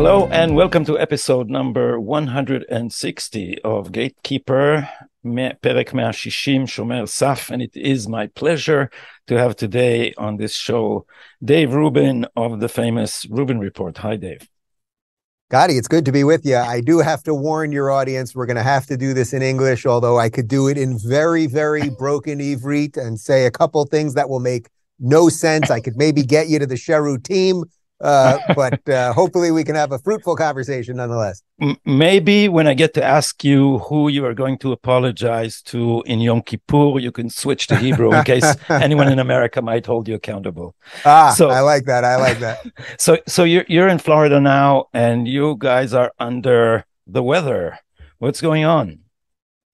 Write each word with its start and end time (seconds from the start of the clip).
Hello 0.00 0.28
and 0.28 0.56
welcome 0.56 0.84
to 0.86 0.98
episode 0.98 1.50
number 1.50 2.00
160 2.00 3.58
of 3.62 3.92
Gatekeeper, 3.92 4.88
Perek 5.24 5.92
160, 5.92 6.60
Shomer 6.60 7.02
Saf, 7.02 7.50
and 7.50 7.60
it 7.60 7.76
is 7.76 8.08
my 8.08 8.26
pleasure 8.28 8.90
to 9.26 9.36
have 9.36 9.56
today 9.56 10.14
on 10.16 10.38
this 10.38 10.54
show 10.54 11.06
Dave 11.44 11.74
Rubin 11.74 12.26
of 12.34 12.60
the 12.60 12.68
famous 12.68 13.26
Rubin 13.28 13.60
Report. 13.60 13.98
Hi, 13.98 14.16
Dave. 14.16 14.48
Gadi, 15.50 15.76
it's 15.76 15.88
good 15.88 16.04
to 16.04 16.12
be 16.12 16.22
with 16.22 16.46
you. 16.46 16.54
I 16.54 16.80
do 16.80 17.00
have 17.00 17.24
to 17.24 17.34
warn 17.34 17.72
your 17.72 17.90
audience, 17.90 18.36
we're 18.36 18.46
going 18.46 18.56
to 18.56 18.62
have 18.62 18.86
to 18.86 18.96
do 18.96 19.12
this 19.12 19.32
in 19.32 19.42
English, 19.42 19.84
although 19.84 20.16
I 20.16 20.30
could 20.30 20.46
do 20.46 20.68
it 20.68 20.78
in 20.78 20.96
very, 20.96 21.48
very 21.48 21.90
broken 21.98 22.38
Ivrit 22.38 22.96
and 22.96 23.18
say 23.18 23.46
a 23.46 23.50
couple 23.50 23.84
things 23.86 24.14
that 24.14 24.28
will 24.28 24.38
make 24.38 24.68
no 25.00 25.28
sense. 25.28 25.68
I 25.68 25.80
could 25.80 25.96
maybe 25.96 26.22
get 26.22 26.46
you 26.46 26.60
to 26.60 26.66
the 26.66 26.76
sherutim 26.76 27.64
uh, 28.00 28.38
but 28.54 28.88
uh, 28.88 29.12
hopefully 29.12 29.50
we 29.50 29.64
can 29.64 29.74
have 29.74 29.92
a 29.92 29.98
fruitful 29.98 30.36
conversation 30.36 30.96
nonetheless. 30.96 31.42
Maybe 31.84 32.48
when 32.48 32.66
I 32.66 32.74
get 32.74 32.94
to 32.94 33.04
ask 33.04 33.44
you 33.44 33.78
who 33.78 34.08
you 34.08 34.24
are 34.24 34.34
going 34.34 34.58
to 34.58 34.72
apologize 34.72 35.60
to 35.62 36.02
in 36.06 36.20
Yom 36.20 36.42
Kippur, 36.42 36.98
you 36.98 37.12
can 37.12 37.28
switch 37.28 37.66
to 37.68 37.76
Hebrew 37.76 38.12
in 38.14 38.24
case 38.24 38.54
anyone 38.70 39.12
in 39.12 39.18
America 39.18 39.60
might 39.60 39.84
hold 39.84 40.08
you 40.08 40.14
accountable. 40.14 40.74
Ah, 41.04 41.34
so 41.36 41.50
I 41.50 41.60
like 41.60 41.84
that. 41.84 42.04
I 42.04 42.16
like 42.16 42.38
that. 42.40 42.64
So, 42.98 43.18
so 43.26 43.44
you're 43.44 43.64
you're 43.68 43.88
in 43.88 43.98
Florida 43.98 44.40
now, 44.40 44.86
and 44.92 45.26
you 45.28 45.56
guys 45.58 45.94
are 45.94 46.12
under 46.18 46.84
the 47.06 47.22
weather. 47.22 47.78
What's 48.18 48.40
going 48.40 48.64
on? 48.64 49.00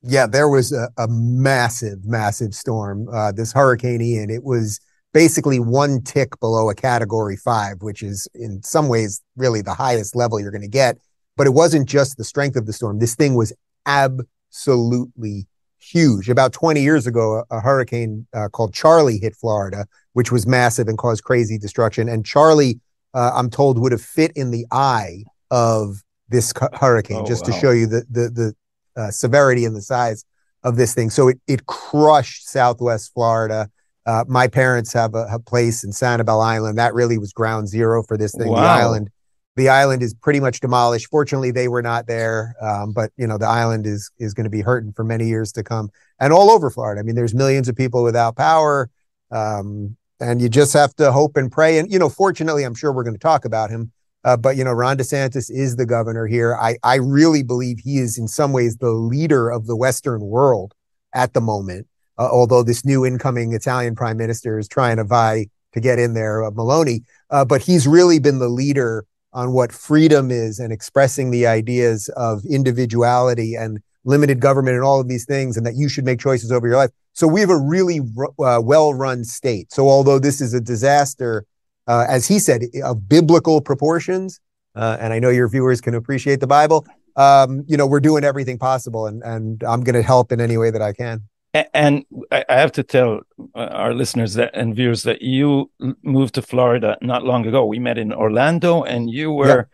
Yeah, 0.02 0.26
there 0.26 0.48
was 0.48 0.72
a, 0.72 0.88
a 0.96 1.08
massive, 1.08 2.04
massive 2.04 2.54
storm. 2.54 3.08
Uh, 3.08 3.32
this 3.32 3.52
Hurricane 3.52 4.00
Ian. 4.00 4.30
It 4.30 4.44
was 4.44 4.80
basically 5.16 5.58
one 5.58 6.02
tick 6.02 6.38
below 6.40 6.68
a 6.68 6.74
category 6.74 7.38
five, 7.38 7.80
which 7.80 8.02
is 8.02 8.28
in 8.34 8.62
some 8.62 8.86
ways 8.86 9.22
really 9.34 9.62
the 9.62 9.72
highest 9.72 10.14
level 10.14 10.38
you're 10.38 10.50
going 10.50 10.60
to 10.60 10.68
get. 10.68 10.98
But 11.38 11.46
it 11.46 11.54
wasn't 11.54 11.88
just 11.88 12.18
the 12.18 12.22
strength 12.22 12.54
of 12.54 12.66
the 12.66 12.74
storm. 12.74 12.98
This 12.98 13.14
thing 13.14 13.34
was 13.34 13.50
absolutely 13.86 15.46
huge. 15.78 16.28
About 16.28 16.52
20 16.52 16.82
years 16.82 17.06
ago, 17.06 17.44
a, 17.50 17.56
a 17.56 17.60
hurricane 17.60 18.26
uh, 18.34 18.50
called 18.50 18.74
Charley 18.74 19.16
hit 19.16 19.34
Florida, 19.34 19.86
which 20.12 20.30
was 20.30 20.46
massive 20.46 20.86
and 20.86 20.98
caused 20.98 21.24
crazy 21.24 21.56
destruction. 21.56 22.10
And 22.10 22.26
Charley, 22.26 22.78
uh, 23.14 23.30
I'm 23.34 23.48
told, 23.48 23.78
would 23.78 23.92
have 23.92 24.02
fit 24.02 24.32
in 24.36 24.50
the 24.50 24.66
eye 24.70 25.24
of 25.50 26.02
this 26.28 26.52
cu- 26.52 26.68
hurricane, 26.74 27.22
oh, 27.22 27.26
just 27.26 27.46
wow. 27.46 27.54
to 27.54 27.58
show 27.58 27.70
you 27.70 27.86
the 27.86 28.04
the, 28.10 28.28
the 28.28 29.00
uh, 29.00 29.10
severity 29.10 29.64
and 29.64 29.74
the 29.74 29.80
size 29.80 30.26
of 30.62 30.76
this 30.76 30.94
thing. 30.94 31.08
So 31.08 31.28
it 31.28 31.40
it 31.46 31.64
crushed 31.64 32.50
Southwest 32.50 33.14
Florida. 33.14 33.70
Uh, 34.06 34.24
my 34.28 34.46
parents 34.46 34.92
have 34.92 35.14
a, 35.14 35.26
a, 35.32 35.38
place 35.38 35.82
in 35.82 35.90
Sanibel 35.90 36.44
Island. 36.44 36.78
That 36.78 36.94
really 36.94 37.18
was 37.18 37.32
ground 37.32 37.68
zero 37.68 38.04
for 38.04 38.16
this 38.16 38.32
thing. 38.32 38.48
Wow. 38.48 38.60
The 38.60 38.68
island, 38.68 39.10
the 39.56 39.68
island 39.68 40.02
is 40.02 40.14
pretty 40.14 40.38
much 40.38 40.60
demolished. 40.60 41.08
Fortunately, 41.10 41.50
they 41.50 41.66
were 41.66 41.82
not 41.82 42.06
there, 42.06 42.54
um, 42.62 42.92
but 42.92 43.10
you 43.16 43.26
know 43.26 43.36
the 43.36 43.48
island 43.48 43.84
is 43.84 44.10
is 44.18 44.32
going 44.32 44.44
to 44.44 44.50
be 44.50 44.60
hurting 44.60 44.92
for 44.92 45.02
many 45.02 45.26
years 45.26 45.50
to 45.52 45.64
come, 45.64 45.90
and 46.20 46.32
all 46.32 46.50
over 46.50 46.70
Florida. 46.70 47.00
I 47.00 47.02
mean, 47.02 47.16
there's 47.16 47.34
millions 47.34 47.68
of 47.68 47.74
people 47.74 48.04
without 48.04 48.36
power, 48.36 48.88
um, 49.32 49.96
and 50.20 50.40
you 50.40 50.48
just 50.48 50.72
have 50.74 50.94
to 50.96 51.10
hope 51.10 51.36
and 51.36 51.50
pray. 51.50 51.78
And 51.78 51.90
you 51.90 51.98
know, 51.98 52.08
fortunately, 52.08 52.62
I'm 52.62 52.74
sure 52.74 52.92
we're 52.92 53.04
going 53.04 53.14
to 53.14 53.20
talk 53.20 53.44
about 53.44 53.70
him. 53.70 53.90
Uh, 54.22 54.36
but 54.36 54.56
you 54.56 54.62
know, 54.62 54.72
Ron 54.72 54.98
DeSantis 54.98 55.50
is 55.50 55.74
the 55.76 55.86
governor 55.86 56.28
here. 56.28 56.54
I 56.54 56.76
I 56.84 56.96
really 56.96 57.42
believe 57.42 57.80
he 57.80 57.98
is 57.98 58.18
in 58.18 58.28
some 58.28 58.52
ways 58.52 58.76
the 58.76 58.90
leader 58.90 59.50
of 59.50 59.66
the 59.66 59.76
Western 59.76 60.20
world 60.20 60.74
at 61.12 61.32
the 61.32 61.40
moment 61.40 61.88
uh, 62.18 62.28
although 62.30 62.62
this 62.62 62.84
new 62.84 63.04
incoming 63.04 63.52
Italian 63.52 63.94
prime 63.94 64.16
minister 64.16 64.58
is 64.58 64.68
trying 64.68 64.96
to 64.96 65.04
vie 65.04 65.46
to 65.72 65.80
get 65.80 65.98
in 65.98 66.14
there, 66.14 66.44
uh, 66.44 66.50
Meloni. 66.50 67.00
Uh, 67.30 67.44
but 67.44 67.62
he's 67.62 67.86
really 67.86 68.18
been 68.18 68.38
the 68.38 68.48
leader 68.48 69.04
on 69.32 69.52
what 69.52 69.72
freedom 69.72 70.30
is 70.30 70.58
and 70.58 70.72
expressing 70.72 71.30
the 71.30 71.46
ideas 71.46 72.08
of 72.16 72.42
individuality 72.48 73.54
and 73.54 73.78
limited 74.04 74.40
government 74.40 74.76
and 74.76 74.84
all 74.84 75.00
of 75.00 75.08
these 75.08 75.26
things, 75.26 75.56
and 75.56 75.66
that 75.66 75.74
you 75.74 75.88
should 75.88 76.04
make 76.04 76.18
choices 76.18 76.50
over 76.50 76.66
your 76.66 76.76
life. 76.76 76.90
So 77.12 77.26
we 77.26 77.40
have 77.40 77.50
a 77.50 77.58
really 77.58 78.00
uh, 78.38 78.60
well-run 78.62 79.24
state. 79.24 79.72
So 79.72 79.88
although 79.88 80.18
this 80.18 80.40
is 80.40 80.54
a 80.54 80.60
disaster, 80.60 81.44
uh, 81.86 82.06
as 82.08 82.26
he 82.26 82.38
said, 82.38 82.62
of 82.82 83.08
biblical 83.08 83.60
proportions, 83.60 84.40
uh, 84.74 84.96
and 85.00 85.12
I 85.12 85.18
know 85.18 85.30
your 85.30 85.48
viewers 85.48 85.80
can 85.80 85.94
appreciate 85.94 86.40
the 86.40 86.46
Bible. 86.46 86.86
Um, 87.16 87.64
you 87.66 87.76
know, 87.76 87.86
we're 87.86 88.00
doing 88.00 88.24
everything 88.24 88.58
possible, 88.58 89.06
and 89.06 89.22
and 89.22 89.62
I'm 89.64 89.82
going 89.82 89.94
to 89.94 90.02
help 90.02 90.32
in 90.32 90.40
any 90.40 90.56
way 90.56 90.70
that 90.70 90.82
I 90.82 90.92
can 90.92 91.22
and 91.74 92.04
I 92.30 92.44
have 92.48 92.72
to 92.72 92.82
tell 92.82 93.20
uh, 93.54 93.58
our 93.58 93.94
listeners 93.94 94.34
that 94.34 94.50
and 94.54 94.74
viewers 94.74 95.02
that 95.04 95.22
you 95.22 95.70
moved 96.02 96.34
to 96.34 96.42
Florida 96.42 96.96
not 97.00 97.22
long 97.24 97.46
ago. 97.46 97.64
We 97.64 97.78
met 97.78 97.98
in 97.98 98.12
Orlando, 98.12 98.82
and 98.82 99.10
you 99.10 99.32
were 99.32 99.68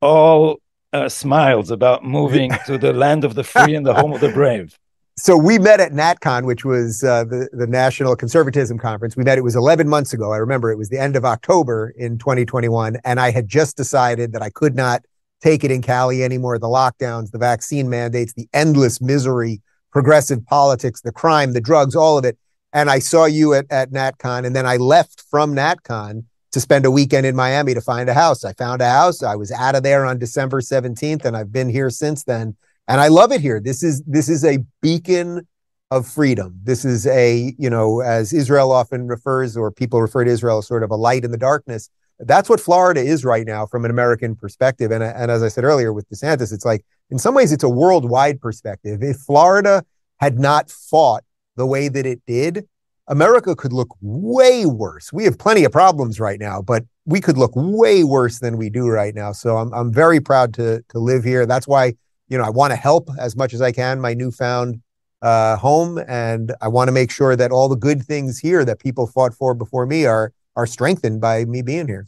all 0.00 0.60
uh, 0.92 1.08
smiles 1.08 1.70
about 1.70 2.04
moving 2.04 2.50
to 2.66 2.78
the 2.78 2.92
land 2.92 3.24
of 3.24 3.34
the 3.34 3.44
free 3.44 3.74
and 3.74 3.84
the 3.84 3.94
home 3.94 4.12
of 4.12 4.20
the 4.20 4.32
brave. 4.32 4.78
So 5.16 5.36
we 5.36 5.58
met 5.58 5.80
at 5.80 5.92
NatCon, 5.92 6.46
which 6.46 6.64
was 6.64 7.04
uh, 7.04 7.24
the 7.24 7.48
the 7.52 7.66
National 7.66 8.16
Conservatism 8.16 8.78
Conference. 8.78 9.16
We 9.16 9.24
met. 9.24 9.36
It 9.36 9.44
was 9.44 9.56
11 9.56 9.88
months 9.88 10.12
ago. 10.12 10.32
I 10.32 10.38
remember 10.38 10.70
it 10.70 10.78
was 10.78 10.88
the 10.88 10.98
end 10.98 11.16
of 11.16 11.24
October 11.24 11.92
in 11.96 12.18
2021, 12.18 12.96
and 13.04 13.20
I 13.20 13.30
had 13.30 13.46
just 13.46 13.76
decided 13.76 14.32
that 14.32 14.42
I 14.42 14.50
could 14.50 14.74
not 14.74 15.02
take 15.42 15.64
it 15.64 15.70
in 15.70 15.82
Cali 15.82 16.22
anymore. 16.24 16.58
The 16.58 16.68
lockdowns, 16.68 17.32
the 17.32 17.38
vaccine 17.38 17.90
mandates, 17.90 18.32
the 18.32 18.48
endless 18.52 19.00
misery 19.00 19.60
progressive 19.92 20.44
politics, 20.46 21.00
the 21.00 21.12
crime, 21.12 21.52
the 21.52 21.60
drugs, 21.60 21.96
all 21.96 22.18
of 22.18 22.24
it. 22.24 22.38
And 22.72 22.88
I 22.88 23.00
saw 23.00 23.24
you 23.24 23.54
at, 23.54 23.66
at 23.70 23.90
NatCon, 23.90 24.46
and 24.46 24.54
then 24.54 24.66
I 24.66 24.76
left 24.76 25.24
from 25.30 25.54
NatCon 25.54 26.24
to 26.52 26.60
spend 26.60 26.84
a 26.84 26.90
weekend 26.90 27.26
in 27.26 27.36
Miami 27.36 27.74
to 27.74 27.80
find 27.80 28.08
a 28.08 28.14
house. 28.14 28.44
I 28.44 28.52
found 28.52 28.82
a 28.82 28.90
house. 28.90 29.22
I 29.22 29.36
was 29.36 29.52
out 29.52 29.74
of 29.74 29.82
there 29.82 30.04
on 30.04 30.18
December 30.18 30.60
17th, 30.60 31.24
and 31.24 31.36
I've 31.36 31.52
been 31.52 31.68
here 31.68 31.90
since 31.90 32.24
then. 32.24 32.56
And 32.88 33.00
I 33.00 33.08
love 33.08 33.30
it 33.30 33.40
here. 33.40 33.60
This 33.60 33.82
is 33.84 34.02
this 34.02 34.28
is 34.28 34.44
a 34.44 34.58
beacon 34.82 35.46
of 35.90 36.06
freedom. 36.08 36.58
This 36.62 36.84
is 36.84 37.06
a, 37.06 37.54
you 37.58 37.70
know, 37.70 38.00
as 38.00 38.32
Israel 38.32 38.72
often 38.72 39.08
refers, 39.08 39.56
or 39.56 39.70
people 39.70 40.00
refer 40.00 40.24
to 40.24 40.30
Israel 40.30 40.58
as 40.58 40.66
sort 40.66 40.82
of 40.82 40.90
a 40.90 40.96
light 40.96 41.24
in 41.24 41.30
the 41.30 41.38
darkness. 41.38 41.90
That's 42.20 42.48
what 42.48 42.60
Florida 42.60 43.00
is 43.00 43.24
right 43.24 43.46
now 43.46 43.66
from 43.66 43.84
an 43.84 43.90
American 43.90 44.36
perspective. 44.36 44.90
And, 44.90 45.02
and 45.02 45.30
as 45.30 45.42
I 45.42 45.48
said 45.48 45.64
earlier 45.64 45.92
with 45.92 46.08
DeSantis, 46.10 46.52
it's 46.52 46.64
like 46.64 46.84
in 47.10 47.18
some 47.18 47.34
ways, 47.34 47.52
it's 47.52 47.64
a 47.64 47.68
worldwide 47.68 48.40
perspective. 48.40 49.02
If 49.02 49.18
Florida 49.18 49.84
had 50.18 50.38
not 50.38 50.70
fought 50.70 51.24
the 51.56 51.66
way 51.66 51.88
that 51.88 52.06
it 52.06 52.20
did, 52.26 52.66
America 53.08 53.56
could 53.56 53.72
look 53.72 53.96
way 54.00 54.64
worse. 54.66 55.12
We 55.12 55.24
have 55.24 55.38
plenty 55.38 55.64
of 55.64 55.72
problems 55.72 56.20
right 56.20 56.38
now, 56.38 56.62
but 56.62 56.84
we 57.06 57.20
could 57.20 57.36
look 57.36 57.52
way 57.54 58.04
worse 58.04 58.38
than 58.38 58.56
we 58.56 58.70
do 58.70 58.86
right 58.86 59.14
now. 59.14 59.32
So 59.32 59.56
I'm 59.56 59.74
I'm 59.74 59.92
very 59.92 60.20
proud 60.20 60.54
to 60.54 60.82
to 60.90 60.98
live 60.98 61.24
here. 61.24 61.44
That's 61.44 61.66
why 61.66 61.94
you 62.28 62.38
know 62.38 62.44
I 62.44 62.50
want 62.50 62.70
to 62.70 62.76
help 62.76 63.10
as 63.18 63.36
much 63.36 63.52
as 63.52 63.60
I 63.60 63.72
can 63.72 64.00
my 64.00 64.14
newfound 64.14 64.80
uh, 65.22 65.56
home, 65.56 65.98
and 66.06 66.54
I 66.60 66.68
want 66.68 66.88
to 66.88 66.92
make 66.92 67.10
sure 67.10 67.34
that 67.34 67.50
all 67.50 67.68
the 67.68 67.76
good 67.76 68.04
things 68.04 68.38
here 68.38 68.64
that 68.64 68.78
people 68.78 69.08
fought 69.08 69.34
for 69.34 69.54
before 69.54 69.86
me 69.86 70.06
are 70.06 70.32
are 70.54 70.66
strengthened 70.66 71.20
by 71.20 71.44
me 71.46 71.62
being 71.62 71.88
here. 71.88 72.06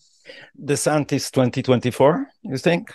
DeSantis 0.64 1.32
2024, 1.32 2.28
you 2.42 2.56
think? 2.58 2.92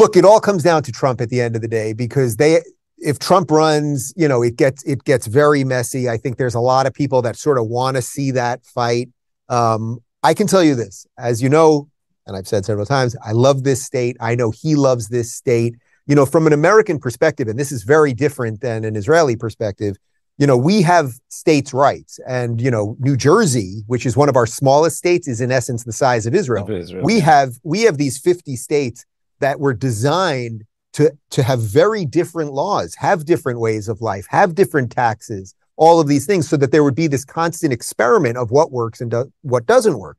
Look, 0.00 0.16
it 0.16 0.24
all 0.24 0.40
comes 0.40 0.62
down 0.62 0.82
to 0.84 0.92
Trump 0.92 1.20
at 1.20 1.28
the 1.28 1.40
end 1.40 1.54
of 1.54 1.62
the 1.62 1.68
day 1.68 1.92
because 1.92 2.36
they 2.36 2.62
if 2.98 3.18
Trump 3.18 3.50
runs, 3.50 4.12
you 4.16 4.28
know, 4.28 4.42
it 4.42 4.56
gets 4.56 4.82
it 4.84 5.04
gets 5.04 5.26
very 5.26 5.62
messy. 5.64 6.08
I 6.08 6.16
think 6.16 6.36
there's 6.36 6.54
a 6.54 6.60
lot 6.60 6.86
of 6.86 6.94
people 6.94 7.22
that 7.22 7.36
sort 7.36 7.58
of 7.58 7.66
want 7.66 7.96
to 7.96 8.02
see 8.02 8.30
that 8.32 8.64
fight. 8.64 9.08
Um, 9.48 10.00
I 10.22 10.34
can 10.34 10.46
tell 10.46 10.62
you 10.62 10.74
this, 10.74 11.06
as 11.18 11.42
you 11.42 11.48
know, 11.48 11.88
and 12.26 12.36
I've 12.36 12.48
said 12.48 12.64
several 12.64 12.86
times, 12.86 13.16
I 13.24 13.32
love 13.32 13.64
this 13.64 13.84
state. 13.84 14.16
I 14.20 14.34
know 14.34 14.50
he 14.50 14.74
loves 14.74 15.08
this 15.08 15.32
state. 15.32 15.76
You 16.06 16.14
know, 16.16 16.26
from 16.26 16.46
an 16.46 16.52
American 16.52 16.98
perspective, 16.98 17.46
and 17.46 17.58
this 17.58 17.70
is 17.70 17.84
very 17.84 18.12
different 18.12 18.60
than 18.62 18.84
an 18.84 18.96
Israeli 18.96 19.36
perspective. 19.36 19.96
You 20.38 20.46
know, 20.46 20.56
we 20.56 20.82
have 20.82 21.12
states' 21.28 21.74
rights, 21.74 22.18
and 22.26 22.60
you 22.60 22.70
know, 22.70 22.96
New 22.98 23.16
Jersey, 23.16 23.82
which 23.86 24.06
is 24.06 24.16
one 24.16 24.28
of 24.28 24.36
our 24.36 24.46
smallest 24.46 24.96
states, 24.96 25.28
is 25.28 25.40
in 25.40 25.52
essence 25.52 25.84
the 25.84 25.92
size 25.92 26.26
of 26.26 26.34
Israel. 26.34 26.64
Of 26.64 26.70
Israel. 26.70 27.04
We 27.04 27.20
have 27.20 27.58
we 27.62 27.82
have 27.82 27.98
these 27.98 28.18
50 28.18 28.56
states 28.56 29.04
that 29.40 29.60
were 29.60 29.74
designed 29.74 30.64
to, 30.94 31.12
to 31.30 31.42
have 31.42 31.60
very 31.60 32.04
different 32.04 32.52
laws, 32.52 32.94
have 32.96 33.24
different 33.24 33.60
ways 33.60 33.88
of 33.88 34.00
life, 34.00 34.26
have 34.30 34.54
different 34.54 34.90
taxes, 34.90 35.54
all 35.76 36.00
of 36.00 36.08
these 36.08 36.26
things, 36.26 36.48
so 36.48 36.56
that 36.56 36.72
there 36.72 36.84
would 36.84 36.94
be 36.94 37.06
this 37.06 37.24
constant 37.24 37.72
experiment 37.72 38.36
of 38.36 38.50
what 38.50 38.72
works 38.72 39.00
and 39.00 39.10
do, 39.10 39.32
what 39.42 39.66
doesn't 39.66 39.98
work. 39.98 40.18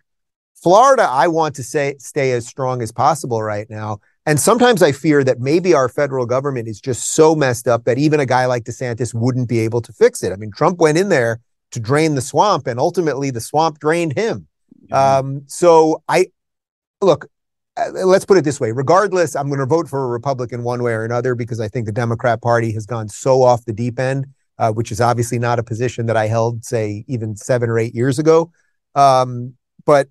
Florida, 0.56 1.08
I 1.10 1.28
want 1.28 1.56
to 1.56 1.64
say 1.64 1.96
stay 1.98 2.32
as 2.34 2.48
strong 2.48 2.82
as 2.82 2.92
possible 2.92 3.42
right 3.42 3.70
now. 3.70 4.00
And 4.28 4.40
sometimes 4.40 4.84
I 4.84 4.92
fear 4.92 5.24
that 5.24 5.40
maybe 5.40 5.74
our 5.74 5.90
federal 5.90 6.28
government 6.28 6.68
is 6.68 6.80
just 6.80 7.16
so 7.16 7.34
messed 7.34 7.68
up 7.68 7.86
that 7.86 7.98
even 7.98 8.20
a 8.20 8.26
guy 8.28 8.46
like 8.46 8.66
DeSantis 8.66 9.16
wouldn't 9.16 9.50
be 9.50 9.60
able 9.60 9.82
to 9.82 9.92
fix 9.92 10.22
it. 10.22 10.32
I 10.32 10.36
mean, 10.36 10.52
Trump 10.52 10.78
went 10.78 11.00
in 11.00 11.10
there 11.10 11.40
to 11.72 11.80
drain 11.80 12.14
the 12.14 12.22
swamp, 12.22 12.68
and 12.68 12.80
ultimately 12.80 13.32
the 13.32 13.42
swamp 13.42 13.80
drained 13.80 14.14
him. 14.14 14.48
Um, 14.92 15.44
so 15.48 16.04
I 16.08 16.28
look, 17.02 17.31
let's 17.94 18.26
put 18.26 18.38
it 18.38 18.44
this 18.44 18.60
way. 18.60 18.72
Regardless 18.72 19.36
i'm 19.36 19.48
going 19.48 19.60
to 19.60 19.66
vote 19.66 19.88
for 19.88 20.04
a 20.04 20.08
republican 20.08 20.64
one 20.64 20.84
way 20.84 20.94
or 20.94 21.06
another 21.06 21.36
because 21.36 21.60
i 21.60 21.68
think 21.68 21.86
the 21.86 21.92
democrat 21.92 22.42
party 22.42 22.72
has 22.74 22.86
gone 22.86 23.08
so 23.08 23.44
off 23.44 23.66
the 23.66 23.74
deep 23.74 24.00
end 24.00 24.26
uh, 24.62 24.72
which 24.72 24.92
is 24.92 25.02
obviously 25.02 25.40
not 25.40 25.58
a 25.58 25.64
position 25.64 26.06
that 26.06 26.16
i 26.16 26.28
held 26.28 26.64
say 26.64 27.04
even 27.08 27.36
seven 27.36 27.70
or 27.70 27.80
eight 27.80 27.96
years 27.96 28.20
ago. 28.20 28.52
Um, 28.96 29.56
but 29.86 30.08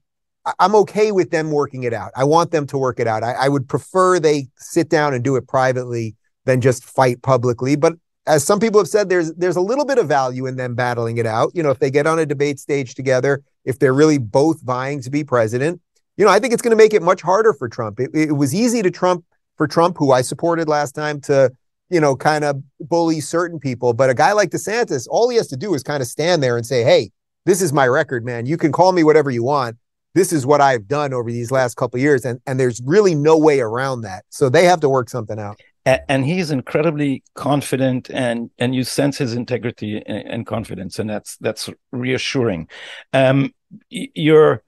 i'm 0.59 0.75
okay 0.75 1.13
with 1.13 1.31
them 1.31 1.53
working 1.53 1.85
it 1.85 1.93
out. 1.93 2.11
I 2.17 2.25
want 2.25 2.51
them 2.51 2.67
to 2.69 2.79
work 2.79 2.99
it 2.99 3.07
out. 3.07 3.23
I, 3.23 3.33
I 3.33 3.49
would 3.49 3.69
prefer 3.69 4.19
they 4.19 4.49
sit 4.57 4.89
down 4.89 5.15
and 5.15 5.23
do 5.23 5.37
it 5.37 5.47
privately 5.47 6.17
than 6.47 6.61
just 6.61 6.85
fight 6.85 7.23
publicly. 7.23 7.77
But 7.77 7.95
as 8.27 8.45
some 8.45 8.59
people 8.59 8.81
have 8.81 8.89
said 8.89 9.09
there's 9.09 9.33
there's 9.35 9.57
a 9.57 9.61
little 9.61 9.85
bit 9.85 9.99
of 9.99 10.09
value 10.09 10.47
in 10.47 10.57
them 10.57 10.75
battling 10.75 11.19
it 11.19 11.27
out. 11.27 11.53
You 11.55 11.63
know 11.63 11.71
if 11.71 11.79
they 11.79 11.91
get 11.91 12.07
on 12.09 12.19
a 12.19 12.27
debate 12.27 12.59
stage 12.59 12.95
together 12.95 13.43
if 13.65 13.79
they're 13.79 13.95
really 13.95 14.19
both 14.19 14.61
vying 14.63 15.01
to 15.03 15.11
be 15.11 15.23
president 15.23 15.81
you 16.17 16.25
know, 16.25 16.31
I 16.31 16.39
think 16.39 16.53
it's 16.53 16.63
going 16.63 16.77
to 16.77 16.77
make 16.77 16.95
it 16.95 17.03
much 17.03 17.23
harder 17.23 17.53
for 17.53 17.69
Trump. 17.69 18.01
It, 18.01 18.11
it 18.15 18.33
was 18.33 18.55
easy 18.55 18.83
to 18.83 18.91
Trump 18.91 19.25
for 19.57 19.67
Trump, 19.67 19.97
who 19.99 20.13
I 20.13 20.23
supported 20.23 20.69
last 20.69 20.93
time, 20.93 21.21
to 21.23 21.51
you 21.91 22.01
know, 22.01 22.17
kind 22.17 22.45
of 22.45 22.63
bully 22.81 23.21
certain 23.21 23.59
people. 23.59 23.93
But 23.93 24.11
a 24.11 24.15
guy 24.15 24.33
like 24.33 24.51
DeSantis, 24.51 25.07
all 25.11 25.29
he 25.29 25.37
has 25.37 25.49
to 25.49 25.57
do 25.57 25.75
is 25.75 25.83
kind 25.83 26.01
of 26.01 26.09
stand 26.09 26.43
there 26.43 26.57
and 26.57 26.65
say, 26.65 26.85
"Hey, 26.85 27.11
this 27.45 27.61
is 27.61 27.73
my 27.73 27.87
record, 27.87 28.25
man. 28.25 28.47
You 28.47 28.57
can 28.57 28.73
call 28.73 28.93
me 28.93 29.03
whatever 29.03 29.31
you 29.31 29.43
want. 29.43 29.77
This 30.15 30.33
is 30.33 30.47
what 30.47 30.61
I've 30.61 30.89
done 30.89 31.13
over 31.13 31.31
these 31.31 31.51
last 31.51 31.77
couple 31.77 31.99
years." 31.99 32.25
And 32.25 32.41
and 32.47 32.59
there's 32.59 32.81
really 32.85 33.15
no 33.15 33.37
way 33.37 33.61
around 33.61 34.03
that. 34.03 34.25
So 34.31 34.49
they 34.49 34.65
have 34.65 34.81
to 34.81 34.89
work 34.89 35.11
something 35.11 35.39
out. 35.39 35.61
And 35.85 36.25
he's 36.25 36.51
incredibly 36.53 37.25
confident, 37.35 38.09
and 38.11 38.51
and 38.59 38.75
you 38.75 38.85
sense 38.85 39.19
his 39.19 39.35
integrity 39.35 40.01
and 40.07 40.47
confidence, 40.47 40.99
and 40.99 41.11
that's 41.11 41.37
that's 41.39 41.69
reassuring. 41.91 42.69
Um, 43.13 43.53
you're 43.89 44.63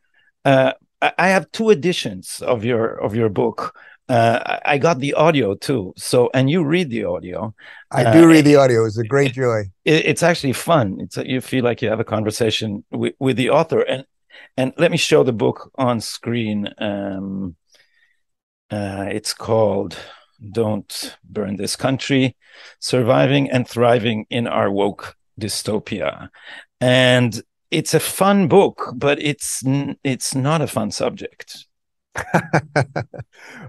uh, 0.44 0.73
I 1.19 1.29
have 1.29 1.51
two 1.53 1.71
editions 1.71 2.43
of 2.43 2.65
your 2.65 2.95
of 3.03 3.15
your 3.15 3.29
book. 3.29 3.75
Uh, 4.09 4.59
I 4.65 4.79
got 4.79 4.99
the 4.99 5.15
audio 5.15 5.55
too. 5.55 5.95
So, 5.97 6.31
and 6.35 6.51
you 6.51 6.65
read 6.65 6.91
the 6.91 7.05
audio. 7.05 7.55
I 7.91 8.13
do 8.13 8.25
uh, 8.25 8.27
read 8.27 8.45
the 8.45 8.57
audio. 8.57 8.85
It's 8.85 8.99
a 8.99 9.05
great 9.05 9.33
joy. 9.33 9.65
It, 9.85 10.07
it's 10.07 10.23
actually 10.23 10.53
fun. 10.53 10.99
It's 11.01 11.17
you 11.17 11.41
feel 11.41 11.65
like 11.65 11.83
you 11.83 11.89
have 11.89 12.01
a 12.01 12.05
conversation 12.05 12.85
with, 12.91 13.15
with 13.19 13.37
the 13.37 13.51
author. 13.51 13.81
And 13.81 14.05
and 14.57 14.73
let 14.77 14.91
me 14.91 14.97
show 14.97 15.23
the 15.23 15.33
book 15.33 15.71
on 15.77 16.01
screen. 16.01 16.69
Um, 16.79 17.57
uh, 18.71 19.07
it's 19.11 19.35
called 19.35 19.97
"Don't 20.53 21.17
Burn 21.25 21.57
This 21.57 21.77
Country: 21.77 22.37
Surviving 22.81 23.51
and 23.51 23.67
Thriving 23.67 24.27
in 24.31 24.47
Our 24.47 24.71
Woke 24.71 25.17
Dystopia," 25.41 26.29
and 26.81 27.43
it's 27.73 27.95
a 27.95 28.01
fun 28.01 28.49
book, 28.49 28.93
but 28.95 29.21
it's 29.21 29.65
it's 30.05 30.35
not 30.35 30.61
a 30.61 30.67
fun 30.67 30.91
subject. 30.91 31.67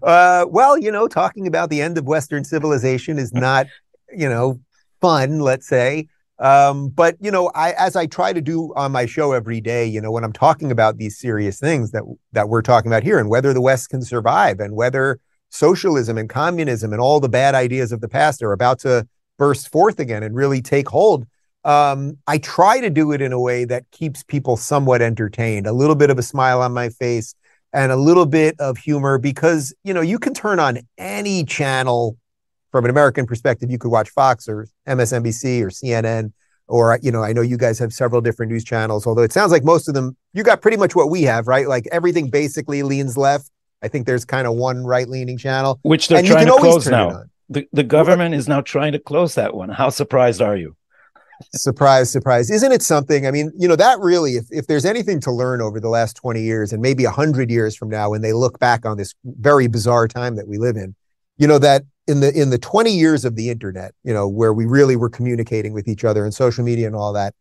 uh, 0.04 0.46
well, 0.50 0.78
you 0.78 0.92
know, 0.92 1.08
talking 1.08 1.48
about 1.48 1.70
the 1.70 1.82
end 1.82 1.98
of 1.98 2.06
Western 2.06 2.44
civilization 2.44 3.18
is 3.18 3.34
not, 3.34 3.68
you 4.16 4.28
know, 4.28 4.60
fun. 5.00 5.40
Let's 5.40 5.68
say, 5.68 6.10
um, 6.40 6.90
but 6.90 7.16
you 7.22 7.32
know, 7.32 7.50
I 7.56 7.72
as 7.72 7.96
I 7.96 8.06
try 8.06 8.34
to 8.34 8.42
do 8.42 8.74
on 8.76 8.92
my 8.92 9.06
show 9.06 9.32
every 9.32 9.62
day, 9.62 9.86
you 9.86 10.02
know, 10.02 10.12
when 10.12 10.26
I'm 10.26 10.34
talking 10.34 10.70
about 10.70 10.98
these 10.98 11.18
serious 11.18 11.58
things 11.58 11.92
that 11.92 12.04
that 12.34 12.50
we're 12.50 12.62
talking 12.62 12.92
about 12.92 13.04
here, 13.04 13.18
and 13.18 13.30
whether 13.30 13.54
the 13.54 13.62
West 13.62 13.90
can 13.90 14.02
survive, 14.02 14.60
and 14.60 14.76
whether 14.76 15.22
socialism 15.50 16.18
and 16.18 16.30
communism 16.30 16.92
and 16.92 17.02
all 17.02 17.22
the 17.22 17.30
bad 17.30 17.56
ideas 17.56 17.94
of 17.94 18.02
the 18.02 18.10
past 18.10 18.44
are 18.44 18.52
about 18.52 18.80
to 18.80 19.08
burst 19.38 19.72
forth 19.72 20.00
again 20.00 20.24
and 20.24 20.36
really 20.36 20.62
take 20.62 20.90
hold 20.90 21.26
um, 21.65 22.18
I 22.27 22.38
try 22.38 22.80
to 22.81 22.89
do 22.89 23.12
it 23.12 23.21
in 23.21 23.31
a 23.31 23.39
way 23.39 23.65
that 23.65 23.89
keeps 23.92 24.24
people 24.24 24.57
somewhat 24.57 25.01
entertained, 25.01 25.68
a 25.68 25.74
little 25.74 25.95
bit 25.95 26.10
of 26.10 26.19
a 26.19 26.24
smile 26.24 26.62
on 26.62 26.74
my 26.74 26.89
face 26.89 27.36
and 27.71 27.92
a 27.92 27.95
little 27.95 28.25
bit 28.25 28.56
of 28.60 28.77
humor 28.77 29.18
because, 29.18 29.74
you 29.83 29.94
know, 29.94 30.01
you 30.01 30.19
can 30.19 30.33
turn 30.33 30.60
on 30.60 30.80
any 30.98 31.44
channel 31.44 32.18
from 32.71 32.86
an 32.86 32.92
American 32.92 33.25
perspective. 33.25 33.71
You 33.71 33.77
could 33.77 33.92
watch 33.92 34.10
Fox 34.10 34.48
or 34.48 34.68
MSNBC 34.88 35.62
or 35.62 35.69
CNN, 35.69 36.33
or, 36.68 37.00
you 37.01 37.12
know, 37.12 37.24
I 37.24 37.33
know 37.33 37.42
you 37.42 37.57
guys 37.57 37.80
have 37.80 37.94
several 37.94 38.21
different 38.21 38.51
news 38.51 38.63
channels, 38.63 39.07
although 39.07 39.24
it 39.24 39.31
sounds 39.31 39.51
like 39.51 39.63
most 39.63 39.88
of 39.88 39.94
them, 39.94 40.18
you 40.33 40.44
got 40.44 40.62
pretty 40.62 40.77
much 40.77 40.95
what 40.95 41.10
we 41.10 41.24
have, 41.24 41.48
right? 41.48 41.68
Like 41.68 41.88
everything 41.92 42.30
basically 42.30 42.83
leans 42.83 43.18
left. 43.18 43.50
I 43.81 43.88
think 43.88 44.06
there's 44.06 44.25
kind 44.25 44.48
of 44.48 44.56
one 44.56 44.86
right 44.86 45.07
leaning 45.07 45.38
channel, 45.38 45.80
which 45.83 46.07
they're 46.07 46.19
and 46.19 46.27
trying 46.27 46.45
to 46.45 46.57
close 46.57 46.88
now. 46.88 47.24
The, 47.50 47.68
the 47.74 47.83
government 47.83 48.33
is 48.33 48.48
now 48.48 48.62
trying 48.62 48.94
to 48.94 49.00
close 49.00 49.36
that 49.36 49.54
one. 49.54 49.69
How 49.69 49.89
surprised 49.89 50.42
are 50.42 50.56
you? 50.56 50.75
Surprise, 51.54 52.12
surprise. 52.12 52.50
Isn't 52.50 52.72
it 52.72 52.82
something? 52.82 53.28
I 53.28 53.32
mean, 53.32 53.52
you 53.58 53.68
know, 53.68 53.76
that 53.76 54.00
really, 54.00 54.34
if, 54.34 54.46
if 54.52 54.68
there's 54.68 54.86
anything 54.86 55.20
to 55.22 55.32
learn 55.32 55.62
over 55.62 55.80
the 55.80 55.90
last 55.90 56.16
20 56.18 56.42
years 56.42 56.74
and 56.74 56.82
maybe 56.82 57.06
100 57.06 57.50
years 57.50 57.76
from 57.76 57.90
now, 57.90 58.12
when 58.12 58.22
they 58.22 58.34
look 58.34 58.60
back 58.60 58.86
on 58.86 58.98
this 58.98 59.14
very 59.24 59.68
bizarre 59.68 60.08
time 60.08 60.36
that 60.36 60.48
we 60.48 60.58
live 60.58 60.76
in, 60.76 60.96
you 61.38 61.48
know, 61.48 61.60
that 61.60 61.84
in 62.08 62.20
the 62.20 62.32
in 62.40 62.50
the 62.50 62.58
20 62.58 62.92
years 62.92 63.26
of 63.26 63.36
the 63.36 63.50
internet, 63.50 63.94
you 64.04 64.14
know, 64.14 64.28
where 64.28 64.54
we 64.54 64.66
really 64.66 64.96
were 64.96 65.10
communicating 65.10 65.74
with 65.74 65.88
each 65.88 66.04
other 66.04 66.24
and 66.24 66.34
social 66.34 66.64
media 66.64 66.88
and 66.88 66.96
all 66.96 67.14
that, 67.14 67.34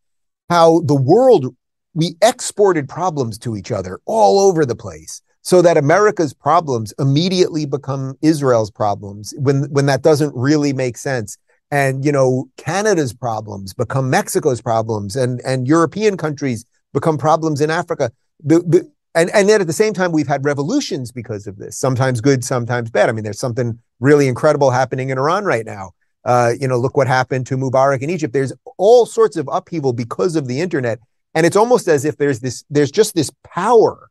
how 0.48 0.80
the 0.80 0.94
world 0.94 1.54
we 1.94 2.16
exported 2.22 2.88
problems 2.88 3.38
to 3.38 3.56
each 3.56 3.70
other 3.70 4.00
all 4.06 4.40
over 4.40 4.64
the 4.64 4.76
place 4.76 5.20
so 5.42 5.60
that 5.60 5.76
America's 5.76 6.32
problems 6.32 6.94
immediately 6.98 7.66
become 7.66 8.14
Israel's 8.22 8.70
problems 8.70 9.34
when 9.36 9.64
when 9.70 9.86
that 9.86 10.02
doesn't 10.02 10.34
really 10.34 10.72
make 10.72 10.96
sense 10.96 11.36
and 11.72 12.04
you 12.04 12.12
know 12.12 12.48
Canada's 12.58 13.12
problems 13.12 13.72
become 13.72 14.10
Mexico's 14.10 14.60
problems, 14.60 15.16
and 15.16 15.40
and 15.44 15.66
European 15.66 16.16
countries 16.16 16.64
become 16.92 17.18
problems 17.18 17.60
in 17.60 17.70
Africa. 17.70 18.12
The, 18.44 18.60
the, 18.60 18.92
and 19.14 19.30
and 19.30 19.48
yet 19.48 19.60
at 19.60 19.66
the 19.66 19.72
same 19.72 19.94
time 19.94 20.12
we've 20.12 20.28
had 20.28 20.44
revolutions 20.44 21.10
because 21.10 21.48
of 21.48 21.56
this. 21.56 21.76
Sometimes 21.76 22.20
good, 22.20 22.44
sometimes 22.44 22.90
bad. 22.90 23.08
I 23.08 23.12
mean, 23.12 23.24
there's 23.24 23.40
something 23.40 23.80
really 23.98 24.28
incredible 24.28 24.70
happening 24.70 25.08
in 25.08 25.18
Iran 25.18 25.44
right 25.44 25.66
now. 25.66 25.92
Uh, 26.24 26.52
you 26.60 26.68
know, 26.68 26.78
look 26.78 26.96
what 26.96 27.08
happened 27.08 27.46
to 27.48 27.56
Mubarak 27.56 28.02
in 28.02 28.10
Egypt. 28.10 28.32
There's 28.32 28.52
all 28.76 29.06
sorts 29.06 29.36
of 29.36 29.48
upheaval 29.50 29.92
because 29.92 30.36
of 30.36 30.46
the 30.46 30.60
internet, 30.60 31.00
and 31.34 31.46
it's 31.46 31.56
almost 31.56 31.88
as 31.88 32.04
if 32.04 32.18
there's 32.18 32.40
this 32.40 32.64
there's 32.68 32.92
just 32.92 33.14
this 33.14 33.30
power 33.44 34.10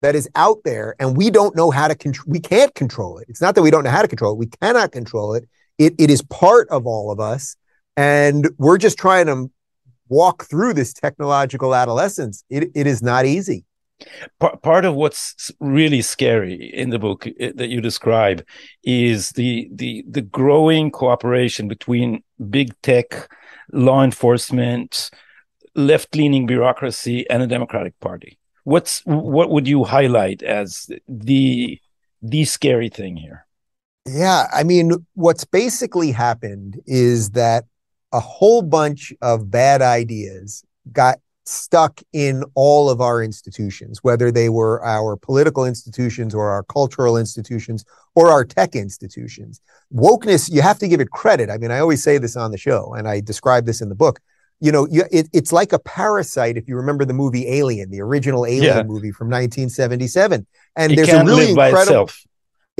that 0.00 0.14
is 0.14 0.28
out 0.36 0.58
there, 0.64 0.94
and 1.00 1.16
we 1.16 1.28
don't 1.28 1.56
know 1.56 1.72
how 1.72 1.88
to 1.88 1.96
control. 1.96 2.26
We 2.28 2.38
can't 2.38 2.72
control 2.76 3.18
it. 3.18 3.26
It's 3.28 3.40
not 3.40 3.56
that 3.56 3.62
we 3.62 3.72
don't 3.72 3.82
know 3.82 3.90
how 3.90 4.02
to 4.02 4.08
control 4.08 4.32
it. 4.32 4.38
We 4.38 4.46
cannot 4.46 4.92
control 4.92 5.34
it 5.34 5.48
it, 5.80 5.94
it 5.98 6.10
is 6.10 6.22
part 6.22 6.68
of 6.68 6.86
all 6.86 7.10
of 7.10 7.18
us. 7.18 7.56
And 7.96 8.48
we're 8.58 8.78
just 8.78 8.98
trying 8.98 9.26
to 9.26 9.50
walk 10.08 10.44
through 10.44 10.74
this 10.74 10.92
technological 10.92 11.74
adolescence. 11.74 12.44
It, 12.50 12.70
it 12.74 12.86
is 12.86 13.02
not 13.02 13.24
easy. 13.24 13.64
Part 14.38 14.84
of 14.84 14.94
what's 14.94 15.50
really 15.60 16.00
scary 16.00 16.54
in 16.54 16.90
the 16.90 16.98
book 16.98 17.26
eh, 17.26 17.52
that 17.54 17.68
you 17.68 17.82
describe 17.82 18.42
is 18.82 19.30
the 19.32 19.68
the 19.74 20.04
the 20.08 20.22
growing 20.22 20.90
cooperation 20.90 21.68
between 21.68 22.22
big 22.48 22.72
tech, 22.80 23.30
law 23.72 24.02
enforcement, 24.02 25.10
left 25.74 26.16
leaning 26.16 26.46
bureaucracy, 26.46 27.28
and 27.28 27.42
the 27.42 27.46
Democratic 27.46 27.98
Party. 28.00 28.38
What's 28.64 29.02
what 29.04 29.50
would 29.50 29.68
you 29.68 29.84
highlight 29.84 30.42
as 30.42 30.90
the 31.06 31.78
the 32.22 32.46
scary 32.46 32.88
thing 32.88 33.18
here? 33.18 33.46
Yeah, 34.12 34.46
I 34.52 34.64
mean, 34.64 34.92
what's 35.14 35.44
basically 35.44 36.10
happened 36.10 36.80
is 36.86 37.30
that 37.30 37.64
a 38.12 38.20
whole 38.20 38.62
bunch 38.62 39.12
of 39.22 39.50
bad 39.50 39.82
ideas 39.82 40.64
got 40.92 41.18
stuck 41.44 42.00
in 42.12 42.44
all 42.54 42.90
of 42.90 43.00
our 43.00 43.22
institutions, 43.22 44.02
whether 44.02 44.30
they 44.30 44.48
were 44.48 44.84
our 44.84 45.16
political 45.16 45.64
institutions 45.64 46.34
or 46.34 46.50
our 46.50 46.62
cultural 46.64 47.16
institutions 47.16 47.84
or 48.14 48.28
our 48.28 48.44
tech 48.44 48.74
institutions. 48.74 49.60
Wokeness, 49.94 50.50
you 50.50 50.62
have 50.62 50.78
to 50.78 50.88
give 50.88 51.00
it 51.00 51.10
credit. 51.10 51.50
I 51.50 51.58
mean, 51.58 51.70
I 51.70 51.78
always 51.78 52.02
say 52.02 52.18
this 52.18 52.36
on 52.36 52.50
the 52.50 52.58
show, 52.58 52.94
and 52.94 53.06
I 53.08 53.20
describe 53.20 53.64
this 53.64 53.80
in 53.80 53.88
the 53.88 53.94
book. 53.94 54.20
You 54.60 54.72
know, 54.72 54.86
you, 54.90 55.04
it, 55.10 55.28
it's 55.32 55.52
like 55.52 55.72
a 55.72 55.78
parasite. 55.78 56.56
If 56.56 56.68
you 56.68 56.76
remember 56.76 57.04
the 57.04 57.14
movie 57.14 57.48
Alien, 57.48 57.90
the 57.90 58.00
original 58.00 58.44
Alien 58.44 58.76
yeah. 58.76 58.82
movie 58.82 59.12
from 59.12 59.28
1977, 59.28 60.46
and 60.76 60.92
it 60.92 60.96
there's 60.96 61.08
a 61.08 61.24
really 61.24 61.50
incredible. 61.50 62.10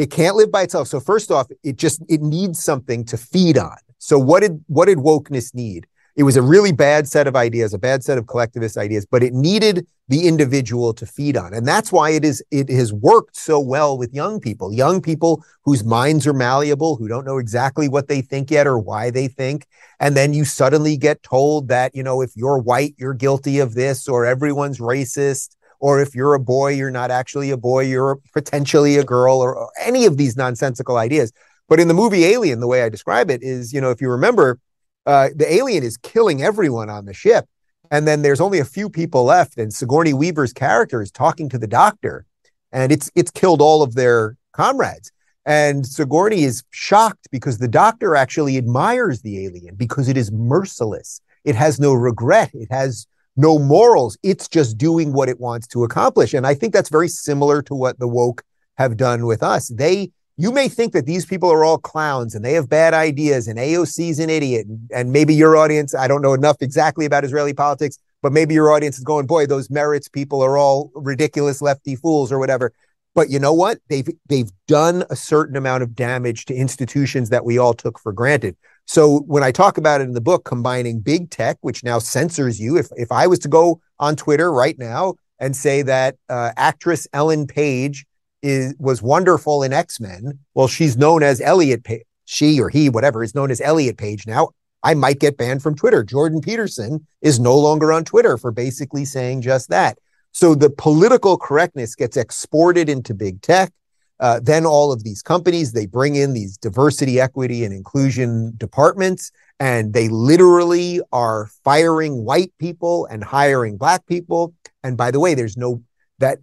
It 0.01 0.11
can't 0.11 0.35
live 0.35 0.51
by 0.51 0.63
itself. 0.63 0.89
So 0.89 0.99
first 0.99 1.31
off, 1.31 1.49
it 1.63 1.77
just 1.77 2.03
it 2.09 2.23
needs 2.23 2.63
something 2.65 3.05
to 3.05 3.19
feed 3.19 3.59
on. 3.59 3.77
So 3.99 4.19
what 4.19 4.41
did 4.41 4.65
what 4.67 4.87
did 4.87 4.97
wokeness 4.97 5.55
need? 5.55 5.87
It 6.17 6.23
was 6.23 6.37
a 6.37 6.43
really 6.43 6.73
bad 6.73 7.07
set 7.07 7.27
of 7.27 7.37
ideas, 7.37 7.75
a 7.75 7.79
bad 7.79 8.03
set 8.03 8.17
of 8.17 8.27
collectivist 8.27 8.79
ideas, 8.79 9.05
but 9.05 9.23
it 9.23 9.35
needed 9.35 9.87
the 10.09 10.27
individual 10.27 10.95
to 10.95 11.05
feed 11.05 11.37
on. 11.37 11.53
And 11.53 11.69
that's 11.69 11.93
why 11.93 12.11
it 12.11 12.25
is 12.25 12.43
it 12.51 12.71
has 12.71 12.95
worked 12.95 13.37
so 13.37 13.61
well 13.61 13.99
with 13.99 14.15
young 14.15 14.41
people, 14.41 14.73
young 14.73 15.03
people 15.03 15.45
whose 15.67 15.85
minds 15.85 16.27
are 16.27 16.33
malleable, 16.33 16.97
who 16.97 17.07
don't 17.07 17.27
know 17.27 17.37
exactly 17.37 17.87
what 17.87 18.09
they 18.09 18.23
think 18.23 18.51
yet 18.51 18.67
or 18.67 18.79
why 18.79 19.11
they 19.11 19.29
think. 19.29 19.67
And 20.01 20.17
then 20.17 20.33
you 20.33 20.47
suddenly 20.47 20.97
get 20.97 21.23
told 21.23 21.69
that, 21.69 21.95
you 21.95 22.03
know, 22.03 22.23
if 22.23 22.31
you're 22.37 22.59
white, 22.59 22.95
you're 22.97 23.13
guilty 23.13 23.59
of 23.59 23.75
this 23.75 24.09
or 24.09 24.25
everyone's 24.25 24.79
racist 24.79 25.57
or 25.81 26.01
if 26.01 26.15
you're 26.15 26.35
a 26.35 26.41
boy, 26.41 26.73
you're 26.75 26.91
not 26.91 27.11
actually 27.11 27.51
a 27.51 27.57
boy, 27.57 27.81
you're 27.81 28.19
potentially 28.33 28.97
a 28.97 29.05
girl, 29.05 29.39
or, 29.39 29.55
or 29.57 29.71
any 29.81 30.05
of 30.07 30.17
these 30.17 30.37
nonsensical 30.37 30.97
ideas. 30.97 31.33
But 31.69 31.81
in 31.81 31.89
the 31.89 31.95
movie 31.95 32.25
Alien, 32.25 32.61
the 32.61 32.67
way 32.67 32.83
I 32.83 32.89
describe 32.89 33.31
it 33.31 33.43
is, 33.43 33.73
you 33.73 33.81
know, 33.81 33.91
if 33.91 34.01
you 34.01 34.11
remember, 34.11 34.59
uh, 35.07 35.31
the 35.35 35.53
alien 35.53 35.83
is 35.83 35.97
killing 35.97 36.43
everyone 36.43 36.91
on 36.91 37.07
the 37.07 37.15
ship. 37.15 37.47
And 37.91 38.07
then 38.07 38.23
there's 38.23 38.41
only 38.41 38.59
a 38.61 38.65
few 38.65 38.91
people 38.91 39.25
left. 39.25 39.59
And 39.59 39.73
Sigourney 39.73 40.13
Weaver's 40.13 40.53
character 40.53 41.03
is 41.03 41.11
talking 41.11 41.49
to 41.49 41.59
the 41.59 41.67
doctor. 41.67 42.27
and 42.73 42.93
it's 42.93 43.11
it's 43.15 43.31
killed 43.31 43.61
all 43.61 43.83
of 43.83 43.95
their 43.95 44.37
comrades. 44.53 45.11
And 45.47 45.87
Sigourney 45.87 46.45
is 46.45 46.63
shocked 46.71 47.29
because 47.31 47.59
the 47.59 47.69
doctor 47.69 48.15
actually 48.15 48.57
admires 48.59 49.23
the 49.23 49.45
alien 49.47 49.75
because 49.75 50.09
it 50.09 50.17
is 50.17 50.31
merciless. 50.31 51.21
It 51.45 51.55
has 51.55 51.81
no 51.81 51.95
regret. 51.95 52.51
It 52.53 52.71
has 52.71 53.07
no 53.41 53.59
morals. 53.59 54.19
It's 54.23 54.49
just 54.49 54.77
doing 54.77 55.15
what 55.15 55.31
it 55.31 55.41
wants 55.41 55.67
to 55.69 55.83
accomplish. 55.83 56.35
And 56.35 56.47
I 56.47 56.55
think 56.55 56.75
that's 56.75 56.91
very 56.91 57.09
similar 57.09 57.63
to 57.63 57.75
what 57.75 57.99
the 57.99 58.07
woke 58.07 58.43
have 58.77 58.99
done 58.99 59.25
with 59.25 59.43
us. 59.43 59.69
They, 59.69 60.13
you 60.37 60.53
may 60.53 60.69
think 60.69 60.93
that 60.93 61.07
these 61.07 61.25
people 61.25 61.51
are 61.51 61.65
all 61.65 61.79
clowns 61.79 62.35
and 62.35 62.45
they 62.45 62.53
have 62.53 62.69
bad 62.69 62.93
ideas 62.93 63.49
and 63.49 63.59
AOC's 63.59 64.19
an 64.19 64.29
idiot. 64.29 64.67
And 64.95 65.11
maybe 65.11 65.35
your 65.35 65.57
audience, 65.57 65.95
I 65.95 66.07
don't 66.07 66.21
know 66.21 66.35
enough 66.35 66.59
exactly 66.61 67.07
about 67.07 67.25
Israeli 67.25 67.55
politics, 67.55 67.99
but 68.23 68.33
maybe 68.33 68.53
your 68.53 68.71
audience 68.71 68.99
is 68.99 69.05
going, 69.05 69.27
boy, 69.27 69.47
those 69.47 69.69
Meretz 69.69 70.13
people 70.13 70.43
are 70.43 70.59
all 70.59 70.91
ridiculous 70.95 71.63
lefty 71.63 71.97
fools 71.97 72.31
or 72.31 72.39
whatever. 72.39 72.75
But 73.15 73.31
you 73.31 73.39
know 73.39 73.55
what? 73.55 73.79
They've 73.89 74.09
they've 74.29 74.51
done 74.69 75.05
a 75.11 75.17
certain 75.17 75.57
amount 75.57 75.83
of 75.83 75.97
damage 75.97 76.45
to 76.45 76.55
institutions 76.55 77.31
that 77.31 77.45
we 77.45 77.59
all 77.59 77.75
took 77.75 77.99
for 77.99 78.13
granted. 78.13 78.57
So 78.91 79.21
when 79.29 79.45
I 79.45 79.53
talk 79.53 79.79
about 79.79 80.01
it 80.01 80.09
in 80.09 80.15
the 80.15 80.21
book, 80.21 80.45
combining 80.45 80.99
big 80.99 81.31
tech, 81.31 81.59
which 81.61 81.85
now 81.85 82.01
censors 82.01 82.59
you, 82.59 82.77
if 82.77 82.89
if 82.97 83.13
I 83.13 83.29
was 83.29 83.39
to 83.41 83.49
go 83.49 83.81
on 84.01 84.17
Twitter 84.17 84.53
right 84.53 84.77
now 84.81 85.15
and 85.39 85.55
say 85.55 85.83
that 85.83 86.17
uh, 86.29 86.51
actress 86.57 87.07
Ellen 87.13 87.47
Page 87.47 88.05
is 88.43 88.75
was 88.81 89.01
wonderful 89.01 89.63
in 89.63 89.73
X 89.73 90.01
Men, 90.01 90.41
well, 90.55 90.67
she's 90.67 90.97
known 90.97 91.23
as 91.23 91.41
Elliot 91.41 91.85
Page. 91.85 92.03
She 92.25 92.61
or 92.61 92.69
he, 92.69 92.89
whatever, 92.89 93.23
is 93.23 93.33
known 93.33 93.53
as 93.53 93.61
Elliot 93.61 93.97
Page 93.97 94.27
now. 94.27 94.49
I 94.83 94.95
might 94.95 95.21
get 95.21 95.37
banned 95.37 95.63
from 95.63 95.77
Twitter. 95.77 96.03
Jordan 96.03 96.41
Peterson 96.41 97.07
is 97.21 97.39
no 97.39 97.57
longer 97.57 97.93
on 97.93 98.05
Twitter 98.05 98.37
for 98.37 98.51
basically 98.51 99.05
saying 99.05 99.43
just 99.43 99.69
that. 99.69 99.99
So 100.33 100.57
the 100.57 100.69
political 100.69 101.39
correctness 101.39 101.95
gets 101.95 102.17
exported 102.17 102.89
into 102.89 103.15
big 103.15 103.41
tech. 103.41 103.73
Uh, 104.21 104.39
then 104.43 104.67
all 104.67 104.93
of 104.93 105.03
these 105.03 105.23
companies 105.23 105.73
they 105.73 105.87
bring 105.87 106.15
in 106.15 106.35
these 106.35 106.57
diversity, 106.59 107.19
equity, 107.19 107.65
and 107.65 107.73
inclusion 107.75 108.53
departments, 108.59 109.33
and 109.59 109.95
they 109.95 110.09
literally 110.09 111.01
are 111.11 111.49
firing 111.65 112.25
white 112.25 112.53
people 112.59 113.07
and 113.07 113.25
hiring 113.25 113.79
black 113.79 114.07
people. 114.07 114.55
And 114.85 114.97
by 114.97 115.11
the 115.11 115.21
way, 115.21 115.35
there's 115.35 115.57
no 115.57 115.83
that 116.19 116.39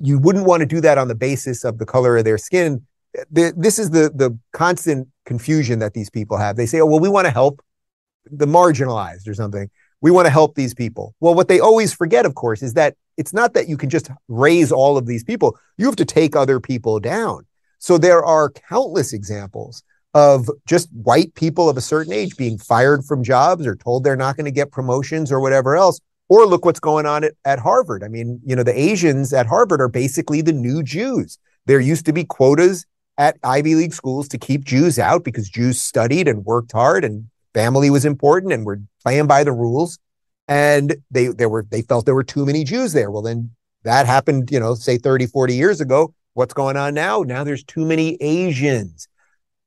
you 0.00 0.18
wouldn't 0.18 0.44
want 0.44 0.60
to 0.60 0.66
do 0.66 0.80
that 0.80 0.98
on 0.98 1.08
the 1.08 1.14
basis 1.14 1.64
of 1.64 1.78
the 1.78 1.86
color 1.86 2.16
of 2.16 2.24
their 2.24 2.38
skin. 2.38 2.84
The, 3.30 3.52
this 3.56 3.78
is 3.78 3.90
the 3.90 4.10
the 4.14 4.36
constant 4.52 5.08
confusion 5.24 5.78
that 5.78 5.94
these 5.94 6.10
people 6.10 6.36
have. 6.36 6.56
They 6.56 6.66
say, 6.66 6.80
"Oh, 6.80 6.86
well, 6.86 7.00
we 7.00 7.08
want 7.08 7.26
to 7.26 7.32
help 7.32 7.60
the 8.30 8.46
marginalized 8.46 9.28
or 9.28 9.34
something. 9.34 9.70
We 10.00 10.10
want 10.10 10.26
to 10.26 10.30
help 10.30 10.54
these 10.54 10.74
people." 10.74 11.14
Well, 11.20 11.34
what 11.34 11.48
they 11.48 11.60
always 11.60 11.92
forget, 11.92 12.26
of 12.26 12.34
course, 12.34 12.62
is 12.62 12.74
that 12.74 12.96
it's 13.16 13.32
not 13.32 13.54
that 13.54 13.68
you 13.68 13.76
can 13.76 13.90
just 13.90 14.10
raise 14.28 14.72
all 14.72 14.96
of 14.96 15.06
these 15.06 15.24
people. 15.24 15.58
You 15.76 15.86
have 15.86 15.96
to 15.96 16.04
take 16.04 16.34
other 16.34 16.58
people 16.58 17.00
down. 17.00 17.46
So 17.78 17.98
there 17.98 18.24
are 18.24 18.50
countless 18.50 19.12
examples 19.12 19.82
of 20.14 20.48
just 20.66 20.88
white 20.92 21.34
people 21.34 21.68
of 21.68 21.76
a 21.76 21.80
certain 21.80 22.12
age 22.12 22.36
being 22.36 22.58
fired 22.58 23.04
from 23.04 23.22
jobs 23.22 23.66
or 23.66 23.76
told 23.76 24.04
they're 24.04 24.16
not 24.16 24.36
going 24.36 24.44
to 24.44 24.50
get 24.50 24.72
promotions 24.72 25.30
or 25.30 25.40
whatever 25.40 25.76
else. 25.76 26.00
Or 26.28 26.46
look 26.46 26.64
what's 26.64 26.80
going 26.80 27.06
on 27.06 27.24
at, 27.24 27.32
at 27.44 27.58
Harvard. 27.58 28.04
I 28.04 28.08
mean, 28.08 28.40
you 28.44 28.54
know, 28.54 28.62
the 28.62 28.78
Asians 28.78 29.32
at 29.32 29.46
Harvard 29.46 29.80
are 29.80 29.88
basically 29.88 30.42
the 30.42 30.52
new 30.52 30.82
Jews. 30.82 31.38
There 31.66 31.80
used 31.80 32.06
to 32.06 32.12
be 32.12 32.24
quotas 32.24 32.86
at 33.18 33.36
Ivy 33.42 33.74
League 33.74 33.94
schools 33.94 34.28
to 34.28 34.38
keep 34.38 34.64
Jews 34.64 34.98
out 34.98 35.24
because 35.24 35.48
Jews 35.48 35.82
studied 35.82 36.28
and 36.28 36.44
worked 36.44 36.72
hard 36.72 37.04
and 37.04 37.26
family 37.54 37.90
was 37.90 38.04
important 38.04 38.52
and 38.52 38.64
were 38.64 38.80
playing 39.02 39.26
by 39.26 39.44
the 39.44 39.52
rules 39.52 39.98
and 40.50 40.96
they 41.12 41.28
there 41.28 41.48
were 41.48 41.64
they 41.70 41.80
felt 41.80 42.04
there 42.04 42.14
were 42.14 42.24
too 42.24 42.44
many 42.44 42.64
Jews 42.64 42.92
there. 42.92 43.10
Well, 43.10 43.22
then 43.22 43.50
that 43.84 44.04
happened, 44.04 44.50
you 44.50 44.60
know, 44.60 44.74
say 44.74 44.98
30, 44.98 45.26
40 45.26 45.54
years 45.54 45.80
ago. 45.80 46.12
What's 46.34 46.52
going 46.52 46.76
on 46.76 46.92
now? 46.92 47.22
Now 47.22 47.44
there's 47.44 47.64
too 47.64 47.84
many 47.86 48.18
Asians. 48.20 49.08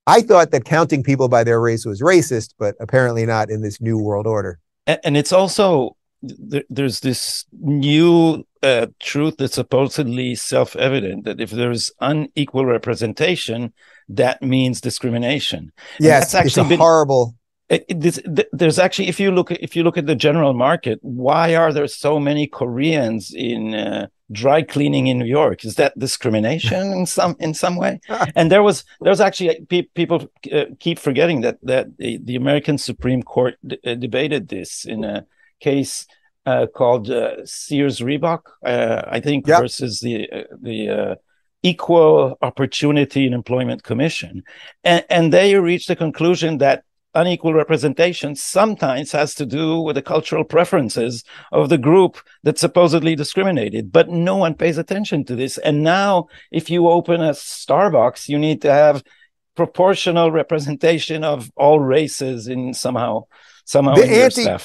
I 0.06 0.22
thought 0.22 0.52
that 0.52 0.66
counting 0.66 1.02
people 1.02 1.30
by 1.30 1.46
their 1.46 1.62
race 1.62 1.86
was 1.86 2.02
racist, 2.02 2.54
but 2.60 2.76
apparently 2.82 3.26
not 3.26 3.50
in 3.50 3.62
this 3.62 3.80
new 3.80 3.98
world 3.98 4.28
order. 4.28 4.60
And 4.86 5.16
it's 5.16 5.32
also 5.32 5.96
there's 6.22 7.00
this 7.00 7.46
new 7.54 8.46
uh, 8.62 8.88
truth 9.00 9.36
that's 9.38 9.56
supposedly 9.56 10.36
self-evident 10.36 11.24
that 11.26 11.40
if 11.40 11.52
there's 11.52 11.92
unequal 12.02 12.66
representation, 12.66 13.74
that 14.10 14.42
means 14.42 14.82
discrimination. 14.82 15.72
Yes, 16.00 16.24
that's 16.24 16.36
actually 16.36 16.48
it's 16.48 16.58
a 16.58 16.70
been, 16.70 16.80
horrible 16.80 17.36
it, 17.70 18.48
there's 18.52 18.80
actually 18.80 19.08
if 19.08 19.20
you 19.20 19.32
look 19.32 19.52
if 19.52 19.76
you 19.76 19.84
look 19.84 19.98
at 19.98 20.06
the 20.06 20.16
general 20.16 20.54
market 20.54 21.00
why 21.02 21.56
are 21.56 21.72
there 21.72 21.88
so 21.88 22.20
many 22.20 22.46
koreans 22.46 23.34
in 23.34 23.74
uh, 23.74 24.08
dry 24.32 24.62
cleaning 24.62 25.08
in 25.08 25.20
new 25.20 25.26
york? 25.26 25.64
Is 25.64 25.76
that 25.76 25.98
discrimination 25.98 26.92
in 26.92 27.06
some 27.06 27.36
in 27.40 27.54
some 27.54 27.78
way? 27.78 28.00
And 28.36 28.52
there 28.52 28.64
was 28.64 28.84
there's 29.02 29.22
actually 29.22 29.66
pe- 29.70 29.90
people 29.96 30.30
uh, 30.52 30.66
keep 30.80 31.00
forgetting 31.00 31.42
that 31.42 31.58
that 31.64 31.98
the, 31.98 32.20
the 32.24 32.36
american 32.36 32.78
supreme 32.78 33.24
court 33.24 33.56
d- 33.66 33.80
uh, 33.86 33.96
debated 33.96 34.50
this 34.50 34.86
in 34.86 35.04
a 35.04 35.26
case 35.60 36.06
uh, 36.46 36.68
called 36.68 37.10
uh, 37.10 37.46
sears 37.46 38.02
roebuck 38.02 38.52
uh, 38.66 39.04
i 39.08 39.20
think 39.20 39.48
yep. 39.48 39.62
versus 39.62 40.02
the 40.02 40.28
the 40.62 41.18
equal 41.64 42.38
opportunity 42.42 43.26
and 43.26 43.34
employment 43.34 43.84
commission. 43.84 44.44
And, 44.84 45.06
and 45.10 45.34
they 45.34 45.56
reached 45.56 45.88
the 45.88 45.96
conclusion 45.96 46.58
that 46.58 46.84
unequal 47.16 47.54
representation 47.54 48.36
sometimes 48.36 49.12
has 49.12 49.36
to 49.36 49.46
do 49.46 49.80
with 49.80 49.96
the 49.96 50.02
cultural 50.02 50.44
preferences 50.44 51.24
of 51.52 51.70
the 51.70 51.78
group 51.78 52.18
that 52.44 52.58
supposedly 52.58 53.16
discriminated, 53.16 53.92
but 53.92 54.10
no 54.10 54.36
one 54.36 54.56
pays 54.56 54.78
attention 54.78 55.24
to 55.26 55.36
this. 55.36 55.58
And 55.60 55.84
now, 55.84 56.28
if 56.52 56.70
you 56.70 56.88
open 56.88 57.22
a 57.22 57.32
Starbucks, 57.32 58.30
you 58.30 58.40
need 58.40 58.62
to 58.64 58.72
have 58.72 59.04
proportional 59.56 60.32
representation 60.32 61.24
of 61.24 61.52
all 61.56 61.80
races 61.80 62.48
in 62.48 62.74
somehow 62.74 63.24
somehow 63.66 63.96
the 63.96 64.06
anti. 64.06 64.58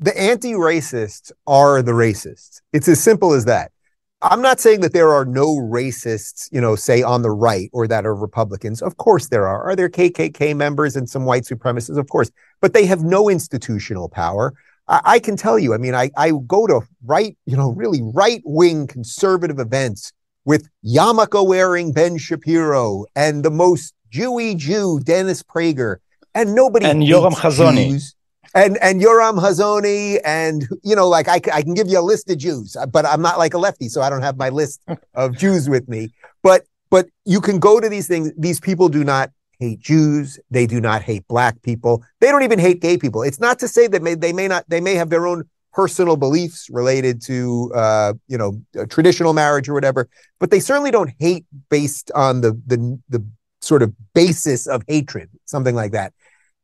The 0.00 0.16
anti-racists 0.16 1.32
are 1.48 1.82
the 1.82 1.90
racists. 1.90 2.60
It's 2.72 2.86
as 2.86 3.02
simple 3.02 3.32
as 3.32 3.46
that. 3.46 3.72
I'm 4.20 4.42
not 4.42 4.58
saying 4.58 4.80
that 4.80 4.92
there 4.92 5.12
are 5.12 5.24
no 5.24 5.56
racists, 5.56 6.48
you 6.50 6.60
know, 6.60 6.74
say 6.74 7.02
on 7.02 7.22
the 7.22 7.30
right 7.30 7.70
or 7.72 7.86
that 7.86 8.04
are 8.04 8.14
Republicans. 8.14 8.82
Of 8.82 8.96
course 8.96 9.28
there 9.28 9.46
are. 9.46 9.62
Are 9.62 9.76
there 9.76 9.88
KKK 9.88 10.56
members 10.56 10.96
and 10.96 11.08
some 11.08 11.24
white 11.24 11.44
supremacists? 11.44 11.96
Of 11.96 12.08
course. 12.08 12.30
But 12.60 12.74
they 12.74 12.84
have 12.86 13.04
no 13.04 13.28
institutional 13.28 14.08
power. 14.08 14.54
I, 14.88 15.00
I 15.04 15.18
can 15.20 15.36
tell 15.36 15.56
you, 15.56 15.72
I 15.72 15.78
mean, 15.78 15.94
I, 15.94 16.10
I 16.16 16.32
go 16.46 16.66
to 16.66 16.80
right, 17.04 17.36
you 17.46 17.56
know, 17.56 17.70
really 17.70 18.00
right 18.02 18.42
wing 18.44 18.88
conservative 18.88 19.60
events 19.60 20.12
with 20.44 20.68
yarmulke 20.84 21.46
wearing 21.46 21.92
Ben 21.92 22.18
Shapiro 22.18 23.04
and 23.14 23.44
the 23.44 23.50
most 23.50 23.94
Jewy 24.12 24.56
Jew, 24.56 24.98
Dennis 25.00 25.44
Prager, 25.44 25.98
and 26.34 26.56
nobody. 26.56 26.86
And 26.86 27.02
Yoram 27.02 27.34
Hazony. 27.34 27.90
Jews 27.90 28.16
and 28.54 28.78
and 28.78 29.00
Yoram 29.00 29.38
Hazony, 29.40 30.20
and 30.24 30.66
you 30.82 30.96
know, 30.96 31.08
like 31.08 31.28
I, 31.28 31.40
I 31.52 31.62
can 31.62 31.74
give 31.74 31.88
you 31.88 31.98
a 31.98 32.02
list 32.02 32.30
of 32.30 32.38
Jews, 32.38 32.76
but 32.90 33.04
I'm 33.06 33.22
not 33.22 33.38
like 33.38 33.54
a 33.54 33.58
lefty, 33.58 33.88
so 33.88 34.00
I 34.00 34.10
don't 34.10 34.22
have 34.22 34.36
my 34.36 34.48
list 34.48 34.80
of 35.14 35.36
Jews 35.36 35.68
with 35.68 35.88
me. 35.88 36.12
But 36.42 36.64
but 36.90 37.08
you 37.24 37.40
can 37.40 37.58
go 37.58 37.80
to 37.80 37.88
these 37.88 38.08
things. 38.08 38.32
These 38.36 38.60
people 38.60 38.88
do 38.88 39.04
not 39.04 39.30
hate 39.58 39.80
Jews. 39.80 40.38
They 40.50 40.66
do 40.66 40.80
not 40.80 41.02
hate 41.02 41.26
black 41.28 41.60
people. 41.62 42.04
They 42.20 42.28
don't 42.28 42.42
even 42.42 42.58
hate 42.58 42.80
gay 42.80 42.96
people. 42.96 43.22
It's 43.22 43.40
not 43.40 43.58
to 43.60 43.68
say 43.68 43.86
that 43.88 44.02
may, 44.02 44.14
they 44.14 44.32
may 44.32 44.48
not. 44.48 44.64
They 44.68 44.80
may 44.80 44.94
have 44.94 45.10
their 45.10 45.26
own 45.26 45.44
personal 45.72 46.16
beliefs 46.16 46.68
related 46.70 47.22
to 47.22 47.70
uh, 47.74 48.14
you 48.28 48.38
know 48.38 48.60
traditional 48.88 49.32
marriage 49.32 49.68
or 49.68 49.74
whatever, 49.74 50.08
but 50.38 50.50
they 50.50 50.60
certainly 50.60 50.90
don't 50.90 51.12
hate 51.18 51.44
based 51.70 52.10
on 52.14 52.40
the 52.40 52.52
the 52.66 52.98
the 53.08 53.24
sort 53.60 53.82
of 53.82 53.92
basis 54.14 54.66
of 54.66 54.82
hatred, 54.88 55.28
something 55.44 55.74
like 55.74 55.92
that. 55.92 56.12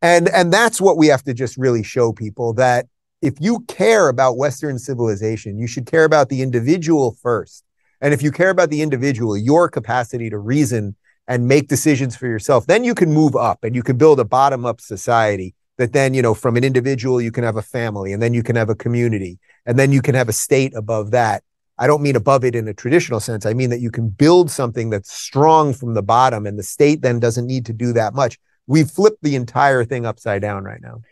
And 0.04 0.28
and 0.28 0.52
that's 0.52 0.82
what 0.82 0.98
we 0.98 1.06
have 1.06 1.22
to 1.22 1.32
just 1.32 1.56
really 1.56 1.82
show 1.82 2.12
people 2.12 2.52
that 2.54 2.88
if 3.22 3.36
you 3.40 3.60
care 3.60 4.10
about 4.10 4.36
Western 4.36 4.78
civilization, 4.78 5.58
you 5.58 5.66
should 5.66 5.86
care 5.86 6.04
about 6.04 6.28
the 6.28 6.42
individual 6.42 7.16
first. 7.22 7.64
And 8.02 8.12
if 8.12 8.22
you 8.22 8.30
care 8.30 8.50
about 8.50 8.68
the 8.68 8.82
individual, 8.82 9.34
your 9.34 9.66
capacity 9.70 10.28
to 10.28 10.36
reason 10.36 10.94
and 11.26 11.48
make 11.48 11.68
decisions 11.68 12.14
for 12.16 12.26
yourself, 12.26 12.66
then 12.66 12.84
you 12.84 12.94
can 12.94 13.14
move 13.14 13.34
up 13.34 13.64
and 13.64 13.74
you 13.74 13.82
can 13.82 13.96
build 13.96 14.20
a 14.20 14.26
bottom 14.26 14.66
up 14.66 14.78
society 14.78 15.54
that 15.78 15.94
then, 15.94 16.12
you 16.12 16.20
know, 16.20 16.34
from 16.34 16.58
an 16.58 16.64
individual, 16.64 17.18
you 17.18 17.32
can 17.32 17.42
have 17.42 17.56
a 17.56 17.62
family 17.62 18.12
and 18.12 18.22
then 18.22 18.34
you 18.34 18.42
can 18.42 18.56
have 18.56 18.68
a 18.68 18.74
community 18.74 19.38
and 19.64 19.78
then 19.78 19.90
you 19.90 20.02
can 20.02 20.14
have 20.14 20.28
a 20.28 20.34
state 20.34 20.74
above 20.76 21.12
that. 21.12 21.42
I 21.78 21.86
don't 21.86 22.02
mean 22.02 22.14
above 22.14 22.44
it 22.44 22.54
in 22.54 22.68
a 22.68 22.74
traditional 22.74 23.20
sense. 23.20 23.46
I 23.46 23.54
mean 23.54 23.70
that 23.70 23.80
you 23.80 23.90
can 23.90 24.10
build 24.10 24.50
something 24.50 24.90
that's 24.90 25.10
strong 25.10 25.72
from 25.72 25.94
the 25.94 26.02
bottom 26.02 26.44
and 26.44 26.58
the 26.58 26.62
state 26.62 27.00
then 27.00 27.20
doesn't 27.20 27.46
need 27.46 27.64
to 27.66 27.72
do 27.72 27.94
that 27.94 28.12
much 28.12 28.38
we've 28.66 28.90
flipped 28.90 29.22
the 29.22 29.36
entire 29.36 29.84
thing 29.84 30.06
upside 30.06 30.42
down 30.42 30.64
right 30.64 30.80
now. 30.80 31.02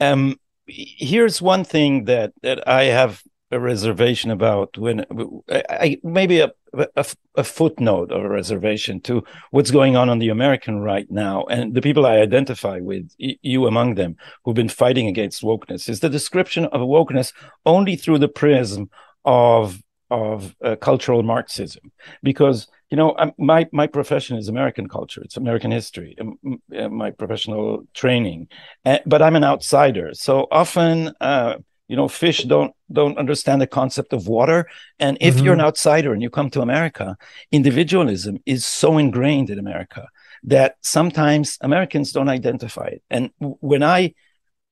Um, 0.00 0.38
here's 0.66 1.42
one 1.42 1.64
thing 1.64 2.04
that 2.04 2.32
that 2.42 2.66
I 2.68 2.84
have 2.84 3.22
a 3.50 3.58
reservation 3.58 4.30
about 4.30 4.78
when 4.78 5.04
I, 5.48 5.98
maybe 6.04 6.40
a, 6.40 6.52
a, 6.72 7.04
a 7.34 7.42
footnote 7.42 8.12
of 8.12 8.22
a 8.22 8.28
reservation 8.28 9.00
to 9.02 9.24
what's 9.50 9.72
going 9.72 9.96
on 9.96 10.08
on 10.08 10.20
the 10.20 10.28
American 10.28 10.80
right 10.80 11.10
now 11.10 11.44
and 11.44 11.74
the 11.74 11.82
people 11.82 12.06
I 12.06 12.18
identify 12.18 12.78
with, 12.78 13.10
you 13.18 13.66
among 13.66 13.96
them, 13.96 14.16
who've 14.44 14.54
been 14.54 14.68
fighting 14.68 15.08
against 15.08 15.42
wokeness, 15.42 15.88
is 15.88 15.98
the 15.98 16.08
description 16.08 16.66
of 16.66 16.80
wokeness 16.80 17.32
only 17.66 17.96
through 17.96 18.18
the 18.18 18.28
prism 18.28 18.90
of 19.24 19.82
of 20.10 20.56
uh, 20.64 20.74
cultural 20.76 21.22
Marxism 21.22 21.92
because 22.22 22.66
you 22.90 22.96
know 22.96 23.16
my 23.38 23.68
my 23.72 23.86
profession 23.86 24.36
is 24.36 24.48
American 24.48 24.88
culture, 24.88 25.22
it's 25.22 25.36
American 25.36 25.70
history, 25.70 26.16
um, 26.20 26.38
uh, 26.76 26.88
my 26.88 27.10
professional 27.10 27.86
training, 27.94 28.48
uh, 28.84 28.98
but 29.06 29.22
I'm 29.22 29.36
an 29.36 29.44
outsider, 29.44 30.10
so 30.14 30.46
often. 30.50 31.12
Uh, 31.20 31.56
you 31.88 31.96
know, 31.96 32.06
fish 32.06 32.44
don't 32.44 32.72
don't 32.92 33.18
understand 33.18 33.60
the 33.60 33.66
concept 33.66 34.12
of 34.12 34.28
water, 34.28 34.68
and 35.00 35.18
if 35.20 35.34
mm-hmm. 35.34 35.44
you're 35.44 35.54
an 35.54 35.60
outsider 35.60 36.12
and 36.12 36.22
you 36.22 36.30
come 36.30 36.48
to 36.50 36.60
America, 36.60 37.16
individualism 37.50 38.38
is 38.46 38.64
so 38.64 38.96
ingrained 38.96 39.50
in 39.50 39.58
America 39.58 40.06
that 40.44 40.76
sometimes 40.82 41.58
Americans 41.62 42.12
don't 42.12 42.28
identify 42.28 42.86
it. 42.86 43.02
And 43.10 43.30
when 43.38 43.82
I 43.82 44.14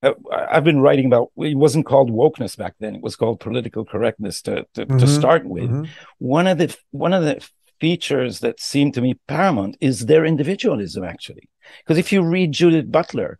uh, 0.02 0.12
I've 0.30 0.62
been 0.62 0.80
writing 0.80 1.06
about 1.06 1.32
it 1.38 1.56
wasn't 1.56 1.86
called 1.86 2.10
wokeness 2.10 2.56
back 2.56 2.74
then 2.78 2.94
it 2.94 3.02
was 3.02 3.16
called 3.16 3.40
political 3.40 3.84
correctness 3.84 4.40
to 4.42 4.64
to, 4.74 4.86
mm-hmm. 4.86 4.98
to 4.98 5.06
start 5.08 5.44
with 5.44 5.70
mm-hmm. 5.70 5.84
one 6.18 6.46
of 6.46 6.58
the 6.58 6.76
one 6.92 7.12
of 7.12 7.24
the 7.24 7.44
features 7.80 8.40
that 8.40 8.60
seem 8.60 8.92
to 8.92 9.00
me 9.00 9.14
paramount 9.26 9.76
is 9.80 10.06
their 10.06 10.24
individualism 10.24 11.04
actually 11.04 11.48
because 11.78 11.98
if 11.98 12.12
you 12.12 12.22
read 12.22 12.52
Judith 12.52 12.90
Butler 12.90 13.38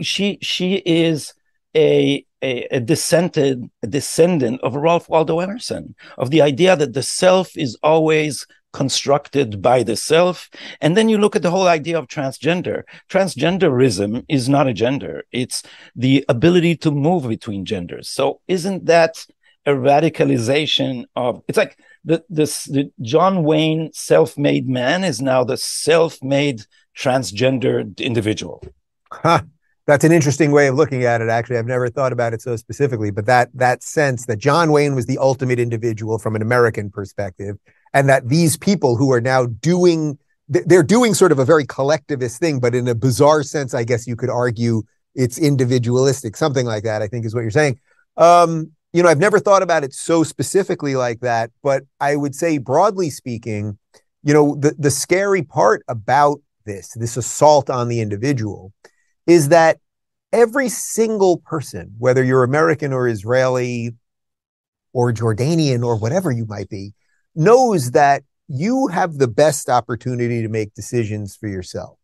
she 0.00 0.38
she 0.42 0.76
is 0.84 1.34
a 1.74 2.24
a, 2.42 2.66
a 2.70 2.80
descendant 2.80 3.70
a 3.82 3.86
descendant 3.86 4.60
of 4.62 4.74
Ralph 4.74 5.08
Waldo 5.08 5.40
Emerson 5.40 5.94
of 6.18 6.30
the 6.30 6.42
idea 6.42 6.76
that 6.76 6.92
the 6.92 7.02
self 7.02 7.56
is 7.56 7.76
always 7.82 8.46
constructed 8.72 9.62
by 9.62 9.82
the 9.82 9.96
self. 9.96 10.50
And 10.80 10.96
then 10.96 11.08
you 11.08 11.18
look 11.18 11.36
at 11.36 11.42
the 11.42 11.50
whole 11.50 11.68
idea 11.68 11.98
of 11.98 12.08
transgender. 12.08 12.82
Transgenderism 13.08 14.24
is 14.28 14.48
not 14.48 14.66
a 14.66 14.72
gender. 14.72 15.24
It's 15.30 15.62
the 15.94 16.24
ability 16.28 16.76
to 16.78 16.90
move 16.90 17.28
between 17.28 17.64
genders. 17.64 18.08
So 18.08 18.40
isn't 18.48 18.86
that 18.86 19.26
a 19.66 19.72
radicalization 19.72 21.04
of, 21.14 21.42
it's 21.48 21.58
like 21.58 21.78
the, 22.04 22.24
this, 22.28 22.64
the 22.64 22.90
John 23.00 23.44
Wayne 23.44 23.90
self-made 23.92 24.68
man 24.68 25.04
is 25.04 25.20
now 25.20 25.44
the 25.44 25.56
self-made 25.56 26.62
transgendered 26.96 27.98
individual. 27.98 28.62
Huh. 29.10 29.42
That's 29.86 30.04
an 30.04 30.12
interesting 30.12 30.52
way 30.52 30.68
of 30.68 30.76
looking 30.76 31.04
at 31.04 31.20
it. 31.20 31.28
Actually, 31.28 31.58
I've 31.58 31.66
never 31.66 31.88
thought 31.88 32.12
about 32.12 32.32
it 32.32 32.40
so 32.40 32.54
specifically, 32.54 33.10
but 33.10 33.26
that 33.26 33.50
that 33.54 33.82
sense 33.82 34.26
that 34.26 34.38
John 34.38 34.70
Wayne 34.70 34.94
was 34.94 35.06
the 35.06 35.18
ultimate 35.18 35.58
individual 35.58 36.20
from 36.20 36.36
an 36.36 36.42
American 36.42 36.88
perspective, 36.88 37.56
and 37.92 38.08
that 38.08 38.28
these 38.28 38.56
people 38.56 38.96
who 38.96 39.12
are 39.12 39.20
now 39.20 39.46
doing 39.46 40.18
they're 40.48 40.82
doing 40.82 41.14
sort 41.14 41.32
of 41.32 41.38
a 41.38 41.44
very 41.44 41.64
collectivist 41.64 42.38
thing 42.38 42.60
but 42.60 42.74
in 42.74 42.86
a 42.88 42.94
bizarre 42.94 43.42
sense 43.42 43.74
i 43.74 43.84
guess 43.84 44.06
you 44.06 44.16
could 44.16 44.28
argue 44.28 44.82
it's 45.14 45.38
individualistic 45.38 46.36
something 46.36 46.66
like 46.66 46.82
that 46.82 47.00
i 47.00 47.06
think 47.06 47.24
is 47.24 47.34
what 47.34 47.42
you're 47.42 47.50
saying 47.50 47.78
um, 48.18 48.70
you 48.92 49.02
know 49.02 49.08
i've 49.08 49.18
never 49.18 49.38
thought 49.38 49.62
about 49.62 49.84
it 49.84 49.92
so 49.92 50.22
specifically 50.22 50.94
like 50.96 51.20
that 51.20 51.50
but 51.62 51.84
i 52.00 52.16
would 52.16 52.34
say 52.34 52.58
broadly 52.58 53.10
speaking 53.10 53.78
you 54.22 54.32
know 54.32 54.56
the 54.56 54.74
the 54.78 54.90
scary 54.90 55.42
part 55.42 55.82
about 55.88 56.40
this 56.64 56.92
this 56.94 57.16
assault 57.16 57.68
on 57.70 57.88
the 57.88 58.00
individual 58.00 58.72
is 59.26 59.48
that 59.48 59.78
every 60.32 60.68
single 60.68 61.38
person 61.38 61.94
whether 61.98 62.22
you're 62.22 62.44
american 62.44 62.92
or 62.92 63.08
israeli 63.08 63.94
or 64.92 65.12
jordanian 65.12 65.84
or 65.84 65.96
whatever 65.96 66.30
you 66.30 66.46
might 66.46 66.68
be 66.68 66.92
knows 67.34 67.92
that 67.92 68.22
you 68.48 68.88
have 68.88 69.16
the 69.16 69.28
best 69.28 69.70
opportunity 69.70 70.42
to 70.42 70.48
make 70.48 70.74
decisions 70.74 71.34
for 71.34 71.48
yourself. 71.48 71.96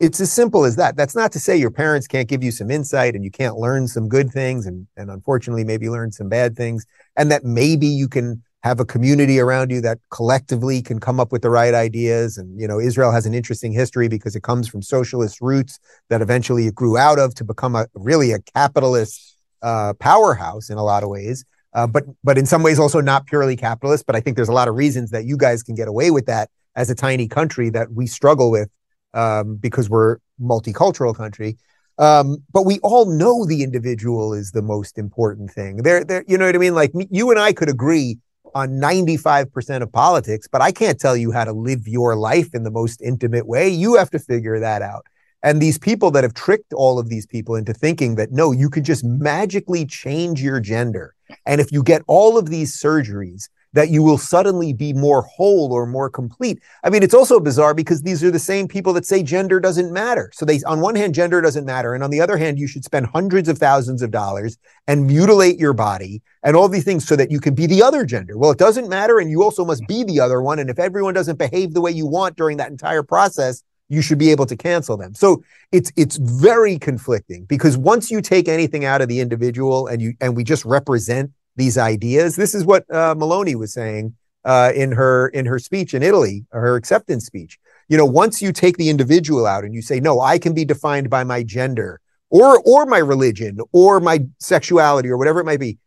It's 0.00 0.20
as 0.20 0.32
simple 0.32 0.64
as 0.64 0.76
that. 0.76 0.96
That's 0.96 1.14
not 1.14 1.32
to 1.32 1.38
say 1.38 1.56
your 1.56 1.70
parents 1.70 2.06
can't 2.06 2.28
give 2.28 2.42
you 2.42 2.50
some 2.50 2.70
insight 2.70 3.14
and 3.14 3.24
you 3.24 3.30
can't 3.30 3.56
learn 3.56 3.86
some 3.86 4.08
good 4.08 4.30
things 4.30 4.66
and, 4.66 4.86
and 4.96 5.10
unfortunately 5.10 5.64
maybe 5.64 5.88
learn 5.88 6.10
some 6.10 6.28
bad 6.28 6.56
things. 6.56 6.84
And 7.16 7.30
that 7.30 7.44
maybe 7.44 7.86
you 7.86 8.08
can 8.08 8.42
have 8.64 8.80
a 8.80 8.84
community 8.84 9.38
around 9.38 9.70
you 9.70 9.80
that 9.82 9.98
collectively 10.10 10.82
can 10.82 10.98
come 10.98 11.20
up 11.20 11.30
with 11.30 11.42
the 11.42 11.50
right 11.50 11.74
ideas. 11.74 12.38
And, 12.38 12.58
you 12.60 12.66
know, 12.66 12.80
Israel 12.80 13.12
has 13.12 13.26
an 13.26 13.34
interesting 13.34 13.72
history 13.72 14.08
because 14.08 14.34
it 14.34 14.42
comes 14.42 14.66
from 14.66 14.82
socialist 14.82 15.40
roots 15.40 15.78
that 16.08 16.22
eventually 16.22 16.66
it 16.66 16.74
grew 16.74 16.96
out 16.96 17.18
of 17.18 17.34
to 17.36 17.44
become 17.44 17.76
a 17.76 17.86
really 17.94 18.32
a 18.32 18.40
capitalist 18.40 19.36
uh, 19.62 19.94
powerhouse 19.94 20.70
in 20.70 20.76
a 20.76 20.84
lot 20.84 21.02
of 21.02 21.08
ways 21.08 21.44
uh, 21.74 21.86
but 21.86 22.04
but 22.22 22.38
in 22.38 22.46
some 22.46 22.62
ways 22.62 22.78
also 22.78 23.00
not 23.00 23.26
purely 23.26 23.56
capitalist. 23.56 24.06
But 24.06 24.16
I 24.16 24.20
think 24.20 24.36
there's 24.36 24.48
a 24.48 24.52
lot 24.52 24.68
of 24.68 24.74
reasons 24.74 25.10
that 25.10 25.24
you 25.24 25.36
guys 25.36 25.62
can 25.62 25.74
get 25.74 25.88
away 25.88 26.10
with 26.10 26.26
that 26.26 26.50
as 26.76 26.88
a 26.88 26.94
tiny 26.94 27.28
country 27.28 27.68
that 27.70 27.92
we 27.92 28.06
struggle 28.06 28.50
with 28.50 28.70
um, 29.14 29.56
because 29.56 29.88
we're 29.88 30.18
multicultural 30.40 31.16
country. 31.16 31.56
Um, 31.98 32.38
but 32.52 32.66
we 32.66 32.80
all 32.80 33.06
know 33.06 33.46
the 33.46 33.62
individual 33.62 34.34
is 34.34 34.50
the 34.50 34.62
most 34.62 34.98
important 34.98 35.52
thing. 35.52 35.78
There, 35.78 36.04
there, 36.04 36.24
you 36.26 36.36
know 36.36 36.46
what 36.46 36.54
I 36.54 36.58
mean? 36.58 36.74
Like 36.74 36.92
you 37.10 37.30
and 37.30 37.38
I 37.38 37.52
could 37.52 37.68
agree 37.68 38.18
on 38.54 38.70
95% 38.70 39.82
of 39.82 39.92
politics, 39.92 40.48
but 40.50 40.60
I 40.60 40.72
can't 40.72 40.98
tell 40.98 41.16
you 41.16 41.32
how 41.32 41.44
to 41.44 41.52
live 41.52 41.86
your 41.86 42.16
life 42.16 42.54
in 42.54 42.64
the 42.64 42.70
most 42.70 43.00
intimate 43.00 43.46
way. 43.46 43.68
You 43.68 43.94
have 43.94 44.10
to 44.10 44.18
figure 44.18 44.58
that 44.60 44.82
out. 44.82 45.06
And 45.42 45.60
these 45.60 45.78
people 45.78 46.10
that 46.12 46.24
have 46.24 46.34
tricked 46.34 46.72
all 46.72 46.98
of 46.98 47.08
these 47.08 47.26
people 47.26 47.54
into 47.54 47.74
thinking 47.74 48.14
that 48.16 48.32
no, 48.32 48.50
you 48.50 48.70
could 48.70 48.84
just 48.84 49.04
magically 49.04 49.86
change 49.86 50.42
your 50.42 50.58
gender 50.58 51.14
and 51.46 51.60
if 51.60 51.72
you 51.72 51.82
get 51.82 52.02
all 52.06 52.38
of 52.38 52.50
these 52.50 52.76
surgeries, 52.76 53.48
that 53.74 53.90
you 53.90 54.02
will 54.02 54.16
suddenly 54.16 54.72
be 54.72 54.92
more 54.92 55.22
whole 55.22 55.72
or 55.72 55.84
more 55.84 56.08
complete. 56.08 56.62
I 56.84 56.90
mean, 56.90 57.02
it's 57.02 57.12
also 57.12 57.40
bizarre 57.40 57.74
because 57.74 58.02
these 58.02 58.22
are 58.24 58.30
the 58.30 58.38
same 58.38 58.68
people 58.68 58.92
that 58.94 59.04
say 59.04 59.22
gender 59.22 59.58
doesn't 59.58 59.92
matter. 59.92 60.30
So 60.32 60.46
they, 60.46 60.60
on 60.62 60.80
one 60.80 60.94
hand, 60.94 61.14
gender 61.14 61.40
doesn't 61.40 61.64
matter. 61.64 61.92
And 61.92 62.02
on 62.02 62.10
the 62.10 62.20
other 62.20 62.36
hand, 62.36 62.58
you 62.58 62.68
should 62.68 62.84
spend 62.84 63.06
hundreds 63.06 63.48
of 63.48 63.58
thousands 63.58 64.00
of 64.00 64.12
dollars 64.12 64.58
and 64.86 65.06
mutilate 65.06 65.58
your 65.58 65.72
body 65.72 66.22
and 66.44 66.56
all 66.56 66.68
these 66.68 66.84
things 66.84 67.06
so 67.06 67.16
that 67.16 67.32
you 67.32 67.40
can 67.40 67.54
be 67.54 67.66
the 67.66 67.82
other 67.82 68.04
gender. 68.04 68.38
Well, 68.38 68.52
it 68.52 68.58
doesn't 68.58 68.88
matter. 68.88 69.18
And 69.18 69.28
you 69.28 69.42
also 69.42 69.64
must 69.64 69.86
be 69.88 70.04
the 70.04 70.20
other 70.20 70.40
one. 70.40 70.60
And 70.60 70.70
if 70.70 70.78
everyone 70.78 71.14
doesn't 71.14 71.38
behave 71.38 71.74
the 71.74 71.80
way 71.80 71.90
you 71.90 72.06
want 72.06 72.36
during 72.36 72.56
that 72.58 72.70
entire 72.70 73.02
process, 73.02 73.64
you 73.88 74.02
should 74.02 74.18
be 74.18 74.30
able 74.30 74.46
to 74.46 74.56
cancel 74.56 74.96
them. 74.96 75.14
So 75.14 75.42
it's 75.72 75.92
it's 75.96 76.16
very 76.16 76.78
conflicting 76.78 77.44
because 77.44 77.76
once 77.76 78.10
you 78.10 78.22
take 78.22 78.48
anything 78.48 78.84
out 78.84 79.02
of 79.02 79.08
the 79.08 79.20
individual 79.20 79.88
and 79.88 80.00
you 80.00 80.14
and 80.20 80.36
we 80.36 80.44
just 80.44 80.64
represent 80.64 81.32
these 81.56 81.78
ideas, 81.78 82.36
this 82.36 82.54
is 82.54 82.64
what 82.64 82.84
uh, 82.90 83.14
Meloni 83.14 83.54
was 83.54 83.72
saying 83.72 84.14
uh, 84.44 84.72
in 84.74 84.92
her 84.92 85.28
in 85.28 85.46
her 85.46 85.58
speech 85.58 85.94
in 85.94 86.02
Italy, 86.02 86.44
her 86.50 86.76
acceptance 86.76 87.26
speech. 87.26 87.58
You 87.88 87.96
know, 87.96 88.06
once 88.06 88.40
you 88.40 88.52
take 88.52 88.76
the 88.76 88.88
individual 88.88 89.46
out 89.46 89.64
and 89.64 89.74
you 89.74 89.82
say, 89.82 90.00
no, 90.00 90.20
I 90.20 90.38
can 90.38 90.54
be 90.54 90.64
defined 90.64 91.10
by 91.10 91.24
my 91.24 91.42
gender 91.42 92.00
or 92.30 92.60
or 92.64 92.86
my 92.86 92.98
religion 92.98 93.58
or 93.72 94.00
my 94.00 94.24
sexuality 94.38 95.08
or 95.08 95.16
whatever 95.16 95.40
it 95.40 95.44
might 95.44 95.60
be, 95.60 95.78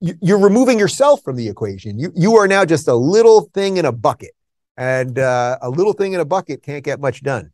you, 0.00 0.14
you're 0.20 0.38
removing 0.38 0.78
yourself 0.78 1.22
from 1.22 1.36
the 1.36 1.48
equation. 1.48 1.98
You 1.98 2.12
you 2.14 2.36
are 2.36 2.48
now 2.48 2.64
just 2.64 2.88
a 2.88 2.94
little 2.94 3.42
thing 3.54 3.76
in 3.76 3.84
a 3.84 3.92
bucket 3.92 4.32
and 4.76 5.18
uh, 5.18 5.58
a 5.62 5.70
little 5.70 5.92
thing 5.92 6.12
in 6.12 6.20
a 6.20 6.24
bucket 6.24 6.62
can't 6.62 6.84
get 6.84 7.00
much 7.00 7.22
done. 7.22 7.52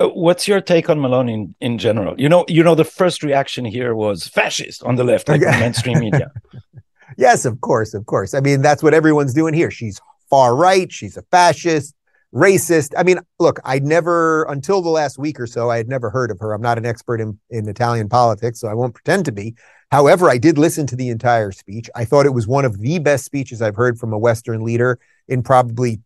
Uh, 0.00 0.08
what's 0.08 0.48
your 0.48 0.60
take 0.60 0.88
on 0.88 0.98
Meloni 0.98 1.34
in, 1.34 1.54
in, 1.60 1.78
general? 1.78 2.18
You 2.18 2.30
know, 2.30 2.46
you 2.48 2.62
know, 2.62 2.74
the 2.74 2.84
first 2.84 3.22
reaction 3.22 3.66
here 3.66 3.94
was 3.94 4.26
fascist 4.26 4.82
on 4.82 4.96
the 4.96 5.04
left, 5.04 5.28
like 5.28 5.42
mainstream 5.42 5.98
media. 5.98 6.32
yes, 7.16 7.44
of 7.44 7.60
course, 7.60 7.94
of 7.94 8.06
course. 8.06 8.34
I 8.34 8.40
mean, 8.40 8.62
that's 8.62 8.82
what 8.82 8.94
everyone's 8.94 9.34
doing 9.34 9.54
here. 9.54 9.70
She's 9.70 10.00
far 10.28 10.54
right. 10.54 10.90
She's 10.92 11.16
a 11.16 11.22
fascist, 11.30 11.94
racist. 12.34 12.92
I 12.96 13.02
mean, 13.02 13.18
look, 13.38 13.60
I 13.64 13.80
never, 13.80 14.44
until 14.44 14.82
the 14.82 14.90
last 14.90 15.18
week 15.18 15.40
or 15.40 15.46
so, 15.46 15.70
I 15.70 15.76
had 15.76 15.88
never 15.88 16.10
heard 16.10 16.30
of 16.30 16.38
her. 16.40 16.52
I'm 16.52 16.62
not 16.62 16.78
an 16.78 16.86
expert 16.86 17.20
in, 17.20 17.38
in 17.50 17.68
Italian 17.68 18.08
politics, 18.08 18.60
so 18.60 18.68
I 18.68 18.74
won't 18.74 18.94
pretend 18.94 19.24
to 19.26 19.32
be. 19.32 19.54
However, 19.90 20.30
I 20.30 20.38
did 20.38 20.56
listen 20.56 20.86
to 20.86 20.96
the 20.96 21.08
entire 21.08 21.50
speech. 21.50 21.90
I 21.96 22.04
thought 22.04 22.26
it 22.26 22.34
was 22.34 22.46
one 22.46 22.64
of 22.64 22.78
the 22.78 22.98
best 23.00 23.24
speeches 23.24 23.60
I've 23.60 23.74
heard 23.74 23.98
from 23.98 24.12
a 24.12 24.18
Western 24.18 24.62
leader 24.62 25.00
in 25.26 25.42
probably 25.42 26.00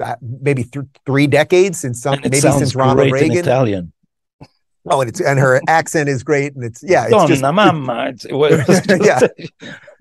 uh, 0.00 0.16
maybe 0.20 0.64
th- 0.64 0.86
three 1.06 1.28
decades 1.28 1.78
since 1.78 2.02
some, 2.02 2.18
maybe 2.22 2.40
since 2.40 2.74
Ronald 2.74 3.12
Reagan. 3.12 3.36
Italian. 3.36 3.92
Oh, 4.86 5.00
and 5.00 5.10
it's 5.10 5.20
and 5.20 5.38
her 5.38 5.60
accent 5.68 6.08
is 6.08 6.22
great, 6.22 6.54
and 6.54 6.64
it's 6.64 6.82
yeah, 6.82 7.04
it's 7.04 7.12
Donna 7.12 7.28
just 7.28 7.42
mamma. 7.42 8.14
yeah, 9.04 9.20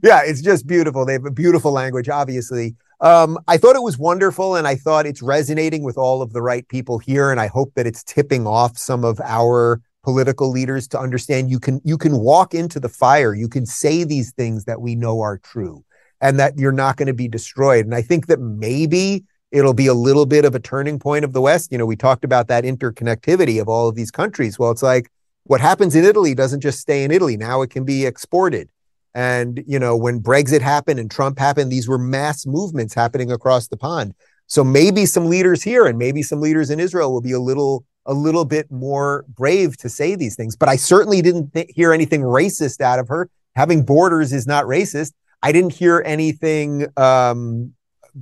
yeah, 0.01 0.21
it's 0.23 0.41
just 0.41 0.67
beautiful. 0.67 1.05
They 1.05 1.13
have 1.13 1.25
a 1.25 1.31
beautiful 1.31 1.71
language, 1.71 2.07
obviously. 2.07 2.75
Um, 3.01 3.37
I 3.47 3.57
thought 3.57 3.75
it 3.75 3.83
was 3.83 3.97
wonderful, 3.97 4.55
and 4.55 4.67
I 4.67 4.75
thought 4.75 5.05
it's 5.05 5.21
resonating 5.21 5.83
with 5.83 5.97
all 5.97 6.21
of 6.21 6.31
the 6.31 6.41
right 6.41 6.67
people 6.67 6.97
here, 6.97 7.29
and 7.31 7.41
I 7.41 7.47
hope 7.47 7.73
that 7.75 7.87
it's 7.87 8.03
tipping 8.03 8.47
off 8.47 8.77
some 8.77 9.03
of 9.03 9.19
our 9.21 9.81
political 10.03 10.49
leaders 10.49 10.87
to 10.89 10.99
understand 10.99 11.49
you 11.49 11.59
can 11.59 11.81
you 11.83 11.97
can 11.97 12.17
walk 12.17 12.53
into 12.53 12.79
the 12.79 12.89
fire, 12.89 13.33
you 13.33 13.49
can 13.49 13.65
say 13.65 14.05
these 14.05 14.31
things 14.31 14.63
that 14.63 14.81
we 14.81 14.95
know 14.95 15.19
are 15.19 15.39
true, 15.39 15.83
and 16.21 16.39
that 16.39 16.57
you're 16.57 16.71
not 16.71 16.95
going 16.95 17.07
to 17.07 17.13
be 17.13 17.27
destroyed. 17.27 17.85
And 17.85 17.95
I 17.95 18.01
think 18.01 18.27
that 18.27 18.39
maybe 18.39 19.25
it'll 19.51 19.73
be 19.73 19.87
a 19.87 19.93
little 19.93 20.25
bit 20.25 20.45
of 20.45 20.55
a 20.55 20.59
turning 20.59 20.99
point 20.99 21.25
of 21.25 21.33
the 21.33 21.41
West. 21.41 21.71
You 21.71 21.77
know, 21.77 21.85
we 21.85 21.95
talked 21.95 22.23
about 22.23 22.47
that 22.47 22.63
interconnectivity 22.63 23.59
of 23.59 23.67
all 23.67 23.87
of 23.87 23.95
these 23.95 24.11
countries. 24.11 24.59
Well, 24.59 24.71
it's 24.71 24.83
like 24.83 25.11
what 25.43 25.61
happens 25.61 25.95
in 25.95 26.05
Italy 26.05 26.35
doesn't 26.35 26.61
just 26.61 26.79
stay 26.79 27.03
in 27.03 27.11
Italy. 27.11 27.37
Now 27.37 27.61
it 27.61 27.69
can 27.69 27.83
be 27.83 28.05
exported. 28.05 28.69
And, 29.15 29.63
you 29.65 29.79
know, 29.79 29.97
when 29.97 30.21
Brexit 30.21 30.61
happened 30.61 30.99
and 30.99 31.09
Trump 31.09 31.39
happened, 31.39 31.71
these 31.71 31.87
were 31.87 31.97
mass 31.97 32.45
movements 32.45 32.93
happening 32.93 33.31
across 33.31 33.67
the 33.67 33.77
pond. 33.77 34.13
So 34.45 34.63
maybe 34.63 35.05
some 35.05 35.27
leaders 35.27 35.63
here 35.63 35.85
and 35.85 35.97
maybe 35.97 36.21
some 36.21 36.41
leaders 36.41 36.69
in 36.69 36.79
Israel 36.79 37.11
will 37.11 37.21
be 37.21 37.31
a 37.31 37.39
little 37.39 37.85
a 38.05 38.13
little 38.13 38.45
bit 38.45 38.71
more 38.71 39.25
brave 39.27 39.77
to 39.77 39.89
say 39.89 40.15
these 40.15 40.35
things. 40.35 40.55
But 40.55 40.69
I 40.69 40.77
certainly 40.77 41.21
didn't 41.21 41.53
th- 41.53 41.69
hear 41.69 41.93
anything 41.93 42.21
racist 42.21 42.81
out 42.81 42.97
of 42.97 43.07
her. 43.07 43.29
Having 43.55 43.83
borders 43.83 44.33
is 44.33 44.47
not 44.47 44.65
racist. 44.65 45.13
I 45.43 45.51
didn't 45.51 45.73
hear 45.73 46.01
anything 46.05 46.87
um, 46.97 47.73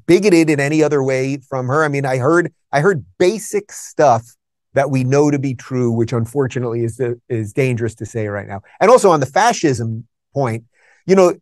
bigoted 0.05 0.49
in 0.49 0.59
any 0.59 0.83
other 0.83 1.03
way 1.03 1.37
from 1.37 1.67
her. 1.67 1.83
I 1.83 1.87
mean, 1.87 2.05
I 2.05 2.17
heard 2.17 2.53
I 2.71 2.81
heard 2.81 3.05
basic 3.17 3.71
stuff 3.71 4.35
that 4.73 4.91
we 4.91 5.03
know 5.03 5.31
to 5.31 5.39
be 5.39 5.53
true, 5.53 5.91
which 5.91 6.13
unfortunately 6.13 6.83
is 6.83 7.01
is 7.29 7.53
dangerous 7.53 7.95
to 7.95 8.05
say 8.05 8.27
right 8.27 8.47
now. 8.47 8.61
And 8.79 8.91
also 8.91 9.09
on 9.09 9.19
the 9.19 9.25
fascism 9.25 10.07
point, 10.33 10.65
you 11.05 11.15
know, 11.15 11.33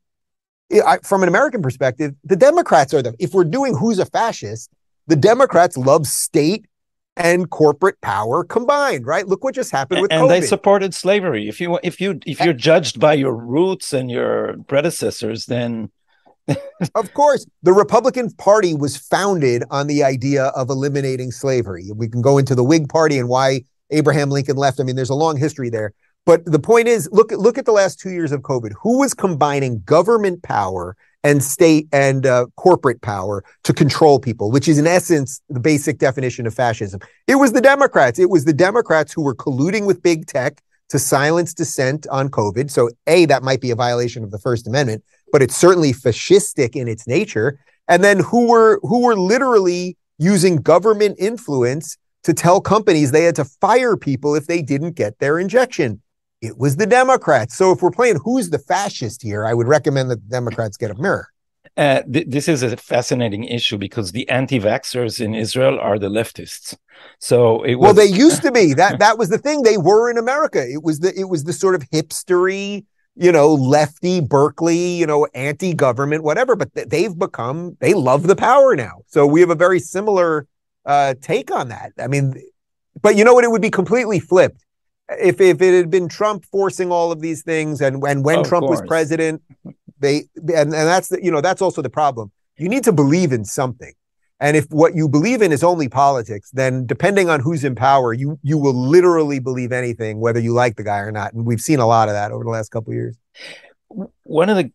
I, 0.85 0.99
from 1.03 1.21
an 1.23 1.29
American 1.29 1.61
perspective, 1.61 2.15
the 2.23 2.35
Democrats 2.35 2.93
are 2.93 3.01
the. 3.01 3.15
If 3.19 3.33
we're 3.33 3.43
doing 3.43 3.75
who's 3.75 3.99
a 3.99 4.05
fascist, 4.05 4.71
the 5.07 5.15
Democrats 5.15 5.77
love 5.77 6.07
state 6.07 6.65
and 7.17 7.49
corporate 7.49 7.99
power 8.01 8.43
combined, 8.43 9.05
right? 9.05 9.27
Look 9.27 9.43
what 9.43 9.55
just 9.55 9.71
happened 9.71 10.01
with 10.01 10.11
and 10.11 10.23
COVID. 10.23 10.29
they 10.29 10.41
supported 10.41 10.93
slavery. 10.93 11.47
If 11.47 11.61
you 11.61 11.79
if 11.83 12.01
you 12.01 12.19
if 12.25 12.41
you're 12.41 12.53
judged 12.53 12.99
by 12.99 13.13
your 13.13 13.33
roots 13.33 13.93
and 13.93 14.11
your 14.11 14.55
predecessors, 14.67 15.45
then 15.45 15.91
of 16.95 17.13
course, 17.13 17.45
the 17.63 17.73
Republican 17.73 18.31
Party 18.31 18.73
was 18.73 18.97
founded 18.97 19.63
on 19.71 19.87
the 19.87 20.03
idea 20.03 20.45
of 20.55 20.69
eliminating 20.69 21.31
slavery. 21.31 21.89
We 21.93 22.07
can 22.07 22.21
go 22.21 22.37
into 22.37 22.55
the 22.55 22.63
Whig 22.63 22.89
Party 22.89 23.17
and 23.17 23.27
why 23.29 23.61
Abraham 23.89 24.29
Lincoln 24.29 24.57
left. 24.57 24.79
I 24.79 24.83
mean, 24.83 24.95
there's 24.95 25.09
a 25.09 25.15
long 25.15 25.37
history 25.37 25.69
there. 25.69 25.93
But 26.25 26.43
the 26.45 26.59
point 26.59 26.87
is, 26.87 27.07
look 27.11 27.31
at 27.31 27.39
look 27.39 27.57
at 27.57 27.65
the 27.65 27.71
last 27.71 27.99
two 27.99 28.09
years 28.09 28.31
of 28.31 28.41
COVID. 28.41 28.71
Who 28.81 28.99
was 28.99 29.13
combining 29.13 29.81
government 29.81 30.41
power 30.41 30.95
and 31.23 31.43
state 31.43 31.87
and 31.91 32.25
uh, 32.25 32.47
corporate 32.55 33.01
power 33.01 33.43
to 33.63 33.73
control 33.73 34.19
people, 34.19 34.51
which 34.51 34.67
is 34.67 34.77
in 34.79 34.87
essence 34.87 35.41
the 35.49 35.59
basic 35.59 35.99
definition 35.99 36.47
of 36.47 36.53
fascism? 36.53 36.99
It 37.27 37.35
was 37.35 37.53
the 37.53 37.61
Democrats. 37.61 38.17
It 38.17 38.31
was 38.31 38.45
the 38.45 38.53
Democrats 38.53 39.13
who 39.13 39.21
were 39.21 39.35
colluding 39.35 39.85
with 39.85 40.01
big 40.01 40.25
tech 40.25 40.61
to 40.89 40.99
silence 40.99 41.53
dissent 41.53 42.07
on 42.07 42.29
COVID. 42.29 42.71
So, 42.71 42.89
a 43.07 43.25
that 43.25 43.43
might 43.43 43.61
be 43.61 43.71
a 43.71 43.75
violation 43.75 44.23
of 44.23 44.31
the 44.31 44.39
First 44.39 44.67
Amendment, 44.67 45.03
but 45.31 45.41
it's 45.41 45.55
certainly 45.55 45.93
fascistic 45.93 46.75
in 46.75 46.87
its 46.87 47.07
nature. 47.07 47.59
And 47.87 48.03
then 48.03 48.19
who 48.19 48.47
were 48.47 48.79
who 48.81 49.03
were 49.03 49.15
literally 49.15 49.97
using 50.17 50.57
government 50.57 51.17
influence 51.19 51.97
to 52.23 52.33
tell 52.33 52.59
companies 52.59 53.11
they 53.11 53.25
had 53.25 53.35
to 53.35 53.45
fire 53.45 53.95
people 53.95 54.33
if 54.35 54.47
they 54.47 54.61
didn't 54.61 54.93
get 54.93 55.19
their 55.19 55.37
injection. 55.37 56.01
It 56.41 56.57
was 56.57 56.75
the 56.75 56.87
Democrats. 56.87 57.55
So 57.55 57.71
if 57.71 57.81
we're 57.81 57.91
playing 57.91 58.19
who's 58.23 58.49
the 58.49 58.59
fascist 58.59 59.21
here, 59.21 59.45
I 59.45 59.53
would 59.53 59.67
recommend 59.67 60.09
that 60.11 60.21
the 60.21 60.29
Democrats 60.29 60.77
get 60.77 60.91
a 60.91 60.95
mirror. 60.95 61.27
Uh, 61.77 62.01
th- 62.11 62.27
this 62.29 62.47
is 62.47 62.63
a 62.63 62.77
fascinating 62.77 63.43
issue 63.43 63.77
because 63.77 64.11
the 64.11 64.27
anti-vaxxers 64.29 65.19
in 65.19 65.35
Israel 65.35 65.77
are 65.79 65.99
the 65.99 66.07
leftists. 66.07 66.75
So 67.19 67.63
it 67.63 67.75
was... 67.75 67.83
well, 67.83 67.93
they 67.93 68.05
used 68.05 68.41
to 68.43 68.51
be 68.51 68.73
that 68.73 68.99
that 68.99 69.17
was 69.17 69.29
the 69.29 69.37
thing. 69.37 69.61
They 69.61 69.77
were 69.77 70.09
in 70.09 70.17
America. 70.17 70.65
It 70.65 70.83
was 70.83 70.99
the 70.99 71.17
it 71.19 71.27
was 71.29 71.43
the 71.43 71.53
sort 71.53 71.75
of 71.75 71.81
hipstery, 71.89 72.85
you 73.15 73.31
know, 73.31 73.53
lefty 73.53 74.21
Berkeley, 74.21 74.77
you 74.77 75.05
know, 75.05 75.27
anti-government, 75.33 76.23
whatever. 76.23 76.55
But 76.55 76.73
they've 76.73 77.17
become 77.17 77.77
they 77.79 77.93
love 77.93 78.27
the 78.27 78.35
power 78.35 78.75
now. 78.75 79.01
So 79.07 79.25
we 79.25 79.39
have 79.41 79.49
a 79.49 79.55
very 79.55 79.79
similar 79.79 80.47
uh, 80.85 81.15
take 81.21 81.51
on 81.51 81.69
that. 81.69 81.93
I 81.99 82.07
mean, 82.07 82.41
but 83.01 83.15
you 83.15 83.23
know 83.23 83.33
what? 83.33 83.43
It 83.43 83.51
would 83.51 83.61
be 83.61 83.71
completely 83.71 84.19
flipped 84.19 84.65
if 85.09 85.39
if 85.39 85.61
it 85.61 85.73
had 85.73 85.89
been 85.89 86.07
Trump 86.07 86.45
forcing 86.45 86.91
all 86.91 87.11
of 87.11 87.21
these 87.21 87.43
things, 87.43 87.81
and 87.81 88.01
when 88.01 88.23
when 88.23 88.43
Trump 88.43 88.67
was 88.67 88.81
president, 88.81 89.41
they 89.99 90.23
and, 90.35 90.49
and 90.49 90.71
that's 90.71 91.09
the, 91.09 91.23
you 91.23 91.31
know 91.31 91.41
that's 91.41 91.61
also 91.61 91.81
the 91.81 91.89
problem. 91.89 92.31
You 92.57 92.69
need 92.69 92.83
to 92.85 92.93
believe 92.93 93.31
in 93.31 93.45
something, 93.45 93.93
and 94.39 94.57
if 94.57 94.65
what 94.69 94.95
you 94.95 95.07
believe 95.07 95.41
in 95.41 95.51
is 95.51 95.63
only 95.63 95.87
politics, 95.87 96.51
then 96.51 96.85
depending 96.85 97.29
on 97.29 97.39
who's 97.39 97.63
in 97.63 97.75
power, 97.75 98.13
you 98.13 98.37
you 98.43 98.57
will 98.57 98.73
literally 98.73 99.39
believe 99.39 99.71
anything, 99.71 100.19
whether 100.19 100.39
you 100.39 100.53
like 100.53 100.75
the 100.75 100.83
guy 100.83 100.99
or 100.99 101.11
not. 101.11 101.33
And 101.33 101.45
we've 101.45 101.61
seen 101.61 101.79
a 101.79 101.87
lot 101.87 102.09
of 102.09 102.13
that 102.13 102.31
over 102.31 102.43
the 102.43 102.49
last 102.49 102.69
couple 102.69 102.91
of 102.91 102.95
years. 102.95 103.17
One 104.23 104.49
of 104.49 104.57
the 104.57 104.71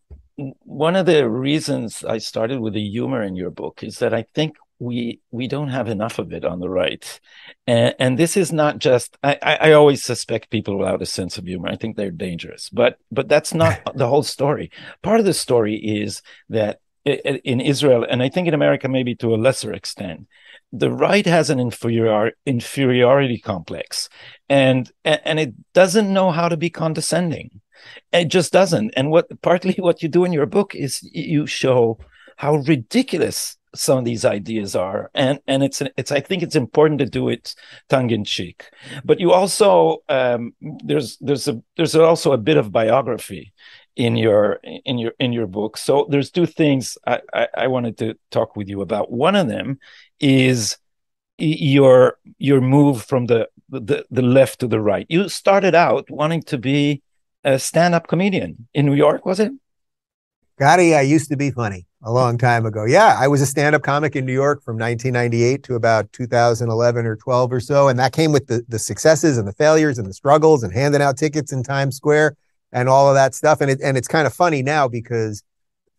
one 0.63 0.95
of 0.95 1.05
the 1.05 1.29
reasons 1.29 2.03
I 2.03 2.17
started 2.17 2.59
with 2.59 2.73
the 2.73 2.87
humor 2.89 3.21
in 3.21 3.35
your 3.35 3.51
book 3.51 3.83
is 3.83 3.99
that 3.99 4.13
I 4.13 4.25
think 4.33 4.55
we 4.79 5.19
we 5.29 5.47
don't 5.47 5.69
have 5.69 5.87
enough 5.87 6.17
of 6.17 6.33
it 6.33 6.43
on 6.43 6.59
the 6.59 6.69
right 6.69 7.19
and, 7.67 7.93
and 7.99 8.17
this 8.17 8.35
is 8.35 8.51
not 8.51 8.79
just 8.79 9.15
I, 9.23 9.37
I 9.43 9.71
always 9.73 10.03
suspect 10.03 10.49
people 10.49 10.75
without 10.75 11.03
a 11.03 11.05
sense 11.05 11.37
of 11.37 11.45
humor 11.45 11.69
i 11.69 11.75
think 11.75 11.95
they're 11.95 12.09
dangerous 12.09 12.67
but 12.69 12.97
but 13.11 13.29
that's 13.29 13.53
not 13.53 13.79
the 13.95 14.07
whole 14.07 14.23
story 14.23 14.71
part 15.03 15.19
of 15.19 15.25
the 15.27 15.35
story 15.35 15.75
is 15.75 16.23
that 16.49 16.79
in 17.05 17.59
israel 17.59 18.05
and 18.09 18.21
i 18.21 18.29
think 18.29 18.47
in 18.47 18.53
america 18.53 18.87
maybe 18.87 19.15
to 19.15 19.33
a 19.33 19.37
lesser 19.37 19.73
extent 19.73 20.27
the 20.73 20.91
right 20.91 21.25
has 21.25 21.49
an 21.49 21.59
inferior, 21.59 22.31
inferiority 22.45 23.37
complex 23.37 24.07
and 24.51 24.91
and 25.03 25.39
it 25.39 25.53
doesn't 25.73 26.11
know 26.11 26.31
how 26.31 26.49
to 26.49 26.57
be 26.57 26.69
condescending. 26.69 27.61
It 28.11 28.25
just 28.25 28.51
doesn't. 28.51 28.91
And 28.97 29.09
what 29.09 29.41
partly 29.41 29.75
what 29.79 30.03
you 30.03 30.09
do 30.09 30.25
in 30.25 30.33
your 30.33 30.45
book 30.45 30.75
is 30.75 31.01
you 31.03 31.47
show 31.47 31.97
how 32.37 32.55
ridiculous 32.55 33.57
some 33.73 33.97
of 33.97 34.03
these 34.03 34.25
ideas 34.25 34.75
are 34.75 35.09
and 35.13 35.39
and 35.47 35.63
it's 35.63 35.81
it's 35.95 36.11
i 36.11 36.19
think 36.19 36.43
it's 36.43 36.57
important 36.57 36.99
to 36.99 37.05
do 37.05 37.29
it 37.29 37.55
tongue 37.87 38.09
in 38.09 38.25
cheek 38.25 38.65
but 39.05 39.17
you 39.17 39.31
also 39.31 40.03
um, 40.09 40.53
there's 40.83 41.17
there's 41.21 41.47
a 41.47 41.61
there's 41.77 41.95
also 41.95 42.33
a 42.33 42.37
bit 42.37 42.57
of 42.57 42.69
biography 42.73 43.53
in 43.95 44.15
your 44.15 44.59
in 44.63 44.97
your 44.97 45.13
in 45.19 45.33
your 45.33 45.47
book. 45.47 45.77
So 45.77 46.07
there's 46.09 46.31
two 46.31 46.45
things 46.45 46.97
I, 47.05 47.21
I 47.33 47.47
i, 47.57 47.67
wanted 47.67 47.97
to 47.99 48.15
talk 48.29 48.55
with 48.55 48.69
you 48.69 48.81
about. 48.81 49.11
One 49.11 49.35
of 49.35 49.47
them 49.47 49.79
is 50.19 50.77
your 51.37 52.17
your 52.37 52.61
move 52.61 53.03
from 53.03 53.25
the 53.25 53.49
the, 53.69 54.05
the 54.09 54.21
left 54.21 54.59
to 54.59 54.67
the 54.67 54.79
right. 54.79 55.05
You 55.09 55.29
started 55.29 55.75
out 55.75 56.09
wanting 56.09 56.43
to 56.43 56.57
be 56.57 57.01
a 57.43 57.57
stand-up 57.57 58.07
comedian 58.07 58.67
in 58.73 58.85
new 58.85 58.93
york 58.93 59.25
was 59.25 59.39
it? 59.39 59.51
Gadi, 60.59 60.93
I 60.93 61.01
used 61.01 61.29
to 61.29 61.37
be 61.37 61.49
funny 61.49 61.87
a 62.03 62.11
long 62.11 62.37
time 62.37 62.67
ago. 62.67 62.85
Yeah, 62.85 63.15
I 63.17 63.27
was 63.27 63.41
a 63.41 63.47
stand-up 63.47 63.81
comic 63.81 64.15
in 64.15 64.25
New 64.25 64.33
York 64.33 64.61
from 64.63 64.77
1998 64.77 65.63
to 65.63 65.75
about 65.75 66.11
2011 66.13 67.05
or 67.05 67.15
12 67.15 67.53
or 67.53 67.59
so, 67.59 67.87
and 67.87 67.97
that 67.97 68.13
came 68.13 68.31
with 68.31 68.47
the 68.47 68.63
the 68.67 68.79
successes 68.79 69.37
and 69.37 69.47
the 69.47 69.53
failures 69.53 69.97
and 69.97 70.07
the 70.07 70.13
struggles 70.13 70.63
and 70.63 70.71
handing 70.73 71.01
out 71.01 71.17
tickets 71.17 71.51
in 71.51 71.63
Times 71.63 71.95
Square 71.95 72.35
and 72.71 72.89
all 72.89 73.09
of 73.09 73.15
that 73.15 73.33
stuff. 73.35 73.61
And 73.61 73.71
it 73.71 73.79
and 73.83 73.97
it's 73.97 74.07
kind 74.07 74.27
of 74.27 74.33
funny 74.33 74.61
now 74.61 74.87
because 74.87 75.43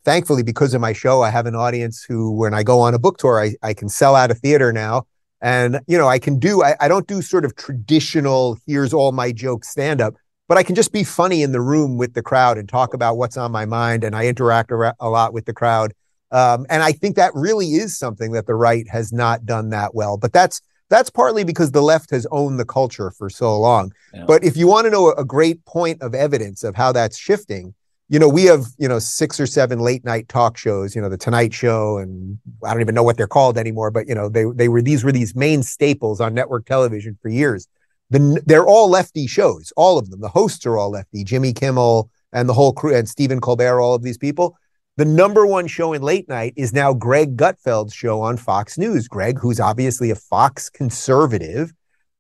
thankfully 0.05 0.43
because 0.43 0.75
of 0.75 0.81
my 0.81 0.93
show, 0.93 1.23
I 1.23 1.31
have 1.31 1.47
an 1.47 1.55
audience 1.55 2.03
who 2.03 2.33
when 2.33 2.55
I 2.55 2.63
go 2.63 2.81
on 2.81 2.95
a 2.95 2.99
book 2.99 3.19
tour, 3.19 3.41
I, 3.41 3.55
I 3.63 3.75
can 3.75 3.89
sell 3.89 4.17
out 4.17 4.31
a 4.31 4.35
theater 4.35 4.73
now. 4.73 5.07
And 5.41 5.81
you 5.87 5.99
know, 5.99 6.09
I 6.09 6.19
can 6.19 6.39
do 6.39 6.63
I, 6.63 6.77
I 6.81 6.89
don't 6.89 7.07
do 7.07 7.23
sort 7.23 7.45
of 7.45 7.57
traditional 7.57 8.59
here's 8.67 8.93
all 8.93 9.13
my 9.13 9.33
jokes 9.33 9.69
stand-up 9.69 10.15
but 10.53 10.59
I 10.59 10.63
can 10.63 10.75
just 10.75 10.93
be 10.93 11.03
funny 11.03 11.43
in 11.43 11.53
the 11.53 11.63
room 11.63 11.97
with 11.97 12.13
the 12.13 12.23
crowd 12.23 12.59
and 12.59 12.69
talk 12.69 12.93
about 12.93 13.17
what's 13.17 13.39
on 13.39 13.51
my 13.53 13.65
mind. 13.65 14.05
And 14.05 14.15
I 14.15 14.27
interact 14.27 14.71
a, 14.71 14.95
a 15.01 15.09
lot 15.09 15.33
with 15.33 15.47
the 15.47 15.55
crowd. 15.55 15.95
Um, 16.31 16.67
and 16.69 16.83
I 16.83 16.93
think 16.93 17.17
that 17.17 17.33
really 17.35 17.69
is 17.69 17.97
something 17.97 18.33
that 18.33 18.47
the 18.47 18.55
right 18.55 18.87
has 18.91 19.15
not 19.15 19.47
done 19.47 19.71
that 19.71 19.95
well. 19.95 20.19
But 20.19 20.35
that's 20.35 20.61
that's 20.93 21.09
partly 21.09 21.43
because 21.43 21.73
the 21.73 21.81
left 21.81 22.11
has 22.11 22.27
owned 22.31 22.61
the 22.61 22.67
culture 22.67 23.11
for 23.11 23.31
so 23.31 23.59
long. 23.59 23.93
Yeah. 24.13 24.25
But 24.27 24.45
if 24.45 24.59
you 24.59 24.67
want 24.69 24.85
to 24.85 24.91
know 24.91 25.13
a, 25.13 25.25
great 25.25 25.65
point 25.65 26.03
of 26.03 26.15
evidence 26.15 26.63
of 26.63 26.77
how 26.77 26.93
that's 26.93 27.17
shifting, 27.17 27.73
you 28.11 28.19
know, 28.19 28.29
we 28.29 28.45
have, 28.45 28.67
you 28.77 28.89
know, 28.89 28.99
six 28.99 29.41
or 29.41 29.47
seven 29.47 29.79
late 29.79 30.05
night 30.05 30.29
talk 30.29 30.59
shows, 30.59 30.95
you 30.95 31.01
know, 31.01 31.09
the 31.09 31.17
Tonight 31.17 31.55
Show, 31.55 31.97
and 31.97 32.39
I 32.63 32.73
don't 32.73 32.83
even 32.83 32.95
know 32.95 33.03
what 33.03 33.17
they're 33.17 33.27
called 33.27 33.57
anymore, 33.57 33.91
but 33.91 34.07
you 34.07 34.15
know, 34.15 34.29
they 34.29 34.45
they 34.55 34.69
were 34.69 34.83
these 34.83 35.03
were 35.03 35.13
these 35.13 35.35
main 35.35 35.63
staples 35.63 36.21
on 36.21 36.35
network 36.35 36.67
television 36.67 37.17
for 37.23 37.31
years. 37.31 37.69
The, 38.11 38.43
they're 38.45 38.67
all 38.67 38.91
lefty 38.91 39.27
shows, 39.27 39.73
all 39.79 39.97
of 39.97 40.11
them. 40.11 40.21
The 40.21 40.29
hosts 40.29 40.67
are 40.67 40.77
all 40.77 40.91
lefty. 40.91 41.25
Jimmy 41.25 41.55
Kimmel 41.55 42.11
and 42.35 42.51
the 42.51 42.53
whole 42.53 42.75
crew, 42.75 42.95
and 42.95 43.09
Stephen 43.09 43.41
Colbert, 43.41 43.81
all 43.81 43.95
of 43.95 44.03
these 44.03 44.19
people. 44.19 44.59
The 44.99 45.05
number 45.07 45.47
one 45.47 45.69
show 45.69 45.95
in 45.95 46.03
late 46.03 46.29
night 46.29 46.53
is 46.55 46.75
now 46.75 46.93
Greg 46.93 47.35
Gutfeld's 47.35 47.95
show 47.95 48.21
on 48.21 48.37
Fox 48.37 48.77
News. 48.77 49.09
Greg, 49.09 49.39
who's 49.39 49.59
obviously 49.59 50.11
a 50.11 50.15
Fox 50.15 50.69
conservative, 50.69 51.73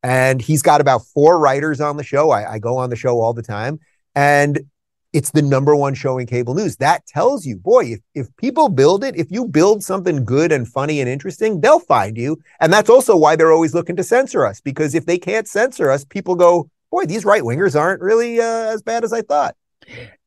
and 0.02 0.40
he's 0.40 0.62
got 0.62 0.80
about 0.80 1.04
four 1.04 1.38
writers 1.38 1.82
on 1.82 1.98
the 1.98 2.02
show. 2.02 2.30
I, 2.30 2.52
I 2.52 2.58
go 2.58 2.78
on 2.78 2.88
the 2.88 2.96
show 2.96 3.20
all 3.20 3.35
the 3.35 3.42
time, 3.42 3.78
and 4.14 4.58
it's 5.12 5.32
the 5.32 5.42
number 5.42 5.76
one 5.76 5.92
show 5.92 6.16
in 6.16 6.26
cable 6.26 6.54
news. 6.54 6.78
That 6.78 7.04
tells 7.04 7.44
you, 7.44 7.58
boy, 7.58 7.85
if, 7.85 8.00
if 8.14 8.37
people 8.38 8.70
build 8.70 9.04
it, 9.04 9.16
if 9.16 9.30
you 9.30 9.44
build 9.44 9.85
something 9.85 10.24
good 10.24 10.50
and 10.50 10.66
funny 10.66 11.00
and 11.00 11.11
interesting, 11.11 11.61
they'll 11.61 11.78
find 11.78 12.16
you. 12.16 12.38
And 12.58 12.72
that's 12.72 12.88
also 12.88 13.14
why 13.18 13.37
they're 13.37 13.52
always 13.52 13.74
looking 13.74 13.96
to 13.96 14.02
censor 14.02 14.46
us, 14.46 14.62
because 14.62 14.94
if 14.94 15.04
they 15.04 15.18
can't 15.18 15.46
censor 15.46 15.90
us, 15.90 16.06
people 16.06 16.37
go, 16.37 16.70
boy, 16.90 17.04
these 17.04 17.26
right 17.26 17.42
wingers 17.42 17.78
aren't 17.78 18.00
really 18.00 18.40
uh, 18.40 18.72
as 18.72 18.80
bad 18.80 19.04
as 19.04 19.12
I 19.12 19.20
thought. 19.20 19.56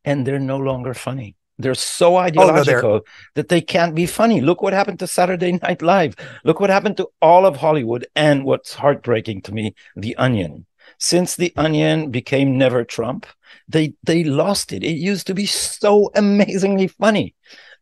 And 0.03 0.27
they're 0.27 0.37
no 0.37 0.57
longer 0.57 0.93
funny. 0.93 1.35
They're 1.57 1.75
so 1.75 2.17
ideological 2.17 2.91
oh, 2.91 2.97
no, 2.97 3.03
that 3.35 3.47
they 3.47 3.61
can't 3.61 3.95
be 3.95 4.05
funny. 4.05 4.41
Look 4.41 4.61
what 4.61 4.73
happened 4.73 4.99
to 4.99 5.07
Saturday 5.07 5.53
Night 5.63 5.81
Live. 5.81 6.15
Look 6.43 6.59
what 6.59 6.69
happened 6.69 6.97
to 6.97 7.09
all 7.21 7.45
of 7.45 7.57
Hollywood. 7.57 8.05
And 8.15 8.43
what's 8.43 8.73
heartbreaking 8.73 9.43
to 9.43 9.53
me, 9.53 9.73
The 9.95 10.15
Onion. 10.17 10.65
Since 10.97 11.35
The 11.35 11.53
Onion 11.55 12.11
became 12.11 12.57
Never 12.57 12.83
Trump, 12.83 13.25
they 13.67 13.93
they 14.03 14.23
lost 14.23 14.73
it. 14.73 14.83
It 14.83 14.97
used 14.97 15.27
to 15.27 15.33
be 15.33 15.45
so 15.45 16.11
amazingly 16.15 16.87
funny. 16.87 17.35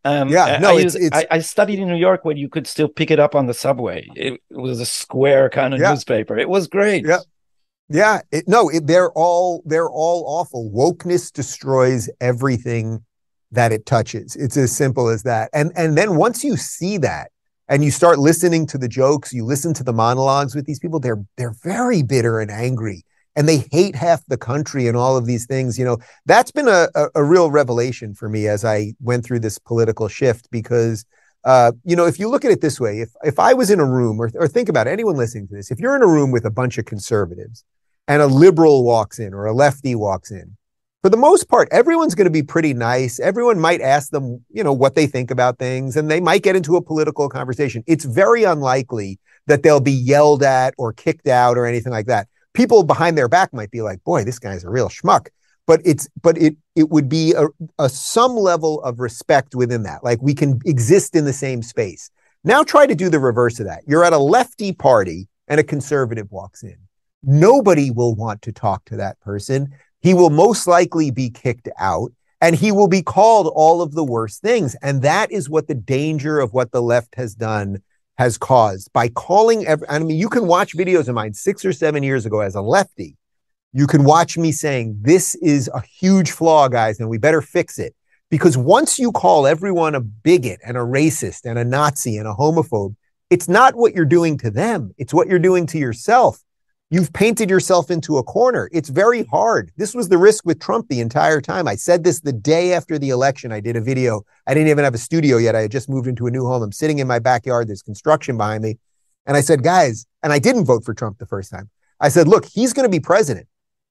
Um, 0.05 0.29
yeah, 0.29 0.59
no, 0.59 0.77
I, 0.77 0.81
it's, 0.81 0.95
it's... 0.95 1.15
I, 1.15 1.25
I, 1.31 1.39
studied 1.39 1.79
in 1.79 1.87
New 1.87 1.95
York 1.95 2.25
where 2.25 2.35
you 2.35 2.49
could 2.49 2.67
still 2.67 2.89
pick 2.89 3.09
it 3.09 3.19
up 3.19 3.35
on 3.35 3.45
the 3.45 3.53
subway. 3.53 4.05
It, 4.15 4.33
it 4.33 4.57
was 4.57 4.81
a 4.81 4.85
square 4.85 5.49
kind 5.49 5.73
of 5.73 5.79
yeah. 5.79 5.91
newspaper. 5.91 6.37
It 6.37 6.49
was 6.49 6.67
great. 6.67 7.05
Yeah, 7.05 7.19
yeah. 7.87 8.19
It, 8.29 8.45
no, 8.45 8.67
it, 8.67 8.85
they're 8.85 9.11
all 9.11 9.63
they're 9.65 9.89
all 9.89 10.25
awful. 10.27 10.69
Wokeness 10.71 11.31
destroys 11.31 12.09
everything 12.19 13.05
that 13.53 13.71
it 13.71 13.85
touches. 13.85 14.35
It's 14.35 14.57
as 14.57 14.75
simple 14.75 15.07
as 15.07 15.23
that. 15.23 15.49
And 15.53 15.71
and 15.75 15.97
then 15.97 16.15
once 16.15 16.43
you 16.43 16.57
see 16.57 16.97
that 16.99 17.31
and 17.67 17.83
you 17.83 17.91
start 17.91 18.19
listening 18.19 18.65
to 18.67 18.77
the 18.77 18.87
jokes, 18.87 19.33
you 19.33 19.45
listen 19.45 19.73
to 19.75 19.83
the 19.83 19.93
monologues 19.93 20.55
with 20.55 20.65
these 20.65 20.79
people, 20.79 20.99
they're 20.99 21.23
they're 21.37 21.55
very 21.63 22.03
bitter 22.03 22.39
and 22.39 22.51
angry 22.51 23.03
and 23.35 23.49
they 23.49 23.65
hate 23.71 23.95
half 23.95 24.23
the 24.27 24.37
country 24.37 24.87
and 24.87 24.95
all 24.95 25.17
of 25.17 25.25
these 25.25 25.45
things. 25.45 25.79
You 25.79 25.85
know, 25.85 25.97
that's 26.25 26.51
been 26.51 26.67
a, 26.67 26.87
a, 26.93 27.07
a 27.15 27.23
real 27.23 27.49
revelation 27.49 28.13
for 28.13 28.29
me 28.29 28.47
as 28.47 28.63
I 28.63 28.93
went 29.01 29.25
through 29.25 29.39
this 29.39 29.57
political 29.57 30.07
shift 30.07 30.49
because 30.51 31.05
uh, 31.45 31.73
you 31.83 31.95
know, 31.95 32.05
if 32.05 32.19
you 32.19 32.29
look 32.29 32.45
at 32.45 32.51
it 32.51 32.61
this 32.61 32.79
way, 32.79 33.01
if 33.01 33.09
if 33.23 33.37
I 33.37 33.53
was 33.53 33.69
in 33.69 33.79
a 33.79 33.85
room, 33.85 34.19
or 34.19 34.31
or 34.35 34.47
think 34.47 34.69
about 34.69 34.87
it, 34.87 34.91
anyone 34.91 35.17
listening 35.17 35.47
to 35.49 35.55
this, 35.55 35.71
if 35.71 35.79
you're 35.79 35.95
in 35.95 36.01
a 36.01 36.07
room 36.07 36.31
with 36.31 36.45
a 36.45 36.49
bunch 36.49 36.77
of 36.77 36.85
conservatives, 36.85 37.65
and 38.07 38.21
a 38.21 38.27
liberal 38.27 38.83
walks 38.83 39.19
in 39.19 39.33
or 39.33 39.45
a 39.45 39.53
lefty 39.53 39.95
walks 39.95 40.31
in, 40.31 40.55
for 41.03 41.09
the 41.09 41.17
most 41.17 41.49
part, 41.49 41.67
everyone's 41.69 42.15
going 42.15 42.27
to 42.27 42.31
be 42.31 42.43
pretty 42.43 42.73
nice. 42.73 43.19
Everyone 43.19 43.59
might 43.59 43.81
ask 43.81 44.09
them, 44.11 44.43
you 44.49 44.63
know, 44.63 44.71
what 44.71 44.95
they 44.95 45.05
think 45.05 45.31
about 45.31 45.59
things, 45.59 45.97
and 45.97 46.09
they 46.09 46.21
might 46.21 46.43
get 46.43 46.55
into 46.55 46.77
a 46.77 46.81
political 46.81 47.27
conversation. 47.27 47.83
It's 47.85 48.05
very 48.05 48.45
unlikely 48.45 49.19
that 49.47 49.63
they'll 49.63 49.81
be 49.81 49.91
yelled 49.91 50.43
at 50.43 50.73
or 50.77 50.93
kicked 50.93 51.27
out 51.27 51.57
or 51.57 51.65
anything 51.65 51.91
like 51.91 52.05
that. 52.05 52.29
People 52.53 52.83
behind 52.83 53.17
their 53.17 53.27
back 53.27 53.53
might 53.53 53.69
be 53.69 53.81
like, 53.81 54.01
"Boy, 54.05 54.23
this 54.23 54.39
guy's 54.39 54.63
a 54.63 54.69
real 54.69 54.87
schmuck." 54.87 55.27
But 55.67 55.81
it's 55.83 56.07
but 56.21 56.37
it 56.37 56.55
it 56.73 56.89
would 56.89 57.09
be 57.09 57.33
a, 57.33 57.47
a 57.77 57.89
some 57.89 58.37
level 58.37 58.81
of 58.83 59.01
respect 59.01 59.55
within 59.55 59.83
that. 59.83 60.05
Like 60.05 60.21
we 60.21 60.33
can 60.33 60.61
exist 60.65 61.17
in 61.17 61.25
the 61.25 61.33
same 61.33 61.61
space. 61.63 62.09
Now 62.45 62.63
try 62.63 62.87
to 62.87 62.95
do 62.95 63.09
the 63.09 63.19
reverse 63.19 63.59
of 63.59 63.65
that. 63.65 63.83
You're 63.85 64.05
at 64.05 64.13
a 64.13 64.17
lefty 64.17 64.71
party 64.71 65.27
and 65.49 65.59
a 65.59 65.63
conservative 65.63 66.31
walks 66.31 66.63
in. 66.63 66.77
Nobody 67.23 67.91
will 67.91 68.15
want 68.15 68.41
to 68.43 68.53
talk 68.53 68.85
to 68.85 68.97
that 68.97 69.19
person 69.19 69.73
he 70.03 70.13
will 70.13 70.29
most 70.29 70.67
likely 70.67 71.09
be 71.09 71.29
kicked 71.29 71.69
out 71.79 72.11
and 72.41 72.57
he 72.57 72.73
will 72.73 72.89
be 72.89 73.01
called 73.01 73.51
all 73.55 73.81
of 73.81 73.93
the 73.93 74.03
worst 74.03 74.41
things. 74.41 74.75
And 74.81 75.01
that 75.01 75.31
is 75.31 75.49
what 75.49 75.67
the 75.67 75.75
danger 75.75 76.39
of 76.39 76.53
what 76.53 76.73
the 76.73 76.81
left 76.81 77.15
has 77.15 77.33
done 77.33 77.81
has 78.17 78.37
caused 78.37 78.91
by 78.91 79.07
calling 79.07 79.65
every, 79.65 79.87
I 79.89 79.99
mean, 79.99 80.17
you 80.17 80.27
can 80.29 80.45
watch 80.45 80.75
videos 80.75 81.07
of 81.07 81.15
mine 81.15 81.33
six 81.33 81.63
or 81.63 81.71
seven 81.71 82.03
years 82.03 82.25
ago 82.25 82.41
as 82.41 82.53
a 82.53 82.61
lefty. 82.61 83.15
You 83.71 83.87
can 83.87 84.03
watch 84.03 84.37
me 84.37 84.51
saying, 84.51 84.99
this 85.01 85.35
is 85.35 85.69
a 85.73 85.81
huge 85.81 86.31
flaw, 86.31 86.67
guys, 86.67 86.99
and 86.99 87.09
we 87.09 87.17
better 87.17 87.41
fix 87.41 87.79
it. 87.79 87.95
Because 88.29 88.57
once 88.57 88.99
you 88.99 89.11
call 89.11 89.47
everyone 89.47 89.95
a 89.95 90.01
bigot 90.01 90.59
and 90.65 90.75
a 90.75 90.81
racist 90.81 91.45
and 91.45 91.57
a 91.57 91.63
Nazi 91.63 92.17
and 92.17 92.27
a 92.27 92.33
homophobe, 92.33 92.95
it's 93.29 93.47
not 93.47 93.75
what 93.75 93.95
you're 93.95 94.05
doing 94.05 94.37
to 94.39 94.51
them. 94.51 94.93
It's 94.97 95.13
what 95.13 95.27
you're 95.27 95.39
doing 95.39 95.65
to 95.67 95.79
yourself. 95.79 96.43
You've 96.93 97.11
painted 97.11 97.49
yourself 97.49 97.89
into 97.89 98.19
a 98.19 98.23
corner. 98.23 98.69
It's 98.71 98.89
very 98.89 99.23
hard. 99.23 99.71
This 99.77 99.95
was 99.95 100.09
the 100.09 100.17
risk 100.19 100.45
with 100.45 100.59
Trump 100.59 100.89
the 100.89 100.99
entire 100.99 101.41
time. 101.41 101.67
I 101.67 101.75
said 101.75 102.03
this 102.03 102.19
the 102.19 102.31
day 102.31 102.71
after 102.71 102.99
the 102.99 103.09
election. 103.09 103.51
I 103.51 103.61
did 103.61 103.75
a 103.75 103.81
video. 103.81 104.21
I 104.45 104.53
didn't 104.53 104.69
even 104.69 104.83
have 104.83 104.93
a 104.93 104.99
studio 104.99 105.37
yet. 105.37 105.55
I 105.55 105.61
had 105.61 105.71
just 105.71 105.89
moved 105.89 106.05
into 106.05 106.27
a 106.27 106.29
new 106.29 106.45
home. 106.45 106.61
I'm 106.61 106.71
sitting 106.71 106.99
in 106.99 107.07
my 107.07 107.17
backyard. 107.17 107.67
There's 107.67 107.81
construction 107.81 108.37
behind 108.37 108.61
me. 108.63 108.77
And 109.25 109.35
I 109.35 109.41
said, 109.41 109.63
guys, 109.63 110.05
and 110.21 110.31
I 110.31 110.37
didn't 110.37 110.65
vote 110.65 110.85
for 110.85 110.93
Trump 110.93 111.17
the 111.17 111.25
first 111.25 111.49
time. 111.49 111.67
I 111.99 112.09
said, 112.09 112.27
look, 112.27 112.45
he's 112.45 112.73
going 112.73 112.85
to 112.85 112.91
be 112.91 112.99
president. 112.99 113.47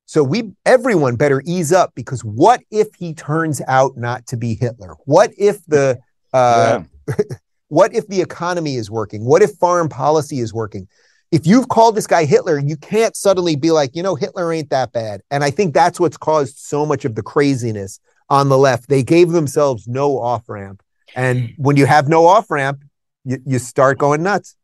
So 0.07 0.23
we, 0.23 0.53
everyone 0.65 1.17
better 1.17 1.43
ease 1.45 1.73
up 1.73 1.97
because 1.97 2.25
what 2.25 2.63
if 2.71 2.87
he 2.97 3.15
turns 3.15 3.61
out 3.67 3.97
not 3.97 4.29
to 4.29 4.37
be 4.37 4.55
Hitler? 4.55 4.95
What 5.07 5.33
if 5.37 5.67
the, 5.67 5.99
uh, 6.33 6.85
yeah. 7.09 7.15
what 7.67 7.97
if 7.97 8.07
the 8.07 8.21
economy 8.21 8.77
is 8.77 8.93
working? 8.93 9.25
What 9.25 9.43
if 9.43 9.57
foreign 9.57 9.89
policy 9.89 10.39
is 10.39 10.55
working? 10.55 10.87
If 11.33 11.47
you've 11.47 11.69
called 11.69 11.97
this 11.97 12.07
guy 12.07 12.27
Hitler, 12.27 12.59
you 12.59 12.77
can't 12.77 13.17
suddenly 13.17 13.57
be 13.57 13.71
like, 13.71 13.97
you 13.97 14.03
know, 14.03 14.15
Hitler 14.15 14.53
ain't 14.53 14.69
that 14.69 14.93
bad. 14.93 15.23
And 15.31 15.43
I 15.43 15.51
think 15.51 15.73
that's 15.73 15.99
what's 15.99 16.19
caused 16.19 16.59
so 16.59 16.85
much 16.85 17.07
of 17.07 17.15
the 17.15 17.23
craziness 17.23 17.99
on 18.29 18.51
the 18.51 18.59
left. 18.59 18.91
They 18.91 19.03
gave 19.03 19.31
themselves 19.31 19.89
no 19.89 20.19
off 20.19 20.47
ramp. 20.49 20.83
And 21.17 21.55
when 21.57 21.77
you 21.77 21.87
have 21.87 22.07
no 22.07 22.27
off 22.27 22.51
ramp, 22.51 22.83
you, 23.25 23.39
you 23.47 23.59
start 23.59 23.99
going 23.99 24.23
nuts. 24.23 24.57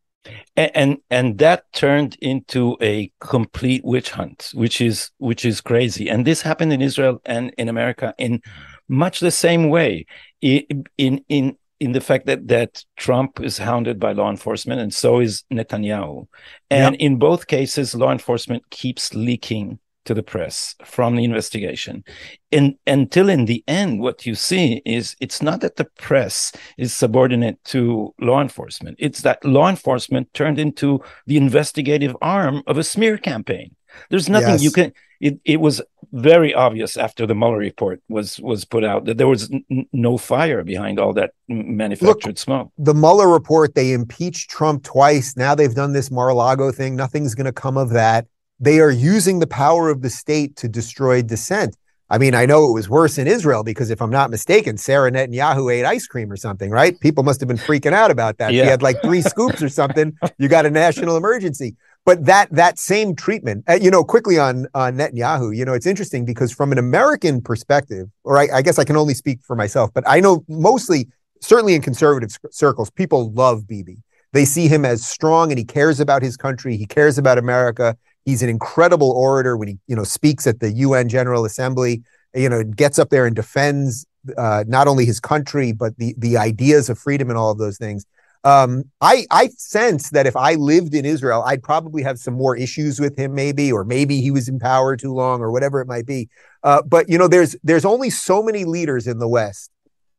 And, 0.57 0.70
and 0.74 0.98
and 1.09 1.38
that 1.38 1.72
turned 1.72 2.16
into 2.20 2.76
a 2.83 3.11
complete 3.20 3.83
witch 3.83 4.11
hunt, 4.11 4.50
which 4.52 4.81
is 4.83 5.11
which 5.16 5.46
is 5.46 5.62
crazy. 5.62 6.11
And 6.11 6.26
this 6.26 6.42
happened 6.42 6.72
in 6.72 6.83
Israel 6.83 7.22
and 7.24 7.54
in 7.57 7.70
America 7.70 8.14
in 8.18 8.42
much 8.88 9.20
the 9.20 9.31
same 9.31 9.70
way. 9.70 10.04
In 10.42 10.85
in 10.98 11.24
in 11.31 11.57
in 11.80 11.92
the 11.92 12.00
fact 12.00 12.26
that 12.26 12.48
that 12.48 12.84
Trump 12.96 13.40
is 13.40 13.58
hounded 13.58 14.00
by 14.00 14.12
law 14.12 14.30
enforcement 14.30 14.80
and 14.80 14.92
so 14.92 15.20
is 15.20 15.44
Netanyahu. 15.52 16.26
And 16.70 16.94
yep. 16.94 17.00
in 17.00 17.18
both 17.18 17.46
cases, 17.46 17.94
law 17.94 18.12
enforcement 18.12 18.68
keeps 18.70 19.14
leaking 19.14 19.78
to 20.04 20.14
the 20.14 20.22
press 20.22 20.74
from 20.84 21.16
the 21.16 21.24
investigation. 21.24 22.02
And 22.50 22.76
until 22.86 23.28
in 23.28 23.44
the 23.44 23.62
end, 23.68 24.00
what 24.00 24.24
you 24.24 24.34
see 24.34 24.80
is 24.86 25.14
it's 25.20 25.42
not 25.42 25.60
that 25.60 25.76
the 25.76 25.84
press 25.84 26.50
is 26.78 26.96
subordinate 26.96 27.62
to 27.64 28.14
law 28.18 28.40
enforcement. 28.40 28.96
It's 28.98 29.20
that 29.20 29.44
law 29.44 29.68
enforcement 29.68 30.32
turned 30.32 30.58
into 30.58 31.02
the 31.26 31.36
investigative 31.36 32.16
arm 32.22 32.62
of 32.66 32.78
a 32.78 32.84
smear 32.84 33.18
campaign. 33.18 33.76
There's 34.08 34.30
nothing 34.30 34.54
yes. 34.54 34.62
you 34.62 34.70
can 34.70 34.92
it, 35.20 35.40
it 35.44 35.60
was 35.60 35.82
very 36.12 36.54
obvious 36.54 36.96
after 36.96 37.26
the 37.26 37.34
Mueller 37.34 37.58
report 37.58 38.00
was 38.08 38.40
was 38.40 38.64
put 38.64 38.84
out 38.84 39.04
that 39.04 39.18
there 39.18 39.28
was 39.28 39.50
n- 39.50 39.86
no 39.92 40.16
fire 40.16 40.64
behind 40.64 40.98
all 40.98 41.12
that 41.14 41.32
manufactured 41.48 42.28
Look, 42.28 42.38
smoke. 42.38 42.72
The 42.78 42.94
Mueller 42.94 43.28
report, 43.28 43.74
they 43.74 43.92
impeached 43.92 44.50
Trump 44.50 44.84
twice. 44.84 45.36
Now 45.36 45.54
they've 45.54 45.74
done 45.74 45.92
this 45.92 46.10
Mar-a-Lago 46.10 46.72
thing. 46.72 46.96
Nothing's 46.96 47.34
going 47.34 47.46
to 47.46 47.52
come 47.52 47.76
of 47.76 47.90
that. 47.90 48.26
They 48.60 48.80
are 48.80 48.90
using 48.90 49.38
the 49.38 49.46
power 49.46 49.88
of 49.88 50.02
the 50.02 50.10
state 50.10 50.56
to 50.56 50.68
destroy 50.68 51.22
dissent. 51.22 51.76
I 52.10 52.16
mean, 52.16 52.34
I 52.34 52.46
know 52.46 52.68
it 52.70 52.72
was 52.72 52.88
worse 52.88 53.18
in 53.18 53.26
Israel 53.26 53.62
because 53.62 53.90
if 53.90 54.00
I'm 54.00 54.10
not 54.10 54.30
mistaken, 54.30 54.78
Sarah 54.78 55.10
Netanyahu 55.12 55.72
ate 55.72 55.84
ice 55.84 56.06
cream 56.06 56.32
or 56.32 56.36
something, 56.36 56.70
right? 56.70 56.98
People 57.00 57.22
must 57.22 57.38
have 57.40 57.48
been 57.48 57.58
freaking 57.58 57.92
out 57.92 58.10
about 58.10 58.38
that. 58.38 58.52
Yeah. 58.54 58.62
He 58.62 58.68
had 58.70 58.80
like 58.80 59.02
three 59.02 59.20
scoops 59.20 59.62
or 59.62 59.68
something. 59.68 60.16
You 60.38 60.48
got 60.48 60.64
a 60.64 60.70
national 60.70 61.18
emergency 61.18 61.76
but 62.08 62.24
that 62.24 62.50
that 62.52 62.78
same 62.78 63.14
treatment, 63.14 63.64
uh, 63.68 63.74
you 63.74 63.90
know, 63.90 64.02
quickly 64.02 64.38
on 64.38 64.66
on 64.72 64.96
Netanyahu, 64.96 65.54
you 65.54 65.62
know, 65.62 65.74
it's 65.74 65.84
interesting 65.84 66.24
because 66.24 66.50
from 66.50 66.72
an 66.72 66.78
American 66.78 67.42
perspective, 67.42 68.08
or 68.24 68.38
I, 68.38 68.48
I, 68.50 68.62
guess 68.62 68.78
I 68.78 68.84
can 68.84 68.96
only 68.96 69.12
speak 69.12 69.40
for 69.42 69.54
myself, 69.54 69.90
but 69.92 70.04
I 70.06 70.18
know 70.20 70.42
mostly, 70.48 71.08
certainly 71.42 71.74
in 71.74 71.82
conservative 71.82 72.34
circles, 72.50 72.88
people 72.88 73.30
love 73.32 73.68
Bibi. 73.68 73.98
They 74.32 74.46
see 74.46 74.68
him 74.68 74.86
as 74.86 75.04
strong, 75.04 75.52
and 75.52 75.58
he 75.58 75.66
cares 75.66 76.00
about 76.00 76.22
his 76.22 76.38
country. 76.38 76.78
He 76.78 76.86
cares 76.86 77.18
about 77.18 77.36
America. 77.36 77.94
He's 78.24 78.42
an 78.42 78.48
incredible 78.48 79.10
orator 79.10 79.58
when 79.58 79.68
he, 79.68 79.78
you 79.86 79.94
know, 79.94 80.04
speaks 80.04 80.46
at 80.46 80.60
the 80.60 80.70
UN 80.70 81.10
General 81.10 81.44
Assembly. 81.44 82.02
You 82.34 82.48
know, 82.48 82.64
gets 82.64 82.98
up 82.98 83.10
there 83.10 83.26
and 83.26 83.36
defends 83.36 84.06
uh, 84.38 84.64
not 84.66 84.88
only 84.88 85.04
his 85.04 85.20
country 85.20 85.72
but 85.72 85.94
the 85.98 86.14
the 86.16 86.38
ideas 86.38 86.88
of 86.88 86.98
freedom 86.98 87.28
and 87.28 87.36
all 87.38 87.50
of 87.50 87.58
those 87.58 87.76
things. 87.76 88.06
Um, 88.48 88.84
I 89.02 89.26
I 89.30 89.48
sense 89.48 90.08
that 90.11 90.26
if 90.26 90.34
I 90.34 90.54
lived 90.54 90.94
in 90.94 91.04
Israel, 91.04 91.42
I'd 91.44 91.62
probably 91.62 92.02
have 92.02 92.18
some 92.18 92.32
more 92.32 92.56
issues 92.56 92.98
with 92.98 93.14
him, 93.18 93.34
maybe, 93.34 93.70
or 93.70 93.84
maybe 93.84 94.22
he 94.22 94.30
was 94.30 94.48
in 94.48 94.58
power 94.58 94.96
too 94.96 95.12
long, 95.12 95.42
or 95.42 95.50
whatever 95.52 95.82
it 95.82 95.87
might 95.87 96.06
be. 96.06 96.30
Uh, 96.62 96.80
but 96.80 97.11
you 97.11 97.18
know, 97.18 97.28
there's 97.28 97.56
there's 97.62 97.84
only 97.84 98.08
so 98.08 98.42
many 98.42 98.64
leaders 98.64 99.06
in 99.06 99.18
the 99.18 99.28
West 99.28 99.70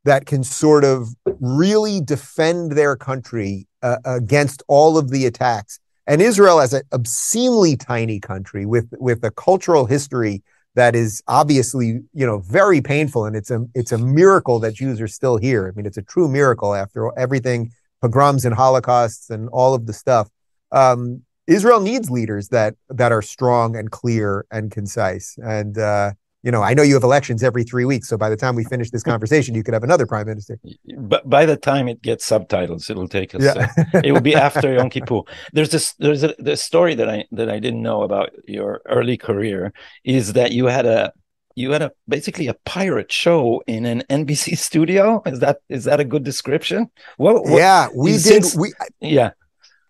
that 0.04 0.28
can 0.28 0.44
sort 0.44 0.84
of 0.84 1.08
really 1.40 2.02
defend 2.02 2.74
their 2.74 2.96
country 2.96 3.68
uh, 3.82 3.98
against 4.06 4.62
all 4.68 4.96
of 4.96 5.10
the 5.10 5.26
attacks. 5.26 5.80
And 6.06 6.22
Israel, 6.22 6.62
as 6.62 6.74
an 6.74 6.84
obscenely 6.92 7.76
tiny 7.78 8.20
country 8.20 8.68
with 8.68 8.94
with 9.00 9.24
a 9.24 9.32
cultural 9.32 9.88
history 9.88 10.44
that 10.76 10.96
is 10.96 11.24
obviously 11.28 11.88
you 12.14 12.28
know 12.28 12.38
very 12.42 12.80
painful, 12.80 13.26
and 13.26 13.36
it's 13.36 13.50
a 13.50 13.66
it's 13.74 13.92
a 13.92 13.98
miracle 13.98 14.60
that 14.60 14.76
Jews 14.76 15.02
are 15.02 15.08
still 15.08 15.38
here. 15.38 15.68
I 15.68 15.72
mean, 15.76 15.88
it's 15.88 15.98
a 15.98 16.04
true 16.04 16.28
miracle 16.28 16.76
after 16.76 17.12
everything 17.18 17.72
pogroms 18.02 18.46
and 18.46 18.56
holocausts 18.56 19.30
and 19.30 19.50
all 19.50 19.74
of 19.74 19.86
the 19.86 19.94
stuff. 19.94 20.30
Um, 20.72 21.24
Israel 21.48 21.82
needs 21.82 22.12
leaders 22.12 22.50
that 22.50 22.76
that 22.90 23.12
are 23.12 23.22
strong 23.22 23.76
and 23.76 23.90
clear 23.90 24.46
and 24.52 24.72
concise. 24.72 25.36
And 25.42 25.78
uh, 25.78 26.12
you 26.44 26.52
know, 26.52 26.62
I 26.62 26.74
know 26.74 26.84
you 26.84 26.94
have 26.94 27.04
elections 27.04 27.44
every 27.44 27.64
three 27.64 27.84
weeks, 27.84 28.08
so 28.08 28.18
by 28.18 28.30
the 28.30 28.38
time 28.38 28.56
we 28.56 28.64
finish 28.64 28.92
this 28.92 29.04
conversation, 29.04 29.56
you 29.56 29.64
could 29.64 29.74
have 29.74 29.84
another 29.84 30.06
prime 30.06 30.28
minister. 30.28 30.58
But 30.98 31.30
by 31.30 31.46
the 31.46 31.58
time 31.58 31.90
it 31.90 32.02
gets 32.02 32.24
subtitles, 32.24 32.90
it'll 32.90 33.10
take 33.10 33.36
us. 33.36 33.44
Yeah. 33.44 33.72
uh, 33.78 34.02
it 34.04 34.14
will 34.14 34.22
be 34.22 34.36
after 34.36 34.74
Yom 34.74 34.90
Kippur. 34.90 35.22
There's 35.52 35.70
this. 35.70 35.94
There's 35.94 36.24
a 36.24 36.36
the 36.38 36.56
story 36.56 36.96
that 36.96 37.10
I 37.10 37.26
that 37.32 37.50
I 37.50 37.60
didn't 37.60 37.82
know 37.82 38.04
about 38.04 38.30
your 38.48 38.82
early 38.86 39.18
career 39.18 39.74
is 40.04 40.34
that 40.34 40.52
you 40.52 40.68
had 40.68 40.86
a 40.86 41.12
you 41.60 41.72
had 41.72 41.82
a 41.82 41.92
basically 42.08 42.48
a 42.48 42.54
pirate 42.66 43.12
show 43.12 43.62
in 43.68 43.86
an 43.86 44.04
NBC 44.10 44.58
studio. 44.68 45.22
Is 45.26 45.40
that 45.40 45.58
is 45.68 45.84
that 45.84 46.00
a 46.00 46.06
good 46.06 46.24
description? 46.24 46.90
What, 47.18 47.44
what 47.44 47.58
yeah, 47.58 47.88
we 47.94 48.18
did. 48.18 48.46
We 48.58 48.74
yeah. 49.02 49.32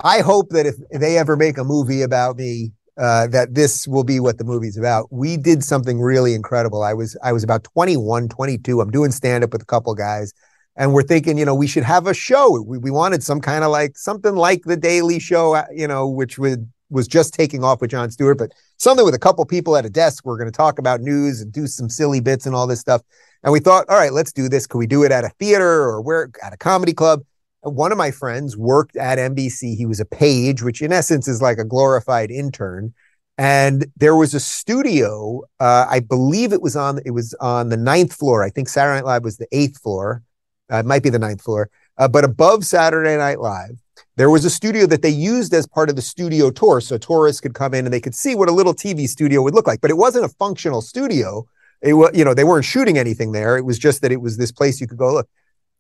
I 0.02 0.22
hope 0.22 0.50
that 0.50 0.66
if 0.66 0.76
they 0.92 1.18
ever 1.18 1.36
make 1.36 1.58
a 1.58 1.64
movie 1.64 2.02
about 2.02 2.38
me, 2.38 2.72
uh, 2.98 3.28
that 3.28 3.54
this 3.54 3.86
will 3.86 4.06
be 4.06 4.20
what 4.20 4.38
the 4.38 4.46
movie's 4.46 4.78
about. 4.78 5.12
We 5.12 5.36
did 5.36 5.64
something 5.64 6.00
really 6.00 6.34
incredible. 6.34 6.84
I 6.84 6.94
was 6.94 7.18
I 7.22 7.34
was 7.34 7.44
about 7.44 7.64
21, 7.66 8.30
22. 8.30 8.82
I'm 8.82 8.92
doing 8.92 9.12
stand 9.12 9.44
up 9.44 9.52
with 9.54 9.62
a 9.62 9.66
couple 9.66 9.94
guys, 9.94 10.34
and 10.76 10.94
we're 10.94 11.04
thinking, 11.04 11.38
you 11.38 11.46
know, 11.46 11.54
we 11.54 11.68
should 11.68 11.84
have 11.84 12.08
a 12.08 12.14
show. 12.14 12.62
We 12.62 12.80
we 12.80 12.90
wanted 12.90 13.22
some 13.22 13.42
kind 13.42 13.64
of 13.64 13.70
like 13.72 13.96
something 13.96 14.36
like 14.36 14.64
the 14.64 14.78
Daily 14.78 15.20
Show, 15.20 15.54
uh, 15.54 15.66
you 15.72 15.88
know, 15.88 16.08
which 16.08 16.40
would 16.40 16.68
was 16.90 17.08
just 17.08 17.34
taking 17.34 17.64
off 17.64 17.82
with 17.82 17.92
Jon 17.92 18.10
Stewart, 18.10 18.38
but 18.38 18.54
something 18.78 19.06
with 19.06 19.14
a 19.14 19.20
couple 19.20 19.46
people 19.46 19.76
at 19.78 19.86
a 19.86 19.90
desk. 19.90 20.26
We're 20.26 20.38
going 20.38 20.52
to 20.52 20.56
talk 20.56 20.80
about 20.80 21.02
news 21.02 21.42
and 21.42 21.52
do 21.52 21.68
some 21.68 21.90
silly 21.90 22.20
bits 22.20 22.46
and 22.46 22.56
all 22.56 22.68
this 22.68 22.80
stuff. 22.80 23.02
And 23.44 23.54
we 23.54 23.60
thought, 23.60 23.86
all 23.90 23.98
right, 23.98 24.14
let's 24.14 24.34
do 24.34 24.50
this. 24.50 24.68
Could 24.68 24.80
we 24.80 24.88
do 24.88 25.04
it 25.04 25.12
at 25.12 25.24
a 25.24 25.30
theater 25.40 25.84
or 25.84 26.02
where 26.02 26.30
at 26.44 26.54
a 26.54 26.58
comedy 26.58 26.94
club? 26.94 27.22
One 27.62 27.92
of 27.92 27.98
my 27.98 28.12
friends 28.12 28.58
worked 28.58 28.96
at 28.96 29.18
NBC. 29.18 29.76
He 29.76 29.86
was 29.86 30.00
a 30.00 30.06
page, 30.06 30.62
which 30.62 30.82
in 30.82 30.94
essence 30.94 31.28
is 31.28 31.42
like 31.42 31.58
a 31.58 31.66
glorified 31.66 32.32
intern. 32.32 32.94
And 33.38 33.86
there 33.96 34.16
was 34.16 34.34
a 34.34 34.40
studio. 34.40 35.44
Uh, 35.60 35.86
I 35.90 36.02
believe 36.02 36.52
it 36.52 36.62
was 36.62 36.76
on. 36.76 37.00
It 37.06 37.12
was 37.12 37.34
on 37.40 37.70
the 37.70 37.78
ninth 37.78 38.14
floor. 38.14 38.44
I 38.44 38.50
think 38.50 38.68
Saturday 38.68 38.98
Night 38.98 39.06
Live 39.06 39.24
was 39.24 39.38
the 39.38 39.48
eighth 39.54 39.82
floor. 39.82 40.24
Uh, 40.72 40.78
it 40.78 40.86
might 40.86 41.04
be 41.04 41.10
the 41.10 41.20
ninth 41.20 41.42
floor. 41.42 41.70
Uh, 41.98 42.08
but 42.08 42.26
above 42.26 42.66
Saturday 42.66 43.16
Night 43.18 43.40
Live, 43.40 43.78
there 44.16 44.30
was 44.30 44.46
a 44.46 44.50
studio 44.50 44.86
that 44.88 45.02
they 45.02 45.10
used 45.10 45.54
as 45.54 45.68
part 45.68 45.90
of 45.90 45.96
the 45.96 46.02
studio 46.02 46.52
tour. 46.52 46.82
So 46.82 46.98
tourists 46.98 47.42
could 47.42 47.54
come 47.54 47.74
in 47.74 47.86
and 47.86 47.94
they 47.94 48.02
could 48.02 48.16
see 48.16 48.36
what 48.36 48.50
a 48.50 48.52
little 48.52 48.74
TV 48.74 49.08
studio 49.08 49.42
would 49.42 49.54
look 49.54 49.68
like. 49.68 49.82
But 49.82 49.92
it 49.92 49.98
wasn't 49.98 50.26
a 50.26 50.30
functional 50.30 50.82
studio. 50.82 51.46
It 51.82 51.94
was, 51.94 52.12
you 52.14 52.26
know, 52.26 52.34
they 52.34 52.44
weren't 52.44 52.66
shooting 52.66 52.98
anything 52.98 53.32
there. 53.32 53.58
It 53.58 53.66
was 53.66 53.80
just 53.80 54.02
that 54.02 54.12
it 54.12 54.22
was 54.22 54.38
this 54.38 54.52
place 54.52 54.82
you 54.82 54.88
could 54.88 54.98
go 54.98 55.14
look. 55.14 55.30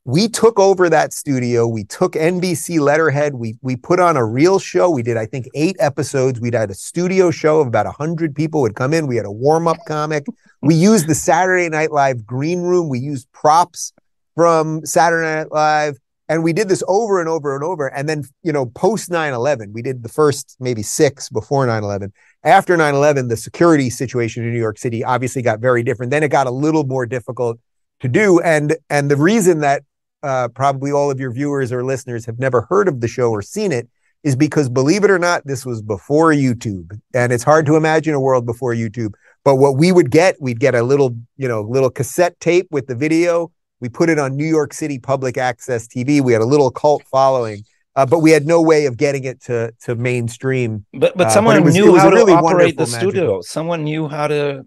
We 0.05 0.29
took 0.29 0.58
over 0.58 0.89
that 0.89 1.12
studio. 1.13 1.67
We 1.67 1.84
took 1.84 2.13
NBC 2.13 2.79
letterhead. 2.79 3.36
We 3.36 3.58
we 3.62 3.75
put 3.75 3.99
on 3.99 4.15
a 4.15 4.25
real 4.25 4.58
show. 4.58 4.89
We 4.89 5.03
did, 5.03 5.17
I 5.17 5.25
think, 5.25 5.47
eight 5.53 5.75
episodes. 5.79 6.39
We 6.39 6.51
had 6.53 6.71
a 6.71 6.73
studio 6.73 7.32
show 7.32 7.60
of 7.60 7.67
about 7.67 7.86
hundred 7.86 8.34
people 8.34 8.62
would 8.62 8.75
come 8.75 8.93
in. 8.93 9.08
We 9.08 9.17
had 9.17 9.25
a 9.25 9.32
warm 9.32 9.67
up 9.67 9.77
comic. 9.88 10.25
We 10.62 10.73
used 10.73 11.08
the 11.08 11.15
Saturday 11.15 11.69
Night 11.69 11.91
Live 11.91 12.25
green 12.25 12.62
room. 12.62 12.88
We 12.88 12.99
used 12.99 13.29
props 13.34 13.91
from 14.36 14.86
Saturday 14.86 15.41
Night 15.41 15.51
Live. 15.51 15.99
And 16.30 16.44
we 16.44 16.54
did 16.54 16.70
this 16.70 16.84
over 16.88 17.20
and 17.20 17.28
over 17.28 17.56
and 17.56 17.63
over. 17.63 17.88
And 17.88 18.08
then, 18.08 18.24
you 18.44 18.54
know, 18.54 18.68
post 18.68 19.10
9 19.10 19.34
11, 19.34 19.74
we 19.74 19.82
did 19.82 20.04
the 20.04 20.10
first 20.10 20.56
maybe 20.60 20.84
six 20.84 21.28
before 21.28 21.65
9 21.65 21.84
11. 21.84 22.13
After 22.44 22.78
9 22.78 22.94
11, 22.94 23.28
the 23.28 23.36
security 23.36 23.89
situation 23.89 24.44
in 24.44 24.54
New 24.54 24.60
York 24.60 24.78
City 24.78 25.04
obviously 25.04 25.42
got 25.42 25.60
very 25.60 25.82
different. 25.82 26.12
Then 26.12 26.22
it 26.22 26.30
got 26.30 26.46
a 26.46 26.52
little 26.52 26.86
more 26.86 27.08
difficult 27.08 27.60
to 28.02 28.08
do. 28.08 28.39
And, 28.42 28.78
and 28.92 29.10
the 29.10 29.18
reason 29.18 29.60
that 29.62 29.84
uh, 30.22 30.50
probably 30.50 30.92
all 30.92 31.10
of 31.10 31.20
your 31.20 31.32
viewers 31.32 31.72
or 31.72 31.84
listeners 31.84 32.26
have 32.28 32.38
never 32.38 32.62
heard 32.70 32.88
of 32.88 33.02
the 33.02 33.08
show 33.08 33.32
or 33.32 33.42
seen 33.42 33.72
it 33.72 33.89
is 34.24 34.36
because, 34.36 34.70
believe 34.70 35.04
it 35.04 35.10
or 35.10 35.20
not, 35.20 35.48
this 35.48 35.65
was 35.65 35.82
before 35.82 36.32
YouTube. 36.32 36.92
And 37.13 37.34
it's 37.34 37.44
hard 37.44 37.65
to 37.65 37.76
imagine 37.76 38.13
a 38.13 38.20
world 38.20 38.46
before 38.46 38.76
YouTube. 38.76 39.13
But 39.44 39.56
what 39.56 39.78
we 39.78 39.92
would 39.92 40.12
get, 40.12 40.39
we'd 40.39 40.60
get 40.60 40.76
a 40.76 40.84
little, 40.84 41.15
you 41.38 41.48
know, 41.48 41.62
little 41.62 41.89
cassette 41.89 42.39
tape 42.39 42.68
with 42.70 42.88
the 42.88 42.96
video 42.96 43.52
we 43.82 43.89
put 43.89 44.10
it 44.10 44.20
on 44.20 44.36
New 44.36 44.46
York 44.46 44.74
City 44.74 45.00
public 45.00 45.38
access 45.38 45.88
TV. 45.88 46.22
We 46.22 46.34
had 46.34 46.42
a 46.42 46.46
little 46.46 46.72
cult 46.72 47.04
following, 47.04 47.63
uh, 47.96 48.06
but 48.06 48.20
we 48.20 48.32
had 48.32 48.46
no 48.46 48.62
way 48.62 48.86
of 48.86 48.98
getting 48.98 49.24
it 49.24 49.42
to 49.42 49.74
to 49.82 49.96
mainstream. 49.96 50.86
But 50.94 51.15
but 51.15 51.32
someone 51.32 51.58
uh, 51.58 51.60
but 51.60 51.65
was, 51.65 51.76
knew 51.76 51.96
how 51.96 52.10
really 52.10 52.34
to 52.34 52.39
operate 52.39 52.78
the 52.78 52.86
studio. 52.86 53.22
Magical. 53.22 53.44
Someone 53.44 53.84
knew 53.84 54.08
how 54.08 54.28
to. 54.28 54.65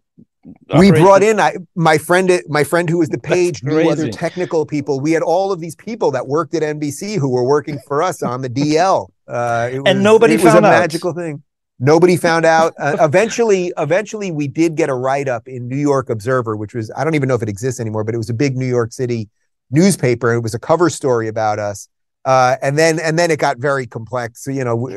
We 0.77 0.91
brought 0.91 1.21
the... 1.21 1.31
in 1.31 1.41
I, 1.41 1.55
my 1.77 1.99
friend, 1.99 2.43
my 2.49 2.65
friend 2.65 2.89
who 2.89 2.99
was 2.99 3.11
the 3.11 3.19
page, 3.19 3.63
knew 3.63 3.89
other 3.89 4.11
technical 4.11 4.67
people. 4.67 4.99
We 4.99 5.13
had 5.13 5.23
all 5.23 5.53
of 5.53 5.61
these 5.61 5.77
people 5.77 6.11
that 6.13 6.27
worked 6.27 6.55
at 6.55 6.63
NBC 6.63 7.17
who 7.17 7.29
were 7.29 7.45
working 7.45 7.79
for 7.87 8.03
us 8.03 8.23
on 8.23 8.43
the 8.43 8.51
DL. 8.51 9.09
Uh, 9.29 9.71
was, 9.73 9.83
and 9.87 10.03
nobody 10.03 10.35
it 10.35 10.43
was 10.43 10.55
a 10.55 10.57
out. 10.57 10.63
magical 10.63 11.13
thing. 11.13 11.45
Nobody 11.85 12.17
found 12.17 12.45
out. 12.45 12.75
Uh, 12.79 12.97
eventually, 13.01 13.73
eventually, 13.77 14.31
we 14.31 14.47
did 14.47 14.77
get 14.77 14.89
a 14.89 14.95
write 14.95 15.27
up 15.27 15.49
in 15.49 15.67
New 15.67 15.77
York 15.77 16.11
Observer, 16.11 16.57
which 16.57 16.75
was 16.75 16.93
I 16.97 17.03
don't 17.03 17.17
even 17.17 17.29
know 17.29 17.35
if 17.35 17.43
it 17.43 17.49
exists 17.49 17.81
anymore, 17.81 18.05
but 18.05 18.15
it 18.15 18.19
was 18.19 18.31
a 18.31 18.35
big 18.35 18.57
New 18.57 18.69
York 18.69 18.93
City 18.93 19.29
newspaper. 19.69 20.33
It 20.33 20.43
was 20.43 20.55
a 20.55 20.61
cover 20.61 20.89
story 20.89 21.27
about 21.27 21.59
us. 21.59 21.89
Uh, 22.25 22.55
and 22.63 22.79
then 22.79 23.01
and 23.01 23.19
then 23.19 23.33
it 23.33 23.41
got 23.41 23.59
very 23.59 23.85
complex. 23.89 24.45
So, 24.45 24.53
you 24.53 24.63
know, 24.63 24.89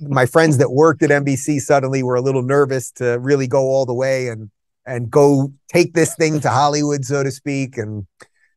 my 0.00 0.26
friends 0.26 0.58
that 0.58 0.72
worked 0.72 1.04
at 1.04 1.10
NBC 1.10 1.60
suddenly 1.60 2.02
were 2.02 2.16
a 2.16 2.20
little 2.20 2.42
nervous 2.42 2.90
to 2.92 3.20
really 3.20 3.46
go 3.46 3.62
all 3.62 3.86
the 3.86 3.94
way 3.94 4.26
and 4.26 4.50
and 4.84 5.08
go 5.08 5.52
take 5.68 5.94
this 5.94 6.16
thing 6.16 6.40
to 6.40 6.50
Hollywood, 6.50 7.04
so 7.04 7.22
to 7.22 7.30
speak. 7.30 7.78
And 7.78 8.08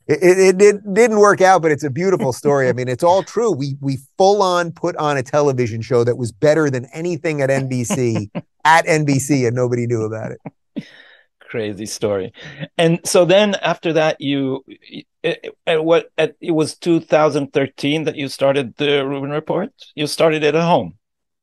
it, 0.07 0.19
it, 0.21 0.61
it 0.61 0.93
didn't 0.93 1.17
work 1.19 1.41
out, 1.41 1.61
but 1.61 1.71
it's 1.71 1.83
a 1.83 1.89
beautiful 1.89 2.31
story. 2.31 2.69
I 2.69 2.73
mean, 2.73 2.87
it's 2.87 3.03
all 3.03 3.23
true. 3.23 3.51
We 3.51 3.75
we 3.81 3.97
full 4.17 4.41
on 4.41 4.71
put 4.71 4.95
on 4.97 5.17
a 5.17 5.23
television 5.23 5.81
show 5.81 6.03
that 6.03 6.17
was 6.17 6.31
better 6.31 6.69
than 6.69 6.85
anything 6.93 7.41
at 7.41 7.49
NBC 7.49 8.29
at 8.65 8.85
NBC, 8.85 9.47
and 9.47 9.55
nobody 9.55 9.87
knew 9.87 10.03
about 10.03 10.31
it. 10.31 10.87
Crazy 11.39 11.85
story. 11.85 12.33
And 12.77 12.99
so 13.05 13.25
then 13.25 13.55
after 13.55 13.93
that, 13.93 14.21
you 14.21 14.63
it, 15.23 15.55
it, 15.65 15.83
what 15.83 16.11
it 16.17 16.51
was 16.51 16.75
2013 16.75 18.03
that 18.03 18.15
you 18.15 18.27
started 18.27 18.75
the 18.77 19.05
Rubin 19.05 19.31
Report. 19.31 19.71
You 19.95 20.05
started 20.05 20.43
it 20.43 20.53
at 20.53 20.61
home. 20.61 20.97